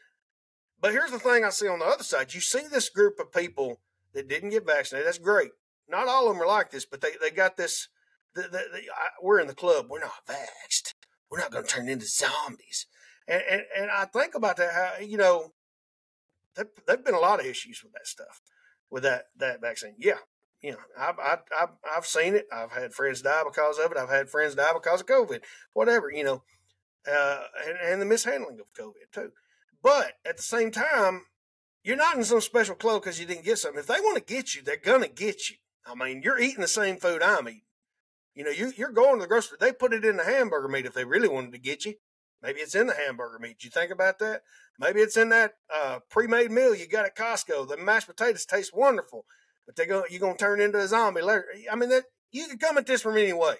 But 0.79 0.91
here's 0.91 1.12
the 1.12 1.19
thing 1.19 1.43
I 1.43 1.49
see 1.49 1.67
on 1.67 1.79
the 1.79 1.86
other 1.86 2.03
side. 2.03 2.34
You 2.34 2.41
see 2.41 2.67
this 2.69 2.89
group 2.89 3.19
of 3.19 3.32
people 3.32 3.79
that 4.13 4.27
didn't 4.27 4.49
get 4.49 4.65
vaccinated. 4.65 5.08
That's 5.08 5.17
great. 5.17 5.51
Not 5.88 6.08
all 6.08 6.27
of 6.27 6.36
them 6.36 6.43
are 6.43 6.47
like 6.47 6.71
this, 6.71 6.86
but 6.86 7.01
they, 7.01 7.12
they 7.21 7.29
got 7.29 7.58
this. 7.58 7.88
The, 8.36 8.43
the, 8.43 8.49
the, 8.49 8.79
I, 8.93 9.10
we're 9.21 9.39
in 9.39 9.47
the 9.47 9.56
club. 9.56 9.88
We're 9.89 9.99
not 9.99 10.25
vaxxed. 10.27 10.93
We're 11.29 11.39
not 11.39 11.51
going 11.51 11.65
to 11.65 11.69
turn 11.69 11.88
into 11.88 12.06
zombies. 12.06 12.88
And, 13.27 13.41
and, 13.49 13.62
and 13.77 13.91
I 13.91 14.06
think 14.06 14.36
about 14.36 14.58
that. 14.58 14.73
How 14.73 15.03
you 15.03 15.17
know, 15.17 15.53
there, 16.56 16.67
there've 16.86 17.06
been 17.06 17.13
a 17.13 17.19
lot 17.19 17.39
of 17.39 17.45
issues 17.45 17.82
with 17.84 17.93
that 17.93 18.08
stuff, 18.08 18.41
with 18.89 19.03
that 19.03 19.25
that 19.38 19.62
vaccine. 19.62 19.95
Yeah, 19.97 20.17
you 20.63 20.71
know, 20.71 20.78
I've, 20.97 21.19
I, 21.19 21.38
I've, 21.60 21.69
I've 21.95 22.06
seen 22.06 22.36
it. 22.36 22.47
I've 22.52 22.71
had 22.71 22.93
friends 22.93 23.21
die 23.21 23.43
because 23.45 23.78
of 23.78 23.91
it. 23.91 23.97
I've 23.97 24.10
had 24.10 24.30
friends 24.30 24.56
die 24.56 24.71
because 24.73 25.02
of 25.02 25.08
COVID, 25.08 25.41
whatever, 25.73 26.10
you 26.10 26.23
know, 26.23 26.43
uh, 27.06 27.43
and, 27.67 27.78
and 27.84 28.02
the 28.02 28.06
mishandling 28.06 28.60
of 28.62 28.73
COVID 28.73 29.12
too. 29.12 29.32
But 29.84 30.13
at 30.26 30.38
the 30.38 30.43
same 30.43 30.71
time, 30.71 31.23
you're 31.84 31.97
not 31.97 32.15
in 32.15 32.23
some 32.23 32.39
special 32.39 32.76
clothes 32.76 33.02
because 33.02 33.19
you 33.19 33.26
didn't 33.26 33.43
get 33.43 33.58
something. 33.58 33.80
If 33.80 33.88
they 33.88 33.99
want 33.99 34.26
to 34.26 34.34
get 34.34 34.56
you, 34.56 34.62
they're 34.63 34.78
going 34.78 35.02
to 35.02 35.10
get 35.10 35.49
you. 35.49 35.58
I 35.86 35.95
mean, 35.95 36.21
you're 36.23 36.39
eating 36.39 36.62
the 36.62 36.67
same 36.67 36.95
food 36.95 37.21
I'm 37.21 37.49
eating. 37.49 37.62
You 38.34 38.45
know, 38.45 38.52
you, 38.52 38.71
you're 38.78 38.93
going 38.93 39.15
to 39.15 39.21
the 39.21 39.28
grocery. 39.28 39.58
They 39.60 39.73
put 39.73 39.93
it 39.93 40.06
in 40.06 40.15
the 40.15 40.23
hamburger 40.23 40.69
meat 40.69 40.86
if 40.86 40.93
they 40.93 41.04
really 41.04 41.28
wanted 41.28 41.52
to 41.52 41.60
get 41.60 41.84
you. 41.84 41.95
Maybe 42.41 42.62
it's 42.62 42.73
in 42.73 42.88
the 42.88 42.93
hamburger 42.93 43.38
meat. 43.38 43.63
You 43.63 43.69
think 43.69 43.91
about 43.91 44.19
that? 44.19 44.43
Maybe 44.80 45.02
it's 45.02 45.17
in 45.17 45.30
that 45.30 45.56
uh, 45.73 45.99
pre-made 46.10 46.52
meal 46.52 46.73
you 46.73 46.88
got 46.88 47.06
at 47.06 47.17
Costco. 47.17 47.67
The 47.67 47.78
mashed 47.78 48.08
potatoes 48.08 48.45
taste 48.45 48.71
wonderful 48.73 49.26
but 49.65 49.76
they 49.76 49.86
go 49.86 50.04
you're 50.10 50.19
gonna 50.19 50.38
turn 50.38 50.62
into 50.62 50.80
a 50.80 50.88
zombie 50.88 51.21
later. 51.21 51.45
I 51.71 51.76
mean 51.76 51.89
that 51.89 52.06
you 52.32 52.47
can 52.47 52.58
come 52.58 52.78
at 52.78 52.86
this 52.86 53.02
from 53.02 53.17
any 53.17 53.34
way. 53.34 53.56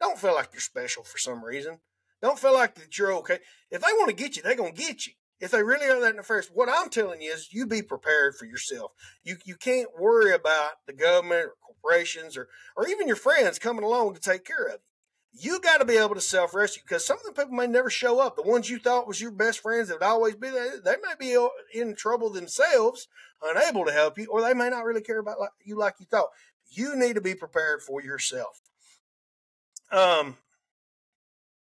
Don't 0.00 0.18
feel 0.18 0.34
like 0.34 0.50
you're 0.52 0.60
special 0.60 1.04
for 1.04 1.18
some 1.18 1.44
reason. 1.44 1.78
Don't 2.20 2.38
feel 2.38 2.54
like 2.54 2.74
that 2.76 2.96
you're 2.98 3.12
okay. 3.14 3.38
If 3.70 3.82
they 3.82 3.92
want 3.92 4.10
to 4.10 4.16
get 4.16 4.36
you, 4.36 4.42
they're 4.42 4.54
gonna 4.54 4.72
get 4.72 5.06
you. 5.06 5.12
If 5.40 5.50
they 5.50 5.62
really 5.62 5.88
are 5.88 6.00
that 6.00 6.14
nefarious, 6.14 6.48
what 6.52 6.68
I'm 6.68 6.88
telling 6.88 7.20
you 7.20 7.32
is 7.32 7.52
you 7.52 7.66
be 7.66 7.82
prepared 7.82 8.36
for 8.36 8.46
yourself. 8.46 8.92
You 9.24 9.36
you 9.44 9.56
can't 9.56 9.88
worry 9.98 10.32
about 10.32 10.72
the 10.86 10.92
government 10.92 11.46
or 11.46 11.54
corporations 11.82 12.36
or 12.36 12.48
or 12.76 12.88
even 12.88 13.06
your 13.06 13.16
friends 13.16 13.58
coming 13.58 13.84
along 13.84 14.14
to 14.14 14.20
take 14.20 14.44
care 14.44 14.66
of 14.66 14.74
you 14.74 14.91
you 15.32 15.60
got 15.60 15.78
to 15.78 15.84
be 15.84 15.96
able 15.96 16.14
to 16.14 16.20
self 16.20 16.54
rescue 16.54 16.82
because 16.84 17.04
some 17.04 17.16
of 17.18 17.24
the 17.24 17.32
people 17.32 17.56
may 17.56 17.66
never 17.66 17.90
show 17.90 18.20
up. 18.20 18.36
The 18.36 18.42
ones 18.42 18.68
you 18.68 18.78
thought 18.78 19.08
was 19.08 19.20
your 19.20 19.30
best 19.30 19.60
friends 19.60 19.88
that 19.88 20.00
would 20.00 20.06
always 20.06 20.36
be 20.36 20.50
there, 20.50 20.80
they 20.80 20.96
may 21.02 21.14
be 21.18 21.36
in 21.72 21.96
trouble 21.96 22.30
themselves, 22.30 23.08
unable 23.42 23.84
to 23.86 23.92
help 23.92 24.18
you, 24.18 24.26
or 24.30 24.42
they 24.42 24.54
may 24.54 24.68
not 24.68 24.84
really 24.84 25.00
care 25.00 25.18
about 25.18 25.38
you 25.64 25.76
like 25.76 25.94
you 25.98 26.06
thought. 26.06 26.28
You 26.70 26.96
need 26.96 27.14
to 27.14 27.20
be 27.20 27.34
prepared 27.34 27.82
for 27.82 28.02
yourself. 28.02 28.60
Um, 29.90 30.36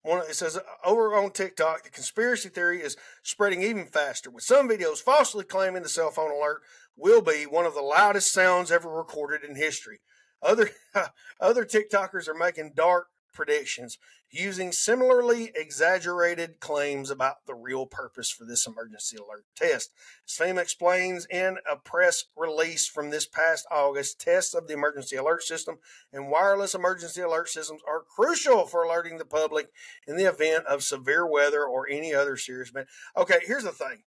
one 0.02 0.22
it 0.28 0.34
says 0.36 0.58
over 0.84 1.14
on 1.16 1.32
TikTok, 1.32 1.82
the 1.82 1.90
conspiracy 1.90 2.48
theory 2.48 2.80
is 2.80 2.96
spreading 3.24 3.62
even 3.62 3.86
faster, 3.86 4.30
with 4.30 4.44
some 4.44 4.68
videos 4.68 4.98
falsely 4.98 5.44
claiming 5.44 5.82
the 5.82 5.88
cell 5.88 6.10
phone 6.10 6.30
alert 6.30 6.62
will 6.96 7.20
be 7.20 7.44
one 7.44 7.66
of 7.66 7.74
the 7.74 7.82
loudest 7.82 8.32
sounds 8.32 8.70
ever 8.70 8.88
recorded 8.88 9.42
in 9.42 9.56
history. 9.56 9.98
Other 10.40 10.70
other 11.40 11.64
TikTokers 11.64 12.28
are 12.28 12.34
making 12.34 12.72
dark 12.76 13.08
predictions 13.36 13.98
using 14.30 14.72
similarly 14.72 15.52
exaggerated 15.54 16.58
claims 16.58 17.10
about 17.10 17.36
the 17.46 17.54
real 17.54 17.86
purpose 17.86 18.30
for 18.30 18.44
this 18.44 18.66
emergency 18.66 19.16
alert 19.16 19.44
test. 19.54 19.90
FEMA 20.26 20.60
explains 20.60 21.26
in 21.26 21.58
a 21.70 21.76
press 21.76 22.24
release 22.36 22.88
from 22.88 23.10
this 23.10 23.26
past 23.26 23.66
August, 23.70 24.20
tests 24.20 24.54
of 24.54 24.66
the 24.66 24.74
emergency 24.74 25.16
alert 25.16 25.42
system 25.42 25.76
and 26.12 26.28
wireless 26.28 26.74
emergency 26.74 27.20
alert 27.20 27.48
systems 27.48 27.80
are 27.86 28.02
crucial 28.02 28.66
for 28.66 28.82
alerting 28.82 29.18
the 29.18 29.24
public 29.24 29.68
in 30.08 30.16
the 30.16 30.24
event 30.24 30.66
of 30.66 30.82
severe 30.82 31.26
weather 31.26 31.64
or 31.64 31.88
any 31.88 32.12
other 32.12 32.36
serious 32.36 32.70
event. 32.70 32.88
Okay, 33.16 33.38
here's 33.46 33.64
the 33.64 33.70
thing. 33.70 34.02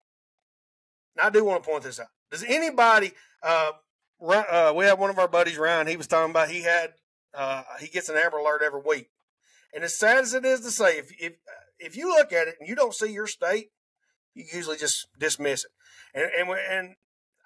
Now, 1.17 1.27
I 1.27 1.31
do 1.31 1.45
want 1.45 1.63
to 1.63 1.69
point 1.69 1.83
this 1.83 2.01
out. 2.01 2.09
Does 2.31 2.45
anybody, 2.45 3.13
uh, 3.43 3.73
uh, 4.21 4.73
we 4.77 4.85
have 4.85 4.99
one 4.99 5.11
of 5.11 5.19
our 5.19 5.29
buddies, 5.29 5.59
Ryan, 5.59 5.87
he 5.87 5.97
was 5.97 6.07
talking 6.07 6.31
about 6.31 6.49
he 6.49 6.63
had, 6.63 6.95
uh, 7.35 7.63
he 7.81 7.89
gets 7.89 8.09
an 8.09 8.17
Amber 8.17 8.39
Alert 8.39 8.63
every 8.65 8.81
week. 8.85 9.11
And 9.75 9.83
as 9.85 9.99
sad 9.99 10.19
as 10.19 10.35
it 10.35 10.45
is 10.45 10.61
to 10.61 10.71
say, 10.71 10.99
if 10.99 11.11
if 11.21 11.33
if 11.79 11.97
you 11.97 12.09
look 12.09 12.33
at 12.33 12.49
it 12.49 12.55
and 12.61 12.69
you 12.69 12.77
don't 12.77 12.95
see 12.95 13.13
your 13.13 13.27
state, 13.27 13.71
you 14.35 14.45
usually 14.53 14.77
just 14.77 15.09
dismiss 15.19 15.65
it. 15.65 15.71
And 16.15 16.31
and 16.39 16.59
and 16.71 16.95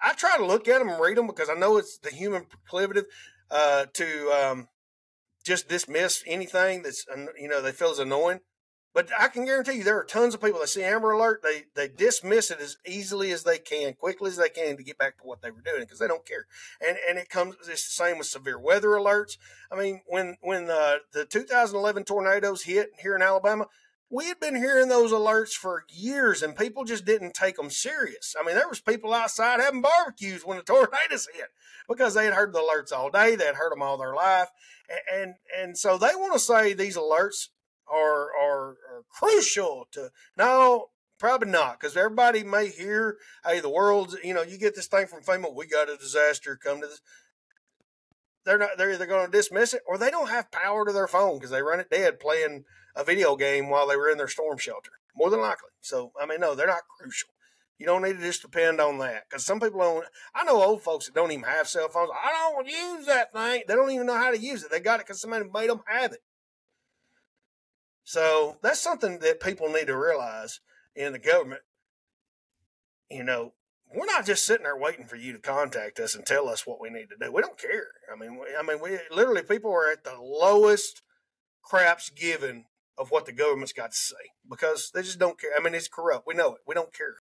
I 0.01 0.13
try 0.13 0.37
to 0.37 0.45
look 0.45 0.67
at 0.67 0.79
them 0.79 0.89
and 0.89 1.01
read 1.01 1.17
them 1.17 1.27
because 1.27 1.49
I 1.49 1.55
know 1.55 1.77
it's 1.77 1.97
the 1.97 2.11
human 2.11 2.45
proclivity 2.45 3.01
uh, 3.51 3.87
to 3.93 4.31
um, 4.31 4.67
just 5.43 5.67
dismiss 5.67 6.23
anything 6.27 6.83
that's 6.83 7.05
you 7.39 7.47
know 7.47 7.61
they 7.61 7.71
feel 7.71 7.91
is 7.91 7.99
annoying. 7.99 8.39
But 8.93 9.09
I 9.17 9.27
can 9.27 9.45
guarantee 9.45 9.73
you 9.73 9.83
there 9.83 9.99
are 9.99 10.03
tons 10.03 10.33
of 10.33 10.41
people 10.41 10.59
that 10.59 10.67
see 10.67 10.83
Amber 10.83 11.11
Alert, 11.11 11.43
they 11.43 11.65
they 11.75 11.87
dismiss 11.87 12.49
it 12.49 12.59
as 12.59 12.77
easily 12.87 13.31
as 13.31 13.43
they 13.43 13.59
can, 13.59 13.93
quickly 13.93 14.29
as 14.29 14.37
they 14.37 14.49
can 14.49 14.77
to 14.77 14.83
get 14.83 14.97
back 14.97 15.17
to 15.17 15.23
what 15.23 15.41
they 15.41 15.51
were 15.51 15.61
doing 15.61 15.81
because 15.81 15.99
they 15.99 16.07
don't 16.07 16.25
care. 16.25 16.47
And 16.85 16.97
and 17.07 17.19
it 17.19 17.29
comes 17.29 17.55
it's 17.59 17.67
the 17.67 18.03
same 18.03 18.17
with 18.17 18.27
severe 18.27 18.59
weather 18.59 18.89
alerts. 18.89 19.37
I 19.71 19.75
mean, 19.75 20.01
when 20.07 20.37
when 20.41 20.69
uh, 20.69 20.97
the 21.13 21.19
the 21.19 21.25
2011 21.25 22.05
tornadoes 22.05 22.63
hit 22.63 22.91
here 22.99 23.15
in 23.15 23.21
Alabama, 23.21 23.67
we 24.09 24.25
had 24.25 24.39
been 24.39 24.55
hearing 24.55 24.89
those 24.89 25.11
alerts 25.11 25.51
for 25.51 25.85
years 25.89 26.41
and 26.41 26.57
people 26.57 26.83
just 26.83 27.05
didn't 27.05 27.35
take 27.35 27.57
them 27.57 27.69
serious. 27.69 28.35
I 28.39 28.43
mean, 28.43 28.55
there 28.55 28.67
was 28.67 28.81
people 28.81 29.13
outside 29.13 29.59
having 29.59 29.81
barbecues 29.81 30.43
when 30.43 30.57
the 30.57 30.63
tornadoes 30.65 31.27
hit 31.33 31.49
because 31.87 32.15
they 32.15 32.25
had 32.25 32.33
heard 32.33 32.53
the 32.53 32.59
alerts 32.59 32.91
all 32.91 33.11
day. 33.11 33.35
They 33.35 33.45
had 33.45 33.55
heard 33.55 33.71
them 33.71 33.83
all 33.83 33.97
their 33.97 34.15
life. 34.15 34.49
And, 34.89 35.21
and, 35.21 35.35
and 35.55 35.77
so 35.77 35.97
they 35.97 36.15
want 36.15 36.33
to 36.33 36.39
say 36.39 36.73
these 36.73 36.97
alerts 36.97 37.49
are 37.91 38.29
are, 38.35 38.69
are 38.69 39.03
crucial 39.09 39.87
to 39.91 40.09
no 40.37 40.87
probably 41.17 41.49
not 41.49 41.79
because 41.79 41.97
everybody 41.97 42.43
may 42.43 42.69
hear 42.69 43.17
hey 43.45 43.59
the 43.59 43.69
world's 43.69 44.15
you 44.23 44.33
know 44.33 44.41
you 44.41 44.57
get 44.57 44.75
this 44.75 44.87
thing 44.87 45.07
from 45.07 45.21
FEMA 45.21 45.53
we 45.53 45.67
got 45.67 45.89
a 45.89 45.97
disaster 45.97 46.55
come 46.55 46.81
to 46.81 46.87
this 46.87 47.01
they're 48.45 48.57
not 48.57 48.71
they're 48.77 48.91
either 48.91 49.05
going 49.05 49.25
to 49.25 49.37
dismiss 49.37 49.73
it 49.73 49.81
or 49.87 49.97
they 49.97 50.09
don't 50.09 50.29
have 50.29 50.51
power 50.51 50.85
to 50.85 50.93
their 50.93 51.07
phone 51.07 51.37
because 51.37 51.51
they 51.51 51.61
run 51.61 51.79
it 51.79 51.89
dead 51.89 52.19
playing 52.19 52.63
a 52.95 53.03
video 53.03 53.35
game 53.35 53.69
while 53.69 53.87
they 53.87 53.97
were 53.97 54.09
in 54.09 54.17
their 54.17 54.27
storm 54.27 54.57
shelter 54.57 54.91
more 55.15 55.29
than 55.29 55.41
likely 55.41 55.69
so 55.81 56.11
i 56.21 56.25
mean 56.25 56.39
no 56.39 56.55
they're 56.55 56.67
not 56.67 56.81
crucial 56.99 57.29
you 57.79 57.85
don't 57.85 58.01
need 58.01 58.17
to 58.17 58.21
just 58.21 58.41
depend 58.41 58.81
on 58.81 58.97
that 58.99 59.23
because 59.29 59.45
some 59.45 59.61
people 59.61 59.79
don't. 59.79 60.05
I 60.35 60.43
know 60.43 60.61
old 60.61 60.81
folks 60.81 61.05
that 61.05 61.15
don't 61.15 61.31
even 61.31 61.45
have 61.45 61.67
cell 61.67 61.87
phones. 61.87 62.09
I 62.13 62.51
don't 62.51 62.67
use 62.67 63.05
that 63.05 63.31
thing. 63.31 63.63
They 63.67 63.73
don't 63.73 63.91
even 63.91 64.05
know 64.05 64.17
how 64.17 64.31
to 64.31 64.37
use 64.37 64.63
it. 64.63 64.69
They 64.69 64.81
got 64.81 64.99
it 64.99 65.07
because 65.07 65.21
somebody 65.21 65.45
made 65.51 65.69
them 65.69 65.81
have 65.87 66.11
it. 66.11 66.19
So 68.09 68.57
that's 68.63 68.79
something 68.79 69.19
that 69.19 69.39
people 69.39 69.69
need 69.69 69.85
to 69.85 69.95
realize 69.95 70.61
in 70.95 71.13
the 71.13 71.19
government. 71.19 71.61
You 73.07 73.23
know, 73.23 73.53
we're 73.93 74.07
not 74.07 74.25
just 74.25 74.47
sitting 74.47 74.63
there 74.63 74.75
waiting 74.75 75.05
for 75.05 75.15
you 75.15 75.31
to 75.31 75.37
contact 75.37 75.99
us 75.99 76.15
and 76.15 76.25
tell 76.25 76.49
us 76.49 76.65
what 76.65 76.81
we 76.81 76.89
need 76.89 77.09
to 77.09 77.23
do. 77.23 77.31
We 77.31 77.43
don't 77.43 77.59
care. 77.59 77.89
I 78.11 78.17
mean, 78.19 78.39
we, 78.39 78.47
I 78.59 78.63
mean, 78.63 78.81
we 78.81 78.97
literally 79.15 79.43
people 79.43 79.71
are 79.71 79.91
at 79.91 80.05
the 80.05 80.17
lowest 80.19 81.03
craps 81.61 82.09
given 82.09 82.65
of 82.97 83.11
what 83.11 83.27
the 83.27 83.31
government's 83.31 83.73
got 83.73 83.91
to 83.91 83.97
say 83.97 84.31
because 84.49 84.89
they 84.91 85.03
just 85.03 85.19
don't 85.19 85.39
care. 85.39 85.51
I 85.55 85.61
mean, 85.61 85.75
it's 85.75 85.87
corrupt. 85.87 86.25
We 86.25 86.33
know 86.33 86.55
it. 86.55 86.61
We 86.65 86.73
don't 86.73 86.91
care. 86.91 87.17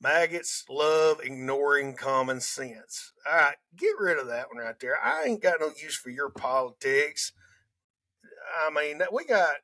Maggots 0.00 0.64
love 0.70 1.18
ignoring 1.24 1.96
common 1.96 2.40
sense. 2.40 3.12
All 3.28 3.36
right, 3.36 3.56
get 3.76 3.98
rid 3.98 4.16
of 4.16 4.28
that 4.28 4.46
one 4.46 4.64
right 4.64 4.78
there. 4.78 4.96
I 5.02 5.24
ain't 5.24 5.42
got 5.42 5.58
no 5.58 5.72
use 5.76 5.96
for 5.96 6.10
your 6.10 6.30
politics. 6.30 7.32
I 8.66 8.70
mean, 8.70 9.00
we 9.12 9.24
got 9.24 9.56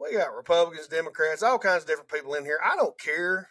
we 0.00 0.12
got 0.12 0.34
Republicans, 0.34 0.88
Democrats, 0.88 1.42
all 1.42 1.58
kinds 1.58 1.82
of 1.82 1.88
different 1.88 2.10
people 2.10 2.34
in 2.34 2.44
here. 2.44 2.60
I 2.64 2.76
don't 2.76 2.98
care. 2.98 3.50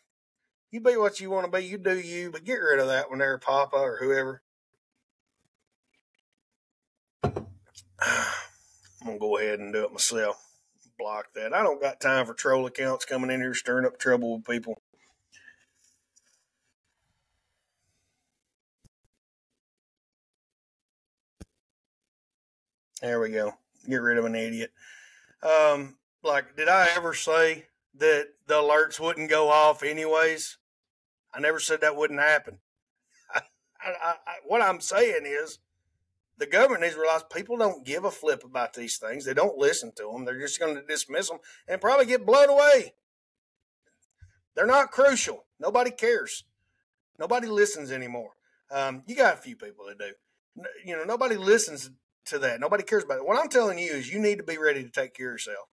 You 0.71 0.81
be 0.81 0.97
what 0.97 1.19
you 1.19 1.29
want 1.29 1.45
to 1.45 1.57
be. 1.57 1.65
You 1.65 1.77
do 1.77 1.97
you, 1.97 2.31
but 2.31 2.43
get 2.43 2.55
rid 2.55 2.79
of 2.79 2.87
that 2.87 3.09
one 3.09 3.19
there, 3.19 3.37
Papa 3.37 3.75
or 3.75 3.97
whoever. 4.01 4.41
I'm 7.99 9.05
gonna 9.05 9.19
go 9.19 9.37
ahead 9.37 9.59
and 9.59 9.73
do 9.73 9.85
it 9.85 9.91
myself. 9.91 10.43
Block 10.99 11.27
that. 11.35 11.53
I 11.53 11.63
don't 11.63 11.81
got 11.81 11.99
time 11.99 12.25
for 12.25 12.33
troll 12.33 12.65
accounts 12.65 13.05
coming 13.05 13.29
in 13.29 13.39
here 13.39 13.53
stirring 13.53 13.85
up 13.85 13.99
trouble 13.99 14.35
with 14.35 14.45
people. 14.45 14.81
There 23.01 23.19
we 23.19 23.29
go. 23.29 23.53
Get 23.89 24.01
rid 24.01 24.17
of 24.17 24.25
an 24.25 24.35
idiot. 24.35 24.71
Um, 25.41 25.97
like, 26.23 26.55
did 26.55 26.67
I 26.67 26.89
ever 26.95 27.13
say 27.13 27.65
that 27.95 28.27
the 28.47 28.55
alerts 28.55 28.99
wouldn't 28.99 29.29
go 29.29 29.49
off 29.49 29.83
anyways? 29.83 30.57
I 31.33 31.39
never 31.39 31.59
said 31.59 31.81
that 31.81 31.95
wouldn't 31.95 32.19
happen. 32.19 32.59
I, 33.33 33.41
I, 33.81 34.09
I, 34.09 34.35
what 34.45 34.61
I'm 34.61 34.81
saying 34.81 35.23
is 35.25 35.59
the 36.37 36.45
government 36.45 36.81
needs 36.81 36.95
to 36.95 37.01
realize 37.01 37.23
people 37.31 37.57
don't 37.57 37.85
give 37.85 38.03
a 38.03 38.11
flip 38.11 38.43
about 38.43 38.73
these 38.73 38.97
things. 38.97 39.25
They 39.25 39.33
don't 39.33 39.57
listen 39.57 39.91
to 39.95 40.11
them. 40.11 40.25
They're 40.25 40.39
just 40.39 40.59
going 40.59 40.75
to 40.75 40.81
dismiss 40.81 41.29
them 41.29 41.39
and 41.67 41.81
probably 41.81 42.05
get 42.05 42.25
blown 42.25 42.49
away. 42.49 42.93
They're 44.55 44.65
not 44.65 44.91
crucial. 44.91 45.45
Nobody 45.59 45.91
cares. 45.91 46.43
Nobody 47.19 47.47
listens 47.47 47.91
anymore. 47.91 48.31
Um, 48.71 49.03
you 49.07 49.15
got 49.15 49.35
a 49.35 49.37
few 49.37 49.55
people 49.55 49.85
that 49.87 49.97
do. 49.97 50.11
You 50.83 50.97
know, 50.97 51.03
nobody 51.03 51.35
listens 51.35 51.91
to 52.27 52.39
that. 52.39 52.59
Nobody 52.59 52.83
cares 52.83 53.03
about 53.03 53.17
it. 53.17 53.25
What 53.25 53.39
I'm 53.39 53.49
telling 53.49 53.79
you 53.79 53.91
is 53.91 54.11
you 54.11 54.19
need 54.19 54.37
to 54.37 54.43
be 54.43 54.57
ready 54.57 54.83
to 54.83 54.89
take 54.89 55.13
care 55.13 55.29
of 55.29 55.33
yourself. 55.33 55.67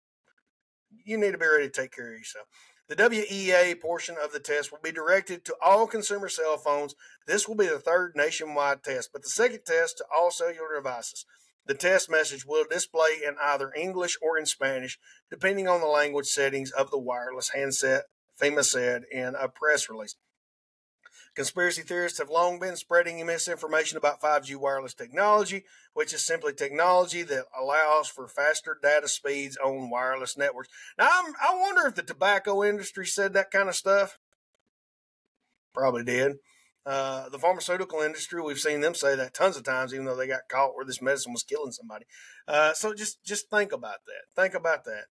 You 1.05 1.17
need 1.17 1.31
to 1.31 1.37
be 1.37 1.45
ready 1.45 1.69
to 1.69 1.81
take 1.81 1.91
care 1.91 2.11
of 2.13 2.17
yourself. 2.17 2.47
The 2.89 2.95
WEA 2.95 3.75
portion 3.75 4.15
of 4.21 4.33
the 4.33 4.39
test 4.39 4.71
will 4.71 4.79
be 4.83 4.91
directed 4.91 5.45
to 5.45 5.55
all 5.65 5.87
consumer 5.87 6.29
cell 6.29 6.57
phones. 6.57 6.95
This 7.25 7.47
will 7.47 7.55
be 7.55 7.65
the 7.65 7.79
third 7.79 8.13
nationwide 8.15 8.83
test, 8.83 9.09
but 9.13 9.23
the 9.23 9.29
second 9.29 9.61
test 9.65 9.97
to 9.97 10.05
all 10.13 10.31
cellular 10.31 10.75
devices. 10.75 11.25
The 11.65 11.75
test 11.75 12.09
message 12.09 12.45
will 12.45 12.65
display 12.69 13.21
in 13.25 13.35
either 13.41 13.71
English 13.73 14.17
or 14.21 14.37
in 14.37 14.45
Spanish, 14.45 14.99
depending 15.31 15.67
on 15.67 15.79
the 15.79 15.87
language 15.87 16.27
settings 16.27 16.71
of 16.71 16.91
the 16.91 16.99
wireless 16.99 17.49
handset, 17.49 18.03
FEMA 18.39 18.65
said 18.65 19.03
in 19.09 19.35
a 19.35 19.47
press 19.47 19.89
release. 19.89 20.15
Conspiracy 21.35 21.81
theorists 21.81 22.19
have 22.19 22.29
long 22.29 22.59
been 22.59 22.75
spreading 22.75 23.25
misinformation 23.25 23.97
about 23.97 24.21
5G 24.21 24.55
wireless 24.55 24.93
technology, 24.93 25.63
which 25.93 26.13
is 26.13 26.23
simply 26.25 26.53
technology 26.53 27.23
that 27.23 27.45
allows 27.59 28.07
for 28.07 28.27
faster 28.27 28.77
data 28.81 29.07
speeds 29.07 29.57
on 29.57 29.89
wireless 29.89 30.37
networks. 30.37 30.69
Now, 30.97 31.09
I'm, 31.11 31.33
i 31.41 31.55
wonder 31.59 31.87
if 31.87 31.95
the 31.95 32.03
tobacco 32.03 32.63
industry 32.63 33.07
said 33.07 33.33
that 33.33 33.49
kind 33.49 33.67
of 33.67 33.75
stuff. 33.75 34.19
Probably 35.73 36.03
did. 36.03 36.33
Uh, 36.85 37.29
the 37.29 37.39
pharmaceutical 37.39 38.01
industry, 38.01 38.41
we've 38.41 38.59
seen 38.59 38.81
them 38.81 38.93
say 38.93 39.15
that 39.15 39.33
tons 39.33 39.57
of 39.57 39.63
times, 39.63 39.93
even 39.93 40.05
though 40.05 40.15
they 40.15 40.27
got 40.27 40.49
caught 40.49 40.75
where 40.75 40.85
this 40.85 41.01
medicine 41.01 41.33
was 41.33 41.43
killing 41.43 41.71
somebody. 41.71 42.05
Uh, 42.47 42.73
so 42.73 42.93
just 42.93 43.23
just 43.23 43.49
think 43.49 43.71
about 43.71 43.99
that. 44.05 44.41
Think 44.41 44.53
about 44.53 44.83
that. 44.83 45.05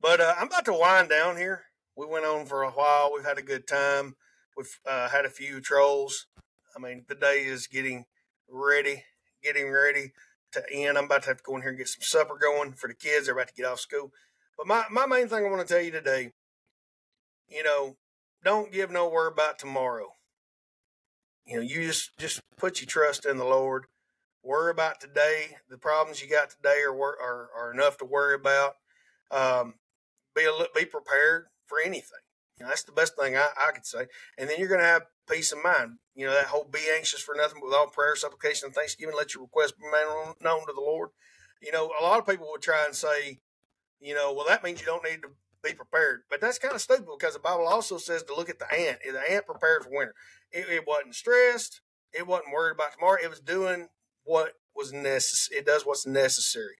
But 0.00 0.20
uh, 0.20 0.34
I'm 0.38 0.46
about 0.46 0.64
to 0.66 0.72
wind 0.72 1.10
down 1.10 1.36
here. 1.36 1.64
We 1.96 2.06
went 2.06 2.24
on 2.24 2.46
for 2.46 2.62
a 2.62 2.70
while. 2.70 3.12
We've 3.12 3.24
had 3.24 3.38
a 3.38 3.42
good 3.42 3.66
time. 3.66 4.14
We've 4.56 4.78
uh, 4.88 5.08
had 5.08 5.24
a 5.24 5.30
few 5.30 5.60
trolls. 5.60 6.26
I 6.76 6.80
mean, 6.80 7.04
the 7.08 7.14
day 7.14 7.44
is 7.44 7.66
getting 7.66 8.04
ready, 8.48 9.04
getting 9.42 9.70
ready 9.70 10.12
to 10.52 10.62
end. 10.72 10.98
I'm 10.98 11.04
about 11.04 11.22
to 11.22 11.28
have 11.28 11.38
to 11.38 11.42
go 11.42 11.56
in 11.56 11.62
here 11.62 11.70
and 11.70 11.78
get 11.78 11.88
some 11.88 12.02
supper 12.02 12.38
going 12.40 12.72
for 12.72 12.88
the 12.88 12.94
kids. 12.94 13.26
They're 13.26 13.34
about 13.34 13.48
to 13.48 13.54
get 13.54 13.66
off 13.66 13.80
school. 13.80 14.12
But 14.56 14.66
my, 14.66 14.84
my 14.90 15.06
main 15.06 15.28
thing 15.28 15.44
I 15.44 15.50
want 15.50 15.66
to 15.66 15.72
tell 15.72 15.82
you 15.82 15.90
today, 15.90 16.32
you 17.48 17.62
know, 17.62 17.96
don't 18.44 18.72
give 18.72 18.90
no 18.90 19.08
word 19.08 19.32
about 19.32 19.58
tomorrow. 19.58 20.14
You 21.46 21.56
know, 21.56 21.62
you 21.62 21.86
just 21.86 22.16
just 22.18 22.40
put 22.56 22.80
your 22.80 22.86
trust 22.86 23.26
in 23.26 23.36
the 23.36 23.44
Lord. 23.44 23.86
Worry 24.44 24.70
about 24.70 25.00
today. 25.00 25.56
The 25.68 25.78
problems 25.78 26.22
you 26.22 26.28
got 26.28 26.50
today 26.50 26.82
are 26.86 26.94
are, 26.94 27.48
are 27.56 27.72
enough 27.72 27.98
to 27.98 28.04
worry 28.04 28.34
about. 28.34 28.74
Um, 29.30 29.74
be 30.34 30.44
a, 30.44 30.52
be 30.74 30.84
prepared 30.84 31.46
for 31.66 31.78
anything. 31.80 32.21
That's 32.66 32.84
the 32.84 32.92
best 32.92 33.16
thing 33.16 33.36
I, 33.36 33.48
I 33.56 33.72
could 33.72 33.86
say. 33.86 34.06
And 34.38 34.48
then 34.48 34.58
you're 34.58 34.68
going 34.68 34.80
to 34.80 34.86
have 34.86 35.02
peace 35.28 35.52
of 35.52 35.62
mind. 35.62 35.98
You 36.14 36.26
know, 36.26 36.32
that 36.32 36.46
whole 36.46 36.64
be 36.64 36.80
anxious 36.94 37.20
for 37.20 37.34
nothing 37.34 37.58
but 37.60 37.66
with 37.66 37.74
all 37.74 37.86
prayer, 37.88 38.16
supplication, 38.16 38.66
and 38.66 38.74
thanksgiving, 38.74 39.14
let 39.16 39.34
your 39.34 39.44
request 39.44 39.78
be 39.78 39.84
made 39.90 40.34
known 40.42 40.66
to 40.66 40.72
the 40.74 40.80
Lord. 40.80 41.10
You 41.60 41.72
know, 41.72 41.90
a 41.98 42.04
lot 42.04 42.18
of 42.18 42.26
people 42.26 42.48
would 42.50 42.62
try 42.62 42.84
and 42.84 42.94
say, 42.94 43.40
you 44.00 44.14
know, 44.14 44.32
well, 44.32 44.46
that 44.46 44.64
means 44.64 44.80
you 44.80 44.86
don't 44.86 45.04
need 45.04 45.22
to 45.22 45.28
be 45.62 45.74
prepared. 45.74 46.22
But 46.28 46.40
that's 46.40 46.58
kind 46.58 46.74
of 46.74 46.80
stupid 46.80 47.06
because 47.18 47.34
the 47.34 47.40
Bible 47.40 47.66
also 47.66 47.98
says 47.98 48.22
to 48.24 48.34
look 48.34 48.50
at 48.50 48.58
the 48.58 48.72
ant. 48.72 48.98
The 49.04 49.32
ant 49.32 49.46
prepared 49.46 49.84
for 49.84 49.90
winter. 49.90 50.14
It, 50.50 50.68
it 50.68 50.86
wasn't 50.86 51.14
stressed. 51.14 51.80
It 52.12 52.26
wasn't 52.26 52.52
worried 52.52 52.74
about 52.74 52.92
tomorrow. 52.92 53.18
It 53.22 53.30
was 53.30 53.40
doing 53.40 53.88
what 54.24 54.52
was 54.74 54.92
necessary. 54.92 55.60
It 55.60 55.66
does 55.66 55.86
what's 55.86 56.06
necessary. 56.06 56.76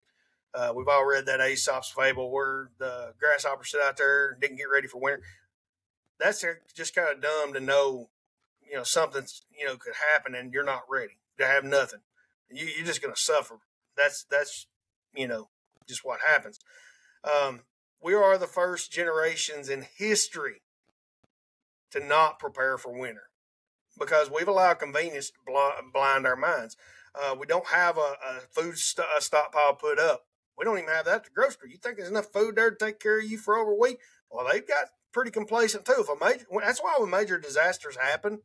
Uh, 0.55 0.73
we've 0.75 0.89
all 0.89 1.07
read 1.07 1.25
that 1.27 1.41
Aesop's 1.41 1.91
fable 1.91 2.31
where 2.31 2.71
the 2.79 3.15
grasshopper 3.19 3.65
sit 3.65 3.81
out 3.81 3.97
there 3.97 4.37
didn't 4.39 4.59
get 4.59 4.69
ready 4.71 4.87
for 4.87 5.01
winter 5.01 5.23
that's 6.23 6.45
just 6.75 6.95
kind 6.95 7.09
of 7.09 7.21
dumb 7.21 7.53
to 7.53 7.61
know, 7.61 8.09
you 8.69 8.77
know, 8.77 8.85
something, 8.85 9.25
you 9.59 9.67
know, 9.67 9.77
could 9.77 9.95
happen 10.13 10.35
and 10.35 10.53
you're 10.53 10.65
not 10.65 10.83
ready 10.89 11.19
to 11.39 11.47
have 11.47 11.65
nothing. 11.65 12.01
You, 12.51 12.67
are 12.83 12.87
just 12.87 13.03
going 13.03 13.15
to 13.15 13.21
suffer. 13.21 13.59
That's, 13.97 14.25
that's, 14.31 14.67
you 15.15 15.27
know, 15.27 15.49
just 15.89 16.05
what 16.05 16.21
happens. 16.27 16.59
Um, 17.25 17.61
we 18.03 18.15
are 18.15 18.39
the 18.39 18.47
first 18.47 18.93
generations 18.93 19.69
in 19.69 19.87
history 19.97 20.63
to 21.91 22.01
not 22.01 22.39
prepare 22.39 22.79
for 22.79 22.93
winter 22.93 23.25
because 23.99 24.31
we've 24.31 24.49
allowed 24.49 24.75
convenience 24.75 25.31
to 25.31 25.37
blind 25.93 26.27
our 26.27 26.37
minds. 26.37 26.77
Uh, 27.15 27.35
we 27.39 27.47
don't 27.47 27.67
have 27.67 27.99
a, 27.99 28.15
a 28.27 28.41
food 28.51 28.79
st- 28.79 29.07
a 29.17 29.21
stockpile 29.21 29.75
put 29.75 29.99
up. 29.99 30.27
We 30.57 30.65
don't 30.65 30.79
even 30.79 30.91
have 30.91 31.05
that 31.07 31.15
at 31.17 31.25
the 31.25 31.31
grocery. 31.31 31.71
You 31.71 31.77
think 31.77 31.97
there's 31.97 32.09
enough 32.09 32.33
food 32.33 32.57
there 32.57 32.71
to 32.71 32.77
take 32.77 33.01
care 33.01 33.19
of 33.19 33.25
you 33.25 33.39
for 33.39 33.57
over 33.57 33.73
a 33.73 33.79
week? 33.79 33.99
Well, 34.31 34.47
they've 34.51 34.67
got 34.67 34.87
pretty 35.13 35.31
complacent 35.31 35.85
too. 35.85 35.97
If 35.99 36.09
a 36.09 36.25
major, 36.25 36.47
that's 36.61 36.81
why 36.81 36.95
when 36.99 37.11
major 37.11 37.39
disasters 37.39 37.97
happen, 37.97 38.41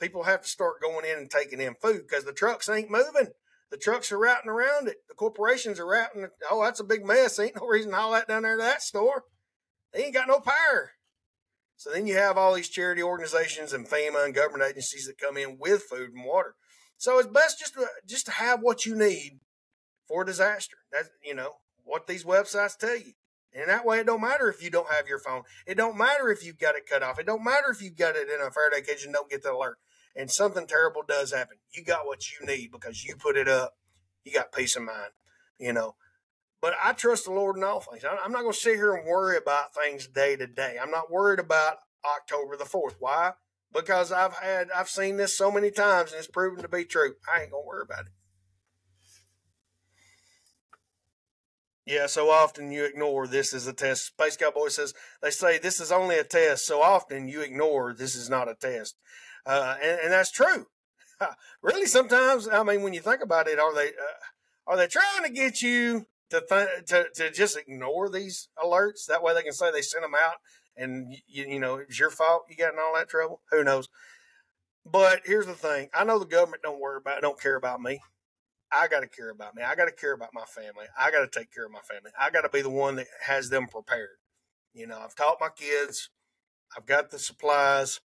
people 0.00 0.24
have 0.24 0.42
to 0.42 0.48
start 0.48 0.82
going 0.82 1.04
in 1.04 1.18
and 1.18 1.30
taking 1.30 1.60
in 1.60 1.74
food 1.80 2.02
because 2.08 2.24
the 2.24 2.32
trucks 2.32 2.68
ain't 2.68 2.90
moving. 2.90 3.28
The 3.70 3.76
trucks 3.76 4.10
are 4.12 4.18
routing 4.18 4.50
around 4.50 4.88
it. 4.88 4.96
The 5.08 5.14
corporations 5.14 5.78
are 5.78 5.86
routing 5.86 6.22
it. 6.22 6.30
Oh, 6.50 6.62
that's 6.64 6.80
a 6.80 6.84
big 6.84 7.04
mess. 7.04 7.38
Ain't 7.38 7.56
no 7.56 7.66
reason 7.66 7.90
to 7.90 7.96
haul 7.96 8.12
that 8.12 8.28
down 8.28 8.42
there 8.42 8.56
to 8.56 8.62
that 8.62 8.82
store. 8.82 9.24
They 9.92 10.04
ain't 10.04 10.14
got 10.14 10.28
no 10.28 10.40
power. 10.40 10.92
So 11.76 11.90
then 11.90 12.06
you 12.06 12.16
have 12.16 12.36
all 12.36 12.54
these 12.54 12.68
charity 12.68 13.02
organizations 13.02 13.72
and 13.72 13.86
FEMA 13.86 14.24
and 14.24 14.34
government 14.34 14.68
agencies 14.68 15.06
that 15.06 15.18
come 15.18 15.36
in 15.36 15.58
with 15.60 15.82
food 15.82 16.10
and 16.14 16.24
water. 16.24 16.54
So 16.96 17.18
it's 17.18 17.28
best 17.28 17.60
just 17.60 17.74
to, 17.74 17.86
just 18.06 18.26
to 18.26 18.32
have 18.32 18.60
what 18.60 18.84
you 18.84 18.96
need 18.96 19.38
for 20.08 20.24
disaster. 20.24 20.76
That's 20.90 21.10
you 21.22 21.34
know 21.34 21.52
what 21.84 22.06
these 22.06 22.24
websites 22.24 22.76
tell 22.76 22.96
you. 22.96 23.12
And 23.54 23.68
that 23.68 23.84
way, 23.84 24.00
it 24.00 24.06
don't 24.06 24.20
matter 24.20 24.48
if 24.48 24.62
you 24.62 24.70
don't 24.70 24.90
have 24.92 25.08
your 25.08 25.18
phone. 25.18 25.42
It 25.66 25.76
don't 25.76 25.96
matter 25.96 26.30
if 26.30 26.44
you've 26.44 26.58
got 26.58 26.76
it 26.76 26.86
cut 26.86 27.02
off. 27.02 27.18
It 27.18 27.26
don't 27.26 27.44
matter 27.44 27.70
if 27.70 27.82
you've 27.82 27.96
got 27.96 28.14
it 28.14 28.28
in 28.28 28.40
a 28.40 28.50
Faraday 28.50 28.86
cage 28.86 29.04
and 29.04 29.14
don't 29.14 29.30
get 29.30 29.42
the 29.42 29.52
alert. 29.52 29.78
And 30.14 30.30
something 30.30 30.66
terrible 30.66 31.02
does 31.06 31.32
happen. 31.32 31.58
You 31.72 31.84
got 31.84 32.06
what 32.06 32.24
you 32.30 32.46
need 32.46 32.70
because 32.72 33.04
you 33.04 33.16
put 33.16 33.36
it 33.36 33.48
up. 33.48 33.74
You 34.24 34.32
got 34.32 34.52
peace 34.52 34.76
of 34.76 34.82
mind, 34.82 35.12
you 35.58 35.72
know. 35.72 35.94
But 36.60 36.74
I 36.82 36.92
trust 36.92 37.24
the 37.24 37.32
Lord 37.32 37.56
in 37.56 37.64
all 37.64 37.80
things. 37.80 38.04
I'm 38.04 38.32
not 38.32 38.42
going 38.42 38.52
to 38.52 38.58
sit 38.58 38.76
here 38.76 38.94
and 38.94 39.06
worry 39.06 39.36
about 39.36 39.74
things 39.74 40.08
day 40.08 40.36
to 40.36 40.46
day. 40.46 40.76
I'm 40.80 40.90
not 40.90 41.10
worried 41.10 41.38
about 41.38 41.76
October 42.04 42.56
the 42.56 42.64
4th. 42.64 42.96
Why? 42.98 43.32
Because 43.72 44.10
I've 44.10 44.34
had, 44.34 44.68
I've 44.74 44.88
seen 44.88 45.16
this 45.16 45.36
so 45.36 45.50
many 45.50 45.70
times 45.70 46.12
and 46.12 46.18
it's 46.18 46.28
proven 46.28 46.62
to 46.62 46.68
be 46.68 46.84
true. 46.84 47.14
I 47.32 47.42
ain't 47.42 47.52
going 47.52 47.62
to 47.62 47.66
worry 47.66 47.84
about 47.84 48.06
it. 48.06 48.12
Yeah, 51.88 52.04
so 52.04 52.28
often 52.28 52.70
you 52.70 52.84
ignore 52.84 53.26
this 53.26 53.54
is 53.54 53.66
a 53.66 53.72
test. 53.72 54.08
Space 54.08 54.36
Cowboy 54.36 54.68
says 54.68 54.92
they 55.22 55.30
say 55.30 55.56
this 55.56 55.80
is 55.80 55.90
only 55.90 56.18
a 56.18 56.22
test. 56.24 56.66
So 56.66 56.82
often 56.82 57.28
you 57.28 57.40
ignore 57.40 57.94
this 57.94 58.14
is 58.14 58.28
not 58.28 58.46
a 58.46 58.54
test, 58.54 58.98
uh, 59.46 59.76
and, 59.82 59.98
and, 60.02 60.12
that's 60.12 60.30
true. 60.30 60.66
really, 61.62 61.86
sometimes 61.86 62.46
I 62.46 62.62
mean, 62.62 62.82
when 62.82 62.92
you 62.92 63.00
think 63.00 63.22
about 63.22 63.48
it, 63.48 63.58
are 63.58 63.74
they 63.74 63.86
uh, 63.86 64.18
are 64.66 64.76
they 64.76 64.86
trying 64.86 65.22
to 65.24 65.30
get 65.30 65.62
you 65.62 66.04
to, 66.28 66.42
th- 66.46 66.84
to 66.88 67.06
to 67.14 67.32
just 67.32 67.56
ignore 67.56 68.10
these 68.10 68.50
alerts? 68.62 69.06
That 69.06 69.22
way 69.22 69.32
they 69.32 69.42
can 69.42 69.54
say 69.54 69.72
they 69.72 69.80
sent 69.80 70.04
them 70.04 70.14
out, 70.14 70.34
and 70.76 71.14
you, 71.26 71.46
you 71.46 71.58
know 71.58 71.76
it's 71.76 71.98
your 71.98 72.10
fault 72.10 72.42
you 72.50 72.56
got 72.56 72.74
in 72.74 72.78
all 72.78 72.96
that 72.96 73.08
trouble. 73.08 73.40
Who 73.50 73.64
knows? 73.64 73.88
But 74.84 75.22
here's 75.24 75.46
the 75.46 75.54
thing: 75.54 75.88
I 75.94 76.04
know 76.04 76.18
the 76.18 76.26
government 76.26 76.62
don't 76.62 76.80
worry 76.80 76.98
about, 76.98 77.22
don't 77.22 77.40
care 77.40 77.56
about 77.56 77.80
me. 77.80 78.02
I 78.72 78.88
got 78.88 79.00
to 79.00 79.08
care 79.08 79.30
about 79.30 79.54
me. 79.54 79.62
I 79.62 79.74
got 79.74 79.86
to 79.86 79.92
care 79.92 80.12
about 80.12 80.30
my 80.34 80.44
family. 80.44 80.86
I 80.98 81.10
got 81.10 81.30
to 81.30 81.38
take 81.38 81.52
care 81.52 81.64
of 81.64 81.72
my 81.72 81.80
family. 81.80 82.10
I 82.18 82.30
got 82.30 82.42
to 82.42 82.48
be 82.48 82.62
the 82.62 82.70
one 82.70 82.96
that 82.96 83.06
has 83.26 83.50
them 83.50 83.66
prepared. 83.66 84.18
You 84.74 84.86
know, 84.86 84.98
I've 84.98 85.14
taught 85.14 85.38
my 85.40 85.48
kids. 85.56 86.10
I've 86.76 86.86
got 86.86 87.10
the 87.10 87.18
supplies. 87.18 88.00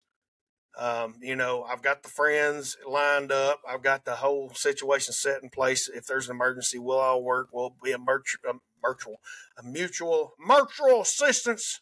Um, 0.78 1.16
you 1.22 1.36
know, 1.36 1.64
I've 1.64 1.84
got 1.84 2.01
the 2.01 2.09
friends 2.09 2.78
lined 2.88 3.32
up. 3.32 3.61
I've 3.68 3.84
got 3.84 4.05
the 4.05 4.16
whole 4.16 4.51
situation 4.55 5.14
set 5.14 5.43
in 5.43 5.49
place. 5.49 5.88
If 5.93 6.05
there's 6.07 6.30
an 6.30 6.36
emergency, 6.36 6.80
we'll 6.80 6.97
all 6.97 7.24
work. 7.24 7.49
We'll 7.51 7.76
be 7.84 7.91
a, 7.91 7.97
a 7.97 8.53
virtual, 8.82 9.18
a 9.57 9.64
mutual, 9.64 10.34
mutual 10.39 11.01
assistance 11.01 11.82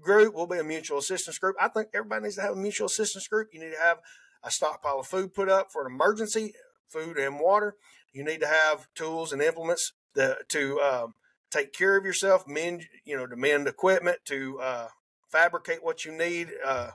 group. 0.00 0.34
We'll 0.34 0.46
be 0.46 0.58
a 0.58 0.64
mutual 0.64 0.98
assistance 0.98 1.38
group. 1.38 1.56
I 1.60 1.68
think 1.68 1.88
everybody 1.92 2.22
needs 2.22 2.36
to 2.36 2.42
have 2.42 2.52
a 2.52 2.56
mutual 2.56 2.86
assistance 2.86 3.28
group. 3.28 3.48
You 3.52 3.60
need 3.60 3.72
to 3.72 3.82
have 3.82 3.98
a 4.42 4.50
stockpile 4.50 5.00
of 5.00 5.06
food 5.06 5.34
put 5.34 5.50
up 5.50 5.70
for 5.70 5.86
an 5.86 5.92
emergency, 5.92 6.54
food 6.88 7.18
and 7.18 7.38
water. 7.38 7.76
You 8.14 8.24
need 8.24 8.40
to 8.40 8.46
have 8.46 8.86
tools 8.94 9.32
and 9.32 9.42
implements 9.42 9.92
that, 10.14 10.48
to 10.50 10.80
um, 10.80 11.14
take 11.50 11.72
care 11.72 11.96
of 11.96 12.04
yourself, 12.04 12.46
mend, 12.46 12.84
you 13.04 13.16
know, 13.16 13.26
to 13.26 13.36
mend 13.36 13.66
equipment, 13.66 14.18
to 14.26 14.60
uh, 14.60 14.88
fabricate 15.30 15.84
what 15.84 16.04
you 16.04 16.12
need. 16.12 16.48
Uh, 16.64 16.92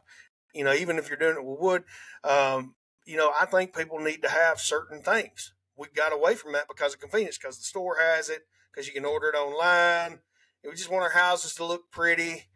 you 0.56 0.64
know, 0.64 0.74
even 0.74 0.98
if 0.98 1.10
you're 1.10 1.18
doing 1.18 1.36
it 1.36 1.46
with 1.46 1.60
wood, 1.60 1.84
um, 2.24 2.76
you 3.06 3.18
know, 3.18 3.32
I 3.40 3.46
think 3.46 3.76
people 3.76 4.00
need 4.00 4.22
to 4.22 4.30
have 4.30 4.60
certain 4.60 5.02
things. 5.02 5.54
We 5.76 5.88
got 5.94 6.14
away 6.14 6.36
from 6.36 6.54
that 6.54 6.68
because 6.68 6.94
of 6.94 7.02
convenience, 7.02 7.38
because 7.38 7.58
the 7.58 7.66
store 7.66 7.98
has 8.00 8.30
it, 8.30 8.44
because 8.72 8.88
you 8.88 8.94
can 8.94 9.06
order 9.06 9.30
it 9.30 9.38
online. 9.38 10.20
We 10.64 10.72
just 10.72 10.92
want 10.92 11.04
our 11.04 11.12
houses 11.12 11.54
to 11.56 11.66
look 11.66 11.92
pretty. 11.92 12.48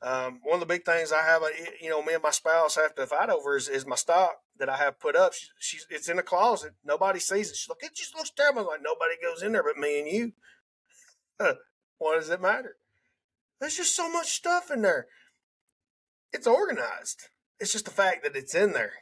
Um, 0.00 0.40
one 0.44 0.54
of 0.54 0.60
the 0.60 0.66
big 0.66 0.84
things 0.84 1.10
I 1.10 1.22
have, 1.22 1.42
uh, 1.42 1.48
you 1.80 1.90
know, 1.90 2.02
me 2.02 2.14
and 2.14 2.22
my 2.22 2.30
spouse 2.30 2.76
have 2.76 2.94
to 2.94 3.06
fight 3.06 3.30
over 3.30 3.56
is, 3.56 3.68
is 3.68 3.84
my 3.84 3.96
stock 3.96 4.36
that 4.58 4.68
I 4.68 4.76
have 4.76 5.00
put 5.00 5.16
up. 5.16 5.32
She, 5.34 5.48
she's 5.58 5.86
it's 5.90 6.08
in 6.08 6.18
a 6.18 6.22
closet. 6.22 6.74
Nobody 6.84 7.18
sees 7.18 7.50
it. 7.50 7.56
She's 7.56 7.68
like, 7.68 7.82
it 7.82 7.96
just 7.96 8.14
looks 8.14 8.30
terrible. 8.30 8.60
I'm 8.60 8.66
like 8.66 8.80
nobody 8.82 9.14
goes 9.20 9.42
in 9.42 9.52
there 9.52 9.64
but 9.64 9.76
me 9.76 9.98
and 9.98 10.08
you. 10.08 10.32
what 11.98 12.18
does 12.18 12.30
it 12.30 12.40
matter? 12.40 12.76
There's 13.60 13.76
just 13.76 13.96
so 13.96 14.10
much 14.10 14.28
stuff 14.28 14.70
in 14.70 14.82
there. 14.82 15.06
It's 16.32 16.46
organized. 16.46 17.28
It's 17.58 17.72
just 17.72 17.86
the 17.86 17.90
fact 17.90 18.22
that 18.22 18.36
it's 18.36 18.54
in 18.54 18.72
there. 18.72 18.92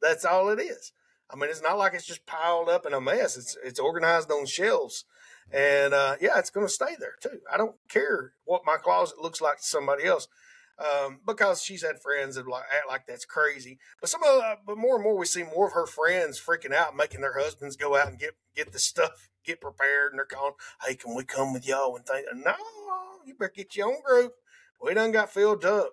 That's 0.00 0.24
all 0.24 0.48
it 0.50 0.60
is. 0.60 0.92
I 1.30 1.36
mean, 1.36 1.48
it's 1.48 1.62
not 1.62 1.78
like 1.78 1.94
it's 1.94 2.06
just 2.06 2.26
piled 2.26 2.68
up 2.68 2.86
in 2.86 2.92
a 2.92 3.00
mess. 3.00 3.36
It's 3.36 3.56
it's 3.64 3.80
organized 3.80 4.30
on 4.30 4.46
shelves, 4.46 5.04
and 5.52 5.92
uh, 5.92 6.16
yeah, 6.20 6.38
it's 6.38 6.50
going 6.50 6.66
to 6.66 6.72
stay 6.72 6.96
there 6.98 7.14
too. 7.20 7.40
I 7.52 7.56
don't 7.56 7.76
care 7.88 8.32
what 8.44 8.62
my 8.64 8.76
closet 8.76 9.20
looks 9.20 9.40
like 9.40 9.58
to 9.58 9.64
somebody 9.64 10.04
else, 10.04 10.28
um, 10.78 11.20
because 11.26 11.62
she's 11.62 11.84
had 11.84 12.00
friends 12.00 12.36
that 12.36 12.48
like 12.48 12.64
act 12.74 12.88
like 12.88 13.06
that's 13.06 13.24
crazy. 13.24 13.78
But 14.00 14.10
some 14.10 14.22
of, 14.22 14.40
uh, 14.42 14.56
but 14.66 14.78
more 14.78 14.96
and 14.96 15.04
more 15.04 15.16
we 15.16 15.26
see 15.26 15.42
more 15.42 15.66
of 15.66 15.74
her 15.74 15.86
friends 15.86 16.40
freaking 16.40 16.74
out, 16.74 16.96
making 16.96 17.20
their 17.20 17.38
husbands 17.38 17.76
go 17.76 17.96
out 17.96 18.08
and 18.08 18.18
get 18.18 18.34
get 18.56 18.72
the 18.72 18.78
stuff, 18.78 19.28
get 19.44 19.60
prepared, 19.60 20.12
and 20.12 20.18
they're 20.18 20.26
calling, 20.26 20.54
"Hey, 20.86 20.94
can 20.94 21.14
we 21.14 21.24
come 21.24 21.52
with 21.52 21.66
y'all?" 21.66 21.96
And 21.96 22.06
think, 22.06 22.26
no, 22.34 22.54
you 23.26 23.34
better 23.34 23.52
get 23.54 23.76
your 23.76 23.88
own 23.88 24.02
group. 24.02 24.32
We 24.80 24.94
done 24.94 25.12
got 25.12 25.32
filled 25.32 25.64
up. 25.64 25.92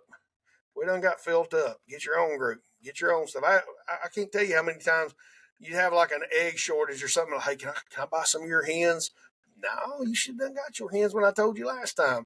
We 0.75 0.85
done 0.85 1.01
got 1.01 1.19
filled 1.19 1.53
up. 1.53 1.81
Get 1.87 2.05
your 2.05 2.17
own 2.17 2.37
group. 2.37 2.61
Get 2.83 3.01
your 3.01 3.13
own 3.13 3.27
stuff. 3.27 3.43
I 3.45 3.59
I 3.89 4.07
can't 4.07 4.31
tell 4.31 4.43
you 4.43 4.55
how 4.55 4.63
many 4.63 4.79
times 4.79 5.13
you 5.59 5.75
have 5.75 5.93
like 5.93 6.11
an 6.11 6.21
egg 6.35 6.57
shortage 6.57 7.03
or 7.03 7.09
something. 7.09 7.35
Like, 7.35 7.43
hey, 7.43 7.55
can 7.57 7.69
I, 7.69 7.73
can 7.93 8.03
I 8.03 8.05
buy 8.05 8.23
some 8.23 8.43
of 8.43 8.47
your 8.47 8.63
hens? 8.63 9.11
No, 9.61 10.03
you 10.03 10.15
should 10.15 10.39
have 10.41 10.55
got 10.55 10.79
your 10.79 10.91
hands 10.91 11.13
when 11.13 11.23
I 11.23 11.31
told 11.31 11.57
you 11.57 11.67
last 11.67 11.95
time. 11.95 12.25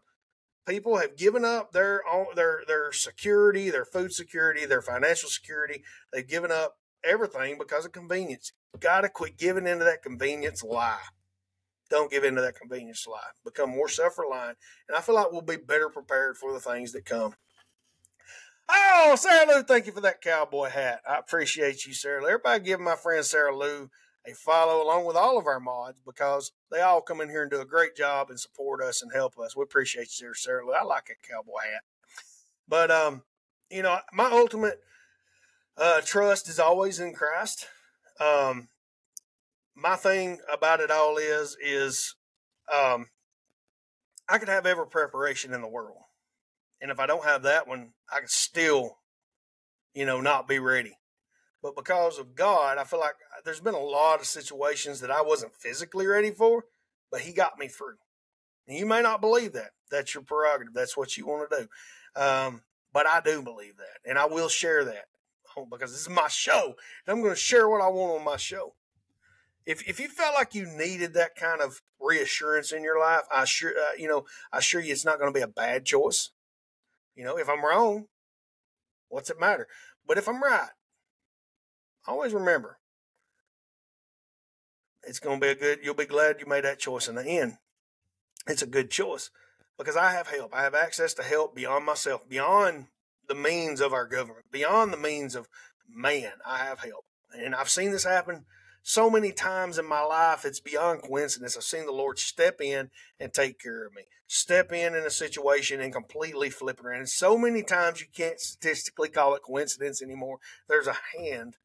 People 0.67 0.97
have 0.97 1.17
given 1.17 1.43
up 1.43 1.71
their 1.71 2.01
their 2.35 2.63
their 2.67 2.91
security, 2.91 3.69
their 3.69 3.85
food 3.85 4.13
security, 4.13 4.65
their 4.65 4.81
financial 4.81 5.29
security. 5.29 5.83
They've 6.11 6.27
given 6.27 6.51
up 6.51 6.77
everything 7.03 7.57
because 7.57 7.85
of 7.85 7.91
convenience. 7.91 8.53
Got 8.79 9.01
to 9.01 9.09
quit 9.09 9.37
giving 9.37 9.67
into 9.67 9.83
that 9.83 10.03
convenience 10.03 10.63
lie. 10.63 10.99
Don't 11.89 12.09
give 12.09 12.23
into 12.23 12.41
that 12.41 12.55
convenience 12.55 13.05
lie. 13.07 13.19
Become 13.43 13.71
more 13.71 13.89
self 13.89 14.17
reliant. 14.17 14.57
And 14.87 14.97
I 14.97 15.01
feel 15.01 15.15
like 15.15 15.31
we'll 15.31 15.41
be 15.41 15.57
better 15.57 15.89
prepared 15.89 16.37
for 16.37 16.53
the 16.53 16.59
things 16.59 16.91
that 16.93 17.05
come. 17.05 17.33
Oh, 18.69 19.15
Sarah 19.17 19.45
Lou, 19.47 19.63
thank 19.63 19.85
you 19.85 19.91
for 19.91 20.01
that 20.01 20.21
cowboy 20.21 20.69
hat. 20.69 21.01
I 21.07 21.17
appreciate 21.17 21.85
you, 21.85 21.93
Sarah 21.93 22.21
Lou. 22.21 22.27
Everybody 22.29 22.63
give 22.63 22.79
my 22.79 22.95
friend 22.95 23.23
Sarah 23.25 23.55
Lou 23.55 23.89
a 24.25 24.33
follow 24.33 24.81
along 24.81 25.05
with 25.05 25.15
all 25.15 25.37
of 25.37 25.47
our 25.47 25.59
mods 25.59 26.01
because 26.05 26.51
they 26.71 26.81
all 26.81 27.01
come 27.01 27.21
in 27.21 27.29
here 27.29 27.41
and 27.41 27.51
do 27.51 27.61
a 27.61 27.65
great 27.65 27.95
job 27.95 28.29
and 28.29 28.39
support 28.39 28.81
us 28.81 29.01
and 29.01 29.11
help 29.13 29.37
us. 29.37 29.55
We 29.55 29.63
appreciate 29.63 30.19
you, 30.19 30.33
Sarah 30.33 30.65
Lou. 30.65 30.73
I 30.73 30.83
like 30.83 31.09
a 31.09 31.27
cowboy 31.27 31.61
hat. 31.63 31.81
But 32.67 32.91
um, 32.91 33.23
you 33.69 33.81
know, 33.81 33.99
my 34.13 34.29
ultimate 34.31 34.79
uh, 35.77 36.01
trust 36.01 36.47
is 36.47 36.59
always 36.59 36.99
in 36.99 37.13
Christ. 37.13 37.67
Um, 38.19 38.69
my 39.75 39.95
thing 39.95 40.39
about 40.51 40.79
it 40.79 40.91
all 40.91 41.17
is 41.17 41.57
is 41.61 42.15
um, 42.73 43.07
I 44.29 44.37
could 44.37 44.49
have 44.49 44.65
every 44.65 44.87
preparation 44.87 45.53
in 45.53 45.61
the 45.61 45.67
world. 45.67 45.97
And 46.81 46.91
if 46.91 46.99
I 46.99 47.05
don't 47.05 47.25
have 47.25 47.43
that 47.43 47.67
one, 47.67 47.93
I 48.11 48.19
can 48.19 48.27
still, 48.27 48.97
you 49.93 50.05
know, 50.05 50.21
not 50.21 50.47
be 50.47 50.59
ready. 50.59 50.97
But 51.63 51.77
because 51.77 52.19
of 52.19 52.35
God, 52.35 52.77
I 52.77 52.83
feel 52.83 52.99
like 52.99 53.15
there's 53.45 53.61
been 53.61 53.73
a 53.73 53.79
lot 53.79 54.19
of 54.19 54.27
situations 54.27 54.99
that 54.99 55.09
I 55.09 55.21
wasn't 55.21 55.55
physically 55.55 56.05
ready 56.05 56.29
for, 56.29 56.65
but 57.09 57.21
He 57.21 57.31
got 57.31 57.57
me 57.57 57.69
through. 57.69 57.95
And 58.67 58.77
you 58.77 58.85
may 58.85 59.01
not 59.01 59.21
believe 59.21 59.53
that. 59.53 59.71
That's 59.89 60.13
your 60.13 60.23
prerogative. 60.23 60.73
That's 60.73 60.97
what 60.97 61.15
you 61.15 61.25
want 61.25 61.49
to 61.49 61.57
do. 61.61 62.21
Um, 62.21 62.61
but 62.91 63.07
I 63.07 63.21
do 63.21 63.41
believe 63.41 63.77
that. 63.77 64.09
And 64.09 64.19
I 64.19 64.25
will 64.25 64.49
share 64.49 64.83
that 64.83 65.05
because 65.69 65.91
this 65.91 66.01
is 66.01 66.09
my 66.09 66.27
show. 66.27 66.75
And 67.05 67.15
I'm 67.15 67.21
going 67.21 67.33
to 67.33 67.39
share 67.39 67.69
what 67.69 67.81
I 67.81 67.87
want 67.87 68.19
on 68.19 68.25
my 68.25 68.37
show. 68.37 68.73
If, 69.65 69.87
if 69.87 69.99
you 69.99 70.09
felt 70.09 70.35
like 70.35 70.53
you 70.53 70.65
needed 70.65 71.13
that 71.13 71.35
kind 71.35 71.61
of 71.61 71.81
reassurance 72.01 72.73
in 72.73 72.83
your 72.83 72.99
life, 72.99 73.23
I 73.33 73.45
sure, 73.45 73.71
uh, 73.71 73.95
you 73.97 74.09
know, 74.09 74.25
I 74.51 74.57
assure 74.57 74.81
you 74.81 74.91
it's 74.91 75.05
not 75.05 75.19
going 75.19 75.33
to 75.33 75.37
be 75.37 75.43
a 75.43 75.47
bad 75.47 75.85
choice. 75.85 76.31
You 77.15 77.23
know, 77.23 77.37
if 77.37 77.47
I'm 77.49 77.63
wrong, 77.63 78.07
what's 79.07 79.29
it 79.29 79.39
matter? 79.39 79.67
But 80.05 80.17
if 80.17 80.27
I'm 80.27 80.43
right, 80.43 80.69
always 82.07 82.33
remember 82.33 82.77
it's 85.03 85.19
going 85.19 85.39
to 85.39 85.45
be 85.45 85.51
a 85.51 85.55
good, 85.55 85.79
you'll 85.83 85.93
be 85.93 86.05
glad 86.05 86.39
you 86.39 86.45
made 86.45 86.63
that 86.63 86.79
choice 86.79 87.07
in 87.07 87.15
the 87.15 87.25
end. 87.25 87.57
It's 88.47 88.61
a 88.61 88.67
good 88.67 88.89
choice 88.89 89.29
because 89.77 89.97
I 89.97 90.11
have 90.11 90.27
help. 90.27 90.53
I 90.53 90.63
have 90.63 90.75
access 90.75 91.13
to 91.15 91.23
help 91.23 91.55
beyond 91.55 91.85
myself, 91.85 92.27
beyond 92.27 92.87
the 93.27 93.35
means 93.35 93.81
of 93.81 93.93
our 93.93 94.05
government, 94.05 94.45
beyond 94.51 94.93
the 94.93 94.97
means 94.97 95.35
of 95.35 95.47
man. 95.89 96.33
I 96.45 96.59
have 96.59 96.79
help. 96.79 97.05
And 97.37 97.53
I've 97.55 97.69
seen 97.69 97.91
this 97.91 98.03
happen 98.03 98.45
so 98.83 99.09
many 99.09 99.31
times 99.31 99.77
in 99.77 99.87
my 99.87 100.01
life, 100.01 100.43
it's 100.43 100.59
beyond 100.59 101.01
coincidence. 101.01 101.55
I've 101.55 101.63
seen 101.63 101.85
the 101.85 101.93
Lord 101.93 102.19
step 102.19 102.59
in 102.59 102.91
and 103.17 103.33
take 103.33 103.57
care 103.57 103.85
of 103.85 103.95
me, 103.95 104.03
step 104.27 104.73
in 104.73 104.93
in 104.93 105.05
a 105.05 105.09
situation 105.09 105.79
and 105.79 105.93
completely 105.93 106.49
flip 106.49 106.79
it 106.79 106.85
around. 106.85 106.99
And 106.99 107.09
so 107.09 107.37
many 107.37 107.63
times 107.63 108.01
you 108.01 108.07
can't 108.13 108.41
statistically 108.41 109.07
call 109.07 109.35
it 109.35 109.41
coincidence 109.41 110.01
anymore. 110.01 110.39
There's 110.67 110.87
a 110.87 110.97
hand 111.17 111.55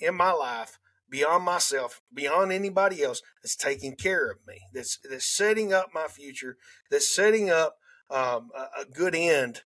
in 0.00 0.14
my 0.14 0.32
life 0.32 0.78
beyond 1.10 1.44
myself, 1.44 2.02
beyond 2.12 2.52
anybody 2.52 3.02
else 3.02 3.22
that's 3.42 3.56
taking 3.56 3.96
care 3.96 4.30
of 4.30 4.38
me, 4.46 4.60
that's, 4.74 4.98
that's 5.08 5.24
setting 5.24 5.72
up 5.72 5.88
my 5.94 6.06
future, 6.06 6.56
that's 6.90 7.14
setting 7.14 7.50
up 7.50 7.76
um, 8.10 8.50
a, 8.54 8.82
a 8.82 8.84
good 8.84 9.14
end 9.14 9.62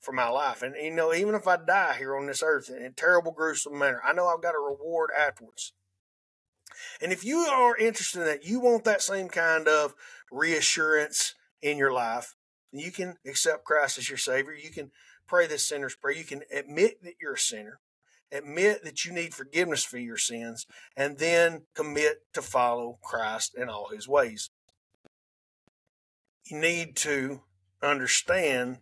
for 0.00 0.12
my 0.12 0.28
life. 0.28 0.62
And, 0.62 0.74
you 0.80 0.94
know, 0.94 1.12
even 1.12 1.34
if 1.34 1.46
I 1.46 1.56
die 1.56 1.96
here 1.98 2.16
on 2.16 2.26
this 2.26 2.42
earth 2.42 2.70
in 2.70 2.82
a 2.82 2.90
terrible, 2.90 3.32
gruesome 3.32 3.78
manner, 3.78 4.00
I 4.04 4.12
know 4.12 4.26
I've 4.26 4.42
got 4.42 4.54
a 4.54 4.58
reward 4.58 5.10
afterwards. 5.18 5.72
And 7.00 7.12
if 7.12 7.24
you 7.24 7.38
are 7.38 7.76
interested 7.76 8.20
in 8.20 8.26
that, 8.26 8.46
you 8.46 8.60
want 8.60 8.84
that 8.84 9.02
same 9.02 9.28
kind 9.28 9.68
of 9.68 9.94
reassurance 10.30 11.34
in 11.62 11.78
your 11.78 11.92
life, 11.92 12.34
you 12.72 12.90
can 12.90 13.16
accept 13.26 13.64
Christ 13.64 13.98
as 13.98 14.08
your 14.08 14.18
Savior. 14.18 14.52
You 14.52 14.70
can 14.70 14.90
pray 15.26 15.46
this 15.46 15.66
sinner's 15.66 15.96
prayer. 15.96 16.16
You 16.16 16.24
can 16.24 16.42
admit 16.52 17.02
that 17.02 17.14
you're 17.20 17.34
a 17.34 17.38
sinner, 17.38 17.80
admit 18.32 18.84
that 18.84 19.04
you 19.04 19.12
need 19.12 19.34
forgiveness 19.34 19.84
for 19.84 19.98
your 19.98 20.16
sins, 20.16 20.66
and 20.96 21.18
then 21.18 21.62
commit 21.74 22.22
to 22.34 22.42
follow 22.42 22.98
Christ 23.02 23.54
in 23.56 23.68
all 23.68 23.88
his 23.88 24.08
ways. 24.08 24.50
You 26.44 26.58
need 26.58 26.96
to 26.96 27.42
understand 27.82 28.78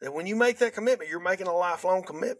that 0.00 0.14
when 0.14 0.26
you 0.26 0.36
make 0.36 0.58
that 0.58 0.74
commitment, 0.74 1.10
you're 1.10 1.20
making 1.20 1.46
a 1.46 1.54
lifelong 1.54 2.02
commitment 2.02 2.38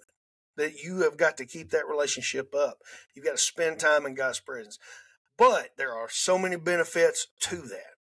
that 0.56 0.82
you 0.82 1.02
have 1.02 1.16
got 1.16 1.36
to 1.38 1.46
keep 1.46 1.70
that 1.70 1.88
relationship 1.88 2.54
up. 2.54 2.78
You've 3.14 3.24
got 3.24 3.32
to 3.32 3.38
spend 3.38 3.78
time 3.78 4.04
in 4.04 4.14
God's 4.14 4.40
presence. 4.40 4.78
But 5.38 5.70
there 5.78 5.94
are 5.94 6.08
so 6.10 6.36
many 6.38 6.56
benefits 6.56 7.28
to 7.40 7.56
that. 7.56 7.94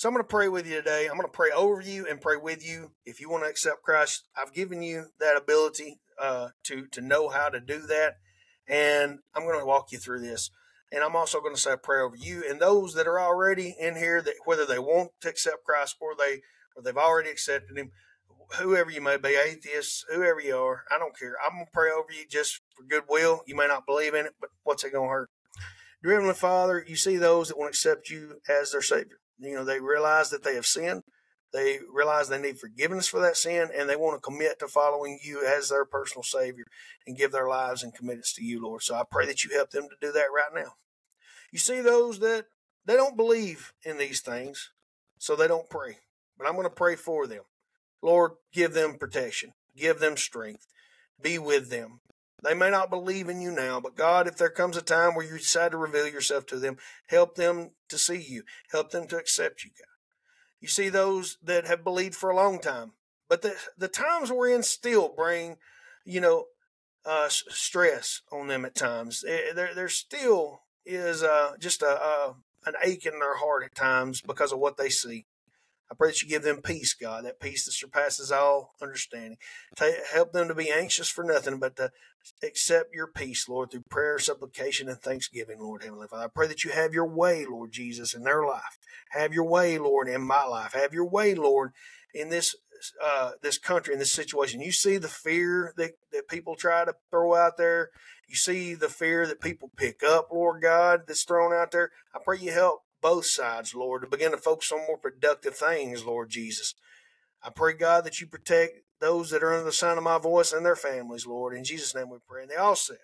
So 0.00 0.08
I'm 0.08 0.14
going 0.14 0.24
to 0.24 0.28
pray 0.28 0.48
with 0.48 0.66
you 0.66 0.76
today. 0.76 1.08
I'm 1.10 1.18
going 1.18 1.28
to 1.28 1.28
pray 1.28 1.50
over 1.54 1.82
you 1.82 2.06
and 2.08 2.22
pray 2.22 2.36
with 2.38 2.66
you. 2.66 2.92
If 3.04 3.20
you 3.20 3.28
want 3.28 3.44
to 3.44 3.50
accept 3.50 3.82
Christ, 3.82 4.26
I've 4.34 4.54
given 4.54 4.80
you 4.80 5.08
that 5.20 5.36
ability 5.36 6.00
uh, 6.18 6.48
to 6.62 6.86
to 6.92 7.02
know 7.02 7.28
how 7.28 7.50
to 7.50 7.60
do 7.60 7.80
that, 7.80 8.14
and 8.66 9.18
I'm 9.34 9.42
going 9.42 9.58
to 9.58 9.66
walk 9.66 9.92
you 9.92 9.98
through 9.98 10.22
this. 10.22 10.50
And 10.90 11.04
I'm 11.04 11.14
also 11.14 11.42
going 11.42 11.54
to 11.54 11.60
say 11.60 11.72
a 11.72 11.76
prayer 11.76 12.00
over 12.00 12.16
you 12.16 12.42
and 12.48 12.58
those 12.58 12.94
that 12.94 13.06
are 13.06 13.20
already 13.20 13.76
in 13.78 13.94
here 13.94 14.22
that 14.22 14.36
whether 14.46 14.64
they 14.64 14.78
want 14.78 15.10
to 15.20 15.28
accept 15.28 15.64
Christ 15.66 15.96
or 16.00 16.14
they 16.16 16.40
or 16.74 16.82
they've 16.82 16.96
already 16.96 17.28
accepted 17.28 17.76
Him 17.76 17.90
whoever 18.58 18.90
you 18.90 19.02
may 19.02 19.18
be, 19.18 19.36
atheists, 19.36 20.06
whoever 20.08 20.40
you 20.40 20.56
are, 20.56 20.84
I 20.90 20.98
don't 20.98 21.18
care. 21.18 21.34
I'm 21.44 21.58
gonna 21.58 21.66
pray 21.74 21.90
over 21.90 22.10
you 22.10 22.24
just 22.26 22.62
for 22.74 22.84
goodwill. 22.84 23.42
You 23.46 23.54
may 23.54 23.66
not 23.66 23.84
believe 23.84 24.14
in 24.14 24.24
it, 24.24 24.32
but 24.40 24.48
what's 24.62 24.82
it 24.82 24.94
gonna 24.94 25.10
hurt? 25.10 25.28
Dear 26.02 26.14
Heavenly 26.14 26.32
Father, 26.32 26.82
you 26.88 26.96
see 26.96 27.18
those 27.18 27.48
that 27.48 27.58
want 27.58 27.74
to 27.74 27.76
accept 27.76 28.08
you 28.08 28.40
as 28.48 28.72
their 28.72 28.80
Savior. 28.80 29.18
You 29.40 29.54
know, 29.54 29.64
they 29.64 29.80
realize 29.80 30.30
that 30.30 30.42
they 30.44 30.54
have 30.54 30.66
sinned. 30.66 31.02
They 31.52 31.78
realize 31.92 32.28
they 32.28 32.40
need 32.40 32.60
forgiveness 32.60 33.08
for 33.08 33.20
that 33.20 33.36
sin 33.36 33.70
and 33.76 33.88
they 33.88 33.96
want 33.96 34.16
to 34.16 34.20
commit 34.20 34.60
to 34.60 34.68
following 34.68 35.18
you 35.22 35.44
as 35.44 35.68
their 35.68 35.84
personal 35.84 36.22
Savior 36.22 36.64
and 37.06 37.16
give 37.16 37.32
their 37.32 37.48
lives 37.48 37.82
and 37.82 37.94
commit 37.94 38.18
it 38.18 38.26
to 38.36 38.44
you, 38.44 38.62
Lord. 38.62 38.82
So 38.82 38.94
I 38.94 39.02
pray 39.10 39.26
that 39.26 39.42
you 39.42 39.50
help 39.50 39.70
them 39.70 39.88
to 39.88 39.96
do 40.00 40.12
that 40.12 40.28
right 40.34 40.54
now. 40.54 40.74
You 41.50 41.58
see 41.58 41.80
those 41.80 42.20
that 42.20 42.46
they 42.86 42.94
don't 42.94 43.16
believe 43.16 43.72
in 43.84 43.98
these 43.98 44.20
things, 44.20 44.70
so 45.18 45.34
they 45.34 45.48
don't 45.48 45.68
pray. 45.68 45.98
But 46.38 46.46
I'm 46.46 46.54
going 46.54 46.64
to 46.64 46.70
pray 46.70 46.94
for 46.94 47.26
them. 47.26 47.42
Lord, 48.00 48.32
give 48.52 48.72
them 48.72 48.94
protection, 48.94 49.52
give 49.76 49.98
them 49.98 50.16
strength, 50.16 50.66
be 51.20 51.38
with 51.38 51.68
them. 51.70 52.00
They 52.42 52.54
may 52.54 52.70
not 52.70 52.90
believe 52.90 53.28
in 53.28 53.40
you 53.40 53.50
now, 53.50 53.80
but 53.80 53.96
God, 53.96 54.26
if 54.26 54.36
there 54.36 54.50
comes 54.50 54.76
a 54.76 54.82
time 54.82 55.14
where 55.14 55.26
you 55.26 55.38
decide 55.38 55.72
to 55.72 55.76
reveal 55.76 56.08
yourself 56.08 56.46
to 56.46 56.58
them, 56.58 56.78
help 57.08 57.34
them 57.34 57.72
to 57.88 57.98
see 57.98 58.20
you, 58.20 58.44
help 58.72 58.90
them 58.90 59.06
to 59.08 59.18
accept 59.18 59.64
you, 59.64 59.70
God. 59.70 59.90
You 60.60 60.68
see 60.68 60.88
those 60.88 61.38
that 61.42 61.66
have 61.66 61.84
believed 61.84 62.14
for 62.14 62.30
a 62.30 62.36
long 62.36 62.60
time, 62.60 62.92
but 63.28 63.42
the 63.42 63.56
the 63.76 63.88
times 63.88 64.30
we're 64.30 64.54
in 64.54 64.62
still 64.62 65.08
bring, 65.08 65.56
you 66.04 66.20
know, 66.20 66.46
uh, 67.04 67.28
stress 67.28 68.20
on 68.30 68.48
them 68.48 68.64
at 68.64 68.74
times. 68.74 69.24
Eh, 69.26 69.52
there 69.54 69.74
there 69.74 69.88
still 69.88 70.62
is 70.84 71.22
uh, 71.22 71.52
just 71.58 71.82
a, 71.82 72.00
a 72.02 72.34
an 72.66 72.74
ache 72.84 73.06
in 73.06 73.18
their 73.20 73.36
heart 73.38 73.64
at 73.64 73.74
times 73.74 74.20
because 74.20 74.52
of 74.52 74.58
what 74.58 74.76
they 74.76 74.90
see. 74.90 75.26
I 75.90 75.96
pray 75.96 76.10
that 76.10 76.22
you 76.22 76.28
give 76.28 76.44
them 76.44 76.62
peace, 76.62 76.94
God, 76.94 77.24
that 77.24 77.40
peace 77.40 77.64
that 77.64 77.72
surpasses 77.72 78.30
all 78.30 78.74
understanding. 78.80 79.38
Help 80.12 80.32
them 80.32 80.46
to 80.46 80.54
be 80.54 80.70
anxious 80.70 81.08
for 81.08 81.24
nothing, 81.24 81.58
but 81.58 81.74
to 81.76 81.90
accept 82.44 82.94
your 82.94 83.08
peace, 83.08 83.48
Lord, 83.48 83.70
through 83.70 83.84
prayer, 83.90 84.18
supplication, 84.18 84.88
and 84.88 85.00
thanksgiving, 85.00 85.58
Lord 85.58 85.82
Heavenly 85.82 86.06
Father. 86.06 86.26
I 86.26 86.28
pray 86.28 86.46
that 86.46 86.62
you 86.62 86.70
have 86.70 86.94
your 86.94 87.08
way, 87.08 87.44
Lord 87.44 87.72
Jesus, 87.72 88.14
in 88.14 88.22
their 88.22 88.44
life. 88.46 88.78
Have 89.10 89.34
your 89.34 89.48
way, 89.48 89.78
Lord, 89.78 90.08
in 90.08 90.22
my 90.22 90.44
life. 90.44 90.74
Have 90.74 90.94
your 90.94 91.08
way, 91.08 91.34
Lord, 91.34 91.72
in 92.14 92.28
this 92.28 92.54
uh, 93.04 93.32
this 93.42 93.58
country, 93.58 93.92
in 93.92 93.98
this 93.98 94.12
situation. 94.12 94.60
You 94.60 94.72
see 94.72 94.96
the 94.96 95.08
fear 95.08 95.74
that, 95.76 95.92
that 96.12 96.28
people 96.28 96.56
try 96.56 96.84
to 96.84 96.94
throw 97.10 97.34
out 97.34 97.58
there. 97.58 97.90
You 98.26 98.36
see 98.36 98.74
the 98.74 98.88
fear 98.88 99.26
that 99.26 99.40
people 99.40 99.70
pick 99.76 100.02
up, 100.02 100.28
Lord 100.32 100.62
God, 100.62 101.02
that's 101.06 101.24
thrown 101.24 101.52
out 101.52 101.72
there. 101.72 101.90
I 102.14 102.20
pray 102.24 102.38
you 102.38 102.52
help 102.52 102.82
both 103.00 103.26
sides, 103.26 103.74
Lord, 103.74 104.02
to 104.02 104.08
begin 104.08 104.32
to 104.32 104.38
focus 104.38 104.72
on 104.72 104.86
more 104.86 104.98
productive 104.98 105.56
things, 105.56 106.04
Lord 106.04 106.30
Jesus. 106.30 106.74
I 107.42 107.50
pray, 107.50 107.72
God, 107.72 108.04
that 108.04 108.20
you 108.20 108.26
protect 108.26 108.80
those 109.00 109.30
that 109.30 109.42
are 109.42 109.52
under 109.52 109.64
the 109.64 109.72
sound 109.72 109.98
of 109.98 110.04
my 110.04 110.18
voice 110.18 110.52
and 110.52 110.64
their 110.64 110.76
families, 110.76 111.26
Lord. 111.26 111.56
In 111.56 111.64
Jesus' 111.64 111.94
name 111.94 112.10
we 112.10 112.18
pray. 112.26 112.42
And 112.42 112.50
they 112.50 112.56
all 112.56 112.76
said, 112.76 112.98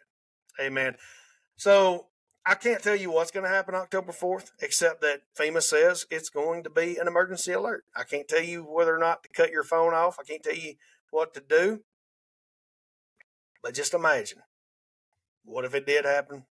Amen. 0.61 0.97
So 1.57 2.07
I 2.45 2.55
can't 2.55 2.83
tell 2.83 2.95
you 2.95 3.11
what's 3.11 3.31
going 3.31 3.45
to 3.45 3.51
happen 3.51 3.75
October 3.75 4.13
4th, 4.13 4.53
except 4.61 5.01
that 5.01 5.23
FEMA 5.39 5.63
says 5.63 6.07
it's 6.11 6.29
going 6.29 6.63
to 6.63 6.71
be 6.71 6.97
an 6.97 7.09
emergency 7.09 7.53
alert. 7.53 7.85
I 7.95 8.05
can't 8.05 8.29
tell 8.29 8.43
you 8.43 8.63
whether 8.63 8.95
or 8.95 9.01
not 9.01 9.23
to 9.23 9.29
cut 9.29 9.51
your 9.51 9.65
phone 9.65 9.95
off. 9.95 10.19
I 10.21 10.23
can't 10.23 10.43
tell 10.43 10.55
you 10.55 10.75
what 11.11 11.35
to 11.35 11.41
do. 11.41 11.81
But 13.63 13.75
just 13.75 13.95
imagine 13.95 14.43
what 15.45 15.65
if 15.65 15.75
it 15.75 15.87
did 15.87 16.05
happen? 16.05 16.45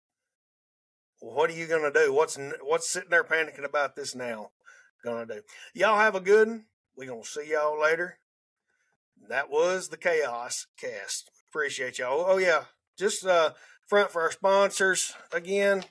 What 1.23 1.49
are 1.49 1.53
you 1.53 1.67
going 1.67 1.89
to 1.89 2.05
do? 2.05 2.13
What's 2.13 2.37
what's 2.61 2.89
sitting 2.89 3.09
there 3.09 3.23
panicking 3.23 3.63
about 3.63 3.95
this 3.95 4.13
now 4.13 4.51
going 5.03 5.25
to 5.27 5.35
do? 5.35 5.41
Y'all 5.73 5.97
have 5.97 6.15
a 6.15 6.19
good 6.19 6.49
one. 6.49 6.65
We're 6.97 7.07
going 7.07 7.23
to 7.23 7.27
see 7.27 7.51
y'all 7.51 7.81
later. 7.81 8.19
That 9.29 9.49
was 9.49 9.87
the 9.87 9.95
Chaos 9.95 10.67
Cast. 10.77 11.31
Appreciate 11.49 11.97
y'all. 11.97 12.25
Oh, 12.27 12.37
yeah. 12.37 12.65
Just 12.99 13.25
uh, 13.25 13.51
front 13.87 14.11
for 14.11 14.21
our 14.21 14.31
sponsors 14.31 15.13
again. 15.31 15.85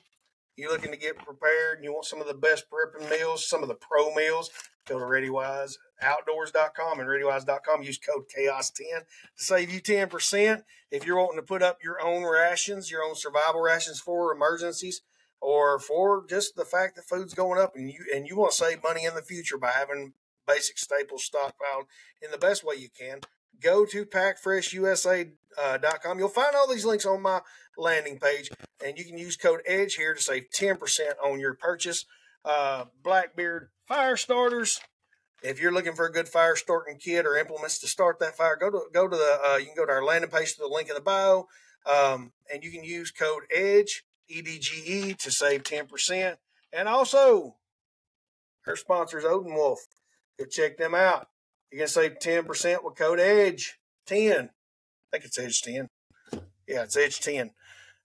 You're 0.55 0.71
looking 0.71 0.91
to 0.91 0.97
get 0.97 1.17
prepared 1.17 1.77
and 1.77 1.83
you 1.83 1.91
want 1.91 2.05
some 2.05 2.21
of 2.21 2.27
the 2.27 2.35
best 2.35 2.65
prepping 2.69 3.09
meals, 3.09 3.49
some 3.49 3.63
of 3.63 3.69
the 3.69 3.75
pro 3.75 4.13
meals, 4.13 4.51
go 4.87 4.99
to 4.99 5.05
ReadyWiseOutdoors.com 5.05 6.99
and 6.99 7.09
ReadyWise.com. 7.09 7.81
Use 7.81 7.97
code 7.97 8.25
CHAOS10 8.37 8.99
to 8.99 9.05
save 9.35 9.73
you 9.73 9.81
10%. 9.81 10.61
If 10.91 11.07
you're 11.07 11.17
wanting 11.17 11.39
to 11.39 11.47
put 11.47 11.63
up 11.63 11.79
your 11.83 11.99
own 12.05 12.23
rations, 12.23 12.91
your 12.91 13.01
own 13.01 13.15
survival 13.15 13.61
rations 13.61 13.99
for 13.99 14.31
emergencies, 14.31 15.01
or 15.43 15.77
for 15.77 16.25
just 16.27 16.55
the 16.55 16.63
fact 16.63 16.95
that 16.95 17.03
food's 17.03 17.33
going 17.33 17.59
up 17.59 17.75
and 17.75 17.91
you 17.91 18.05
and 18.15 18.25
you 18.25 18.37
want 18.37 18.53
to 18.53 18.57
save 18.57 18.81
money 18.81 19.03
in 19.03 19.13
the 19.13 19.21
future 19.21 19.57
by 19.57 19.71
having 19.71 20.13
basic 20.47 20.77
staples 20.77 21.29
stockpiled 21.29 21.87
in 22.21 22.31
the 22.31 22.37
best 22.37 22.63
way 22.63 22.75
you 22.75 22.87
can, 22.97 23.19
go 23.61 23.85
to 23.85 24.05
packfreshusa.com. 24.05 26.19
You'll 26.19 26.29
find 26.29 26.55
all 26.55 26.69
these 26.69 26.85
links 26.85 27.05
on 27.05 27.21
my 27.21 27.41
landing 27.77 28.19
page, 28.19 28.49
and 28.83 28.97
you 28.97 29.03
can 29.03 29.17
use 29.17 29.35
code 29.35 29.59
EDGE 29.67 29.95
here 29.95 30.13
to 30.13 30.21
save 30.21 30.45
10% 30.49 30.77
on 31.23 31.41
your 31.41 31.55
purchase. 31.55 32.05
Uh, 32.45 32.85
Blackbeard 33.03 33.67
fire 33.85 34.15
starters. 34.15 34.79
If 35.43 35.61
you're 35.61 35.73
looking 35.73 35.93
for 35.93 36.05
a 36.05 36.11
good 36.11 36.29
fire 36.29 36.55
starting 36.55 36.97
kit 36.97 37.25
or 37.25 37.35
implements 37.35 37.79
to 37.79 37.87
start 37.87 38.19
that 38.19 38.37
fire, 38.37 38.55
go 38.55 38.69
to 38.69 38.83
go 38.93 39.09
to 39.09 39.17
the 39.17 39.39
uh, 39.45 39.57
you 39.57 39.65
can 39.65 39.75
go 39.75 39.85
to 39.85 39.91
our 39.91 40.05
landing 40.05 40.29
page 40.29 40.53
to 40.53 40.61
the 40.61 40.67
link 40.67 40.87
in 40.87 40.95
the 40.95 41.01
bio, 41.01 41.49
um, 41.85 42.31
and 42.51 42.63
you 42.63 42.71
can 42.71 42.85
use 42.85 43.11
code 43.11 43.43
EDGE 43.53 44.05
EDGE 44.29 45.17
to 45.17 45.31
save 45.31 45.63
10%. 45.63 46.35
And 46.71 46.87
also, 46.87 47.55
her 48.63 48.75
sponsors, 48.75 49.23
Oden 49.23 49.55
Wolf. 49.55 49.79
Go 50.39 50.45
check 50.45 50.77
them 50.77 50.95
out. 50.95 51.27
You 51.71 51.79
can 51.79 51.87
save 51.87 52.19
10% 52.19 52.83
with 52.83 52.95
code 52.95 53.19
EDGE 53.19 53.77
10. 54.07 54.31
I 54.31 54.39
think 55.11 55.25
it's 55.25 55.37
EDGE 55.37 55.61
10. 55.61 55.87
Yeah, 56.67 56.83
it's 56.83 56.97
EDGE 56.97 57.19
10. 57.19 57.51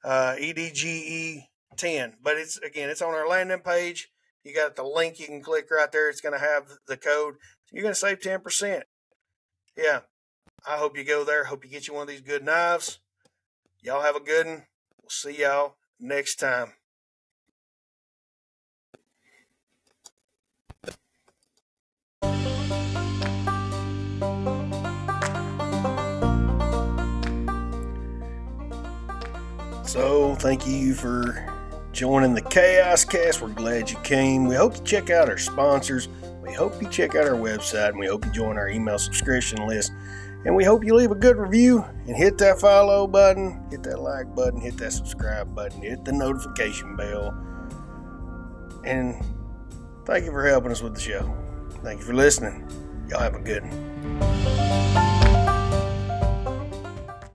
Uh, 0.05 0.35
EDGE 0.39 1.43
10. 1.77 2.17
But 2.23 2.37
it's, 2.37 2.59
again, 2.59 2.91
it's 2.91 3.03
on 3.03 3.15
our 3.15 3.29
landing 3.29 3.61
page. 3.61 4.09
You 4.45 4.55
got 4.55 4.77
the 4.77 4.85
link 4.85 5.19
you 5.19 5.27
can 5.27 5.43
click 5.43 5.71
right 5.71 5.91
there. 5.91 6.09
It's 6.09 6.21
going 6.21 6.39
to 6.39 6.45
have 6.45 6.65
the 6.87 6.97
code. 6.97 7.35
You're 7.73 7.83
going 7.83 7.95
to 7.95 7.99
save 7.99 8.21
10%. 8.21 8.83
Yeah. 9.77 10.01
I 10.67 10.77
hope 10.77 10.97
you 10.97 11.05
go 11.05 11.25
there. 11.25 11.45
Hope 11.45 11.65
you 11.65 11.71
get 11.71 11.87
you 11.87 11.95
one 11.95 12.03
of 12.03 12.09
these 12.09 12.21
good 12.21 12.45
knives. 12.45 12.99
Y'all 13.83 14.03
have 14.03 14.17
a 14.17 14.21
good 14.21 14.47
one. 14.47 14.65
We'll 15.01 15.11
see 15.11 15.41
y'all 15.41 15.78
next 16.01 16.37
time. 16.37 16.73
So, 29.85 30.35
thank 30.35 30.67
you 30.67 30.95
for 30.95 31.47
joining 31.93 32.35
the 32.35 32.43
Chaos 32.43 33.05
Cast. 33.07 33.41
We're 33.41 33.49
glad 33.49 33.91
you 33.91 33.97
came. 34.01 34.47
We 34.47 34.55
hope 34.55 34.77
you 34.77 34.85
check 34.85 35.09
out 35.09 35.31
our 35.31 35.39
sponsors. 35.39 36.09
We 36.43 36.53
hope 36.53 36.81
you 36.83 36.89
check 36.91 37.15
out 37.15 37.27
our 37.27 37.35
website 37.35 37.89
and 37.89 37.99
we 37.99 38.07
hope 38.07 38.25
you 38.27 38.31
join 38.33 38.59
our 38.59 38.69
email 38.69 38.99
subscription 38.99 39.67
list. 39.67 39.93
And 40.49 40.57
we 40.57 40.65
hope 40.65 40.83
you 40.83 40.95
leave 40.95 41.11
a 41.11 41.15
good 41.15 41.37
review 41.37 41.85
and 42.07 42.17
hit 42.17 42.39
that 42.39 42.59
follow 42.59 43.07
button, 43.07 43.63
hit 43.71 43.83
that 43.83 44.01
like 44.01 44.35
button, 44.35 44.63
hit 44.63 44.79
that 44.79 44.95
subscribe 44.95 45.55
button, 45.55 45.83
hit 45.83 46.07
the 46.07 46.13
notification 46.13 46.97
bell. 46.97 47.37
And 48.83 49.23
thank 50.07 50.25
you 50.25 50.31
for 50.31 50.47
helping 50.47 50.71
us 50.71 50.81
with 50.81 50.95
the 50.95 51.01
show. 51.03 51.37
Thank 51.83 52.01
you 52.01 52.07
for 52.07 52.15
listening. 52.15 52.67
Y'all 53.11 53.21
have 53.21 53.35
a 53.35 53.41
good 53.41 53.63
one. 53.63 55.08